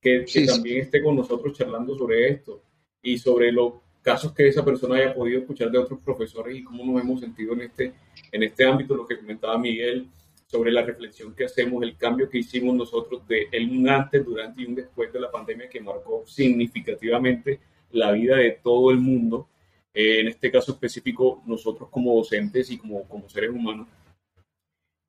Que, 0.00 0.24
que 0.24 0.46
también 0.46 0.80
esté 0.80 1.02
con 1.02 1.16
nosotros 1.16 1.56
charlando 1.56 1.96
sobre 1.96 2.28
esto 2.28 2.62
y 3.02 3.18
sobre 3.18 3.52
los 3.52 3.74
casos 4.02 4.32
que 4.32 4.48
esa 4.48 4.64
persona 4.64 4.96
haya 4.96 5.14
podido 5.14 5.40
escuchar 5.40 5.70
de 5.70 5.78
otros 5.78 6.00
profesores 6.04 6.56
y 6.56 6.64
cómo 6.64 6.84
nos 6.84 7.02
hemos 7.02 7.20
sentido 7.20 7.52
en 7.54 7.62
este, 7.62 7.94
en 8.32 8.42
este 8.42 8.64
ámbito, 8.64 8.96
lo 8.96 9.06
que 9.06 9.18
comentaba 9.18 9.56
Miguel, 9.58 10.08
sobre 10.46 10.70
la 10.70 10.82
reflexión 10.82 11.34
que 11.34 11.46
hacemos, 11.46 11.82
el 11.82 11.96
cambio 11.96 12.28
que 12.28 12.38
hicimos 12.38 12.74
nosotros 12.74 13.26
de 13.26 13.48
el 13.52 13.70
un 13.70 13.88
antes, 13.88 14.24
durante 14.24 14.60
y 14.60 14.66
un 14.66 14.74
después 14.74 15.10
de 15.12 15.20
la 15.20 15.30
pandemia 15.30 15.68
que 15.68 15.80
marcó 15.80 16.24
significativamente 16.26 17.60
la 17.92 18.12
vida 18.12 18.36
de 18.36 18.58
todo 18.62 18.90
el 18.90 18.98
mundo, 18.98 19.48
eh, 19.94 20.20
en 20.20 20.28
este 20.28 20.50
caso 20.50 20.72
específico 20.72 21.42
nosotros 21.46 21.88
como 21.90 22.14
docentes 22.16 22.70
y 22.70 22.78
como, 22.78 23.06
como 23.08 23.28
seres 23.28 23.50
humanos. 23.50 23.88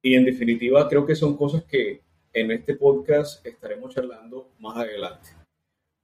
Y 0.01 0.15
en 0.15 0.25
definitiva 0.25 0.87
creo 0.89 1.05
que 1.05 1.15
son 1.15 1.37
cosas 1.37 1.63
que 1.63 2.01
en 2.33 2.51
este 2.51 2.75
podcast 2.75 3.45
estaremos 3.45 3.93
charlando 3.93 4.51
más 4.59 4.77
adelante. 4.77 5.29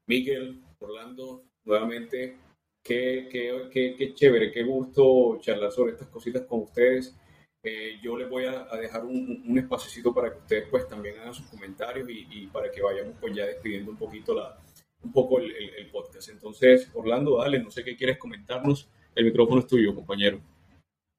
Miguel, 0.08 0.62
Orlando, 0.80 1.44
nuevamente, 1.66 2.38
qué, 2.84 3.28
qué, 3.32 3.70
qué, 3.72 3.96
qué, 3.98 4.14
chévere, 4.14 4.52
qué 4.52 4.64
gusto 4.64 5.38
charlar 5.42 5.72
sobre 5.72 5.94
estas 5.94 6.08
cositas 6.08 6.44
con 6.46 6.62
ustedes. 6.62 7.16
Eh, 7.62 8.00
yo 8.02 8.18
les 8.18 8.30
voy 8.30 8.46
a, 8.46 8.68
a 8.74 8.78
dejar 8.78 9.04
un, 9.04 9.44
un 9.46 9.58
espacio 9.60 10.14
para 10.14 10.32
que 10.32 10.40
ustedes 10.40 10.68
pues 10.70 10.88
también 10.88 11.20
hagan 11.20 11.34
sus 11.34 11.48
comentarios 11.48 12.10
y, 12.10 12.26
y, 12.32 12.48
para 12.48 12.72
que 12.72 12.82
vayamos 12.82 13.16
pues 13.20 13.36
ya 13.36 13.46
despidiendo 13.46 13.92
un 13.92 13.98
poquito 13.98 14.34
la, 14.34 14.58
un 15.04 15.12
poco 15.12 15.40
el, 15.40 15.52
el, 15.52 15.70
el, 15.78 15.92
podcast. 15.92 16.30
Entonces, 16.30 16.90
Orlando, 16.94 17.38
dale, 17.38 17.60
no 17.60 17.72
sé 17.72 17.84
qué 17.84 17.96
quieres 17.96 18.18
comentarnos. 18.18 18.90
El 19.16 19.26
micrófono 19.26 19.62
es 19.62 19.68
tuyo, 19.68 19.96
compañero. 19.96 20.42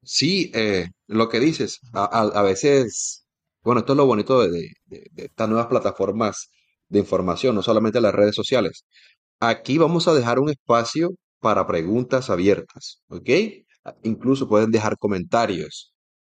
Sí, 0.03 0.51
eh, 0.53 0.87
lo 1.07 1.29
que 1.29 1.39
dices, 1.39 1.79
a, 1.93 2.05
a, 2.05 2.21
a, 2.39 2.41
veces, 2.41 3.25
bueno, 3.63 3.79
esto 3.79 3.93
es 3.93 3.97
lo 3.97 4.05
bonito 4.05 4.41
de, 4.41 4.71
de, 4.85 5.07
de 5.11 5.25
estas 5.25 5.47
nuevas 5.47 5.67
plataformas 5.67 6.49
de 6.89 6.99
información, 6.99 7.55
no 7.55 7.61
solamente 7.61 8.01
las 8.01 8.13
redes 8.13 8.35
sociales. 8.35 8.85
Aquí 9.39 9.77
vamos 9.77 10.07
a 10.07 10.13
dejar 10.13 10.39
un 10.39 10.49
espacio 10.49 11.11
para 11.39 11.65
preguntas 11.67 12.29
abiertas, 12.29 13.01
¿ok? 13.09 13.29
Incluso 14.03 14.47
pueden 14.47 14.71
dejar 14.71 14.97
comentarios, 14.97 15.93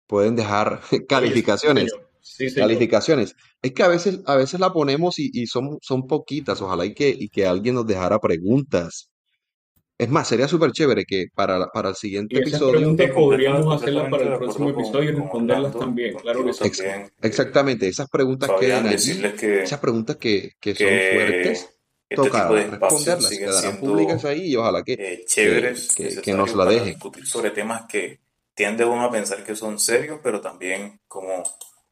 pueden 0.08 0.36
dejar 0.36 0.82
calificaciones. 1.08 1.92
Sí, 1.92 2.05
señor. 2.26 2.68
Calificaciones. 2.68 3.36
Es 3.62 3.72
que 3.74 3.84
a 3.84 3.88
veces, 3.88 4.20
a 4.26 4.36
veces 4.36 4.60
la 4.60 4.74
ponemos 4.74 5.20
y, 5.20 5.30
y 5.34 5.48
son, 5.48 5.78
son 5.82 6.08
poquitas. 6.08 6.62
Ojalá 6.62 6.86
y 6.86 6.94
que, 6.94 7.10
y 7.10 7.30
que 7.30 7.46
alguien 7.46 7.76
nos 7.76 7.88
dejara 7.88 8.20
preguntas. 8.20 9.10
Es 9.98 10.10
más, 10.10 10.28
sería 10.28 10.48
súper 10.50 10.74
chévere 10.74 11.06
que 11.06 11.28
para, 11.34 11.68
para 11.68 11.88
el 11.88 11.96
siguiente 11.96 12.36
y 12.36 12.40
esas 12.40 12.50
episodio. 12.50 12.80
preguntas 12.80 13.12
podríamos 13.12 13.82
hacerlas 13.82 14.10
para 14.10 14.24
el 14.24 14.38
próximo 14.40 14.70
episodio 14.72 15.12
y 15.12 15.16
responderlas 15.16 15.80
también, 15.80 16.16
claro 16.16 16.44
que 16.44 16.52
sí. 16.52 16.64
Ex 16.66 16.84
exactamente, 17.22 17.88
esas 17.88 18.10
preguntas 18.10 18.52
quedan 18.60 18.88
allí, 18.88 19.22
que, 19.40 19.64
esas 19.64 19.80
preguntas 19.80 20.18
que, 20.18 20.52
que, 20.60 20.74
que 20.74 20.84
son 20.84 21.18
fuertes, 21.18 21.70
este 22.10 22.16
toca 22.16 22.50
responderlas, 22.50 23.30
quedarán 23.30 23.78
públicas 23.80 24.26
ahí 24.26 24.52
y 24.52 24.56
ojalá 24.58 24.84
que, 24.84 24.94
eh, 25.00 25.24
chéveres, 25.26 25.88
que, 25.96 26.04
que, 26.10 26.22
que 26.22 26.34
necesarios 26.34 26.38
nos 26.40 26.56
la 26.58 26.66
dejen. 26.66 26.88
discutir 26.88 27.26
sobre 27.26 27.52
temas 27.52 27.86
que 27.88 28.20
tiende 28.54 28.84
uno 28.84 29.06
a 29.06 29.12
pensar 29.12 29.46
que 29.46 29.56
son 29.56 29.80
serios, 29.80 30.20
pero 30.22 30.42
también 30.42 31.00
como, 31.08 31.42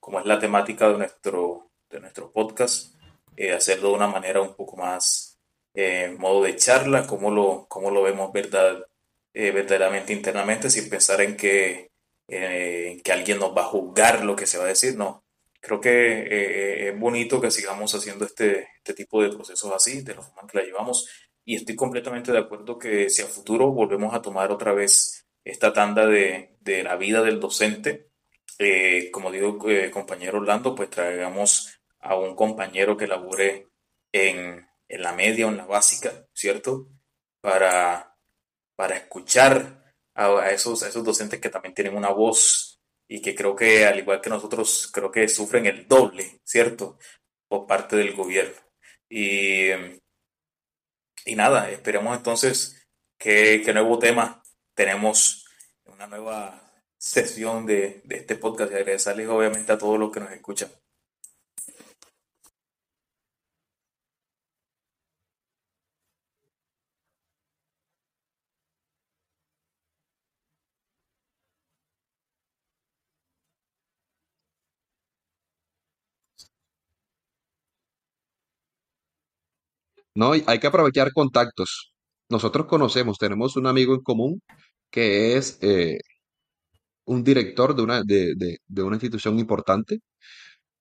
como 0.04 0.20
es 0.20 0.26
la 0.26 0.38
temática 0.38 0.90
de 0.90 0.98
nuestro, 0.98 1.72
de 1.90 2.02
nuestro 2.02 2.30
podcast, 2.30 2.94
eh, 3.38 3.54
hacerlo 3.54 3.88
de 3.88 3.96
una 3.96 4.08
manera 4.08 4.42
un 4.42 4.54
poco 4.54 4.76
más 4.76 5.40
eh, 5.74 6.14
modo 6.20 6.44
de 6.44 6.58
charla, 6.58 7.08
como 7.08 7.32
lo, 7.32 7.68
como 7.70 7.90
lo 7.90 8.04
vemos 8.04 8.34
verdad, 8.34 8.86
eh, 9.34 9.52
verdaderamente 9.52 10.12
internamente, 10.12 10.70
sin 10.70 10.90
pensar 10.90 11.22
en 11.22 11.38
que, 11.38 11.90
eh, 12.28 13.00
que 13.02 13.12
alguien 13.14 13.40
nos 13.40 13.56
va 13.56 13.62
a 13.62 13.68
juzgar 13.68 14.26
lo 14.26 14.36
que 14.36 14.46
se 14.46 14.58
va 14.58 14.66
a 14.66 14.68
decir, 14.68 14.98
no. 14.98 15.24
Creo 15.62 15.80
que 15.80 16.90
es 16.90 17.00
bonito 17.00 17.40
que 17.40 17.50
sigamos 17.50 17.96
haciendo 17.96 18.26
este, 18.26 18.68
este 18.76 18.94
tipo 18.94 19.24
de 19.24 19.30
procesos 19.30 19.72
así, 19.72 20.02
de 20.02 20.16
la 20.16 20.22
forma 20.22 20.42
en 20.42 20.48
que 20.50 20.58
la 20.58 20.66
llevamos, 20.66 21.08
y 21.46 21.56
estoy 21.56 21.78
completamente 21.78 22.34
de 22.34 22.40
acuerdo 22.40 22.78
que 22.78 23.10
si 23.10 23.22
a 23.22 23.28
futuro 23.28 23.72
volvemos 23.72 24.14
a 24.14 24.22
tomar 24.22 24.52
otra 24.52 24.74
vez 24.74 25.26
esta 25.46 25.72
tanda 25.72 26.06
de, 26.06 26.58
de 26.60 26.84
la 26.84 26.98
vida 26.98 27.22
del 27.24 27.40
docente, 27.40 28.12
eh, 28.60 29.10
como 29.12 29.32
digo, 29.32 29.70
eh, 29.70 29.92
compañero 29.92 30.40
Orlando, 30.40 30.76
pues 30.76 30.90
traigamos 30.90 31.80
a 32.00 32.16
un 32.16 32.36
compañero 32.36 32.98
que 32.98 33.08
labore 33.08 33.70
en, 34.12 34.68
en 34.88 35.02
la 35.02 35.14
media 35.14 35.48
o 35.48 35.50
en 35.50 35.58
la 35.58 35.66
básica, 35.66 36.28
¿cierto? 36.34 36.88
Para, 37.42 38.16
para 38.76 38.96
escuchar 38.98 39.94
a, 40.16 40.50
esos, 40.52 40.84
esos 40.84 41.04
docentes 41.04 41.40
que 41.40 41.50
también 41.50 41.74
tienen 41.74 41.96
una 41.96 42.12
voz 42.12 42.80
y 43.08 43.22
que 43.22 43.36
creo 43.36 43.56
que, 43.56 43.86
al 43.86 44.00
igual 44.00 44.22
que 44.22 44.30
nosotros, 44.30 44.90
creo 44.92 45.12
que 45.12 45.28
sufren 45.28 45.66
el 45.66 45.88
doble, 45.88 46.40
¿cierto? 46.44 46.98
Por 47.48 47.68
parte 47.68 47.96
del 47.96 48.16
gobierno. 48.16 48.60
Y, 49.10 49.70
y 51.26 51.36
nada, 51.36 51.70
esperemos 51.70 52.18
entonces 52.18 52.88
que, 53.18 53.62
que 53.64 53.74
nuevo 53.74 54.00
tema 54.00 54.42
tenemos 54.74 55.46
una 55.86 56.08
nueva 56.08 56.73
sesión 57.04 57.66
de, 57.66 58.02
de 58.06 58.16
este 58.16 58.36
podcast 58.38 58.72
y 58.72 58.76
agradecerles 58.76 59.28
obviamente 59.28 59.72
a 59.74 59.78
todos 59.78 60.00
los 60.00 60.12
que 60.12 60.22
nos 60.22 60.32
escuchan. 60.32 60.70
No, 80.16 80.32
hay 80.34 80.60
que 80.60 80.68
aprovechar 80.68 81.12
contactos. 81.14 81.94
Nosotros 82.30 82.68
conocemos, 82.68 83.18
tenemos 83.18 83.56
un 83.58 83.68
amigo 83.68 83.94
en 83.96 84.02
común 84.02 84.42
que 84.92 85.38
es 85.38 85.60
eh, 85.62 86.00
un 87.06 87.24
director 87.24 87.76
de 87.76 87.82
una, 87.84 88.04
de, 88.04 88.36
de, 88.36 88.58
de 88.68 88.84
una 88.84 88.96
institución 88.96 89.40
importante 89.40 90.00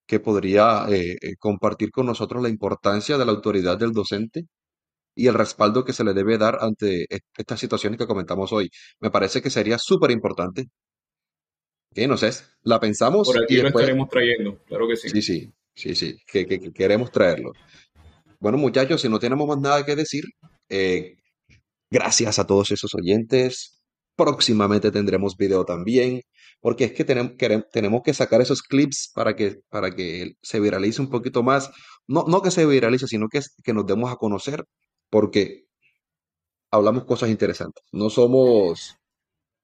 que 0.07 0.21
podría 0.21 0.87
eh, 0.91 1.17
eh, 1.23 1.37
compartir 1.39 1.91
con 1.91 2.07
nosotros 2.07 2.43
la 2.43 2.49
importancia 2.51 3.19
de 3.19 3.25
la 3.27 3.33
autoridad 3.33 3.79
del 3.79 3.93
docente 3.93 4.47
y 5.17 5.29
el 5.29 5.35
respaldo 5.35 5.85
que 5.85 5.93
se 5.95 6.05
le 6.05 6.15
debe 6.15 6.39
dar 6.39 6.59
ante 6.63 7.05
est- 7.15 7.25
estas 7.39 7.61
situaciones 7.61 7.99
que 7.99 8.07
comentamos 8.07 8.53
hoy. 8.53 8.71
Me 9.01 9.11
parece 9.11 9.43
que 9.43 9.51
sería 9.51 9.79
súper 9.79 10.11
importante. 10.13 10.69
Que 11.95 12.07
no 12.09 12.17
sé, 12.17 12.31
la 12.63 12.77
Por 12.77 12.81
pensamos 12.81 13.29
y 13.37 13.43
aquí 13.43 13.57
lo 13.57 13.63
después, 13.65 13.85
estaremos 13.85 14.09
trayendo, 14.09 14.59
claro 14.67 14.89
que 14.89 14.97
sí. 14.97 15.09
sí, 15.11 15.23
sí, 15.23 15.53
sí, 15.75 15.95
sí, 15.95 16.17
que, 16.27 16.47
que- 16.47 16.61
que 16.61 16.73
queremos 16.73 17.11
traerlo. 17.11 17.57
Bueno, 18.41 18.59
muchachos, 18.59 19.01
si 19.03 19.09
no 19.11 19.19
tenemos 19.21 19.49
más 19.49 19.59
nada 19.61 19.85
que 19.87 19.97
decir, 19.97 20.25
eh, 20.71 21.17
gracias 21.91 22.39
a 22.39 22.47
todos 22.47 22.71
esos 22.73 22.95
oyentes. 22.95 23.82
Próximamente 24.17 24.91
tendremos 24.91 25.37
video 25.37 25.65
también, 25.65 26.23
porque 26.61 26.85
es 26.85 26.93
que 26.93 27.05
tenemos, 27.05 27.33
tenemos 27.73 28.03
que 28.03 28.15
sacar 28.15 28.41
esos 28.41 28.63
clips 28.63 29.11
para 29.15 29.35
que, 29.37 29.61
para 29.69 29.95
que 29.95 30.35
se 30.43 30.61
viralice 30.61 31.01
un 31.01 31.11
poquito 31.11 31.43
más. 31.43 31.71
No, 32.07 32.25
no 32.29 32.43
que 32.43 32.51
se 32.51 32.67
viralice, 32.67 33.07
sino 33.09 33.29
que, 33.29 33.41
que 33.65 33.73
nos 33.73 33.87
demos 33.87 34.13
a 34.13 34.17
conocer, 34.17 34.65
porque 35.11 35.65
hablamos 36.71 37.05
cosas 37.05 37.31
interesantes. 37.31 37.85
No 37.93 38.11
somos 38.11 38.97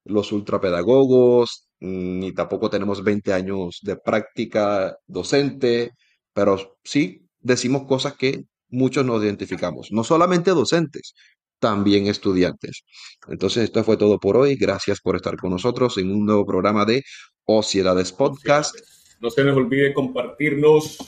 los 0.05 0.33
ultrapedagogos, 0.33 1.69
ni 1.81 2.33
tampoco 2.33 2.71
tenemos 2.71 3.05
20 3.05 3.33
años 3.33 3.81
de 3.83 3.97
práctica 3.97 4.97
docente, 5.07 5.93
pero 6.33 6.79
sí 6.85 7.27
decimos 7.41 7.85
cosas 7.87 8.15
que 8.17 8.45
muchos 8.69 9.05
nos 9.05 9.23
identificamos, 9.23 9.89
no 9.93 10.05
solamente 10.05 10.51
docentes, 10.51 11.15
también 11.59 12.07
estudiantes. 12.07 12.85
Entonces, 13.29 13.65
esto 13.65 13.85
fue 13.85 13.97
todo 13.97 14.19
por 14.19 14.37
hoy. 14.37 14.57
Gracias 14.57 15.01
por 15.01 15.17
estar 15.17 15.37
con 15.37 15.51
nosotros 15.51 15.99
en 15.99 16.11
un 16.11 16.27
nuevo 16.27 16.47
programa 16.47 16.85
de 16.85 17.03
Ociedades 17.45 18.13
Podcast. 18.13 18.77
No 19.21 19.31
se 19.31 19.43
les 19.43 19.55
olvide 19.55 19.93
compartirnos 19.93 20.99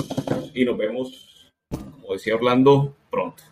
y 0.54 0.64
nos 0.64 0.76
vemos, 0.76 1.52
como 1.70 2.14
decía 2.14 2.34
Orlando, 2.34 2.96
pronto. 3.10 3.42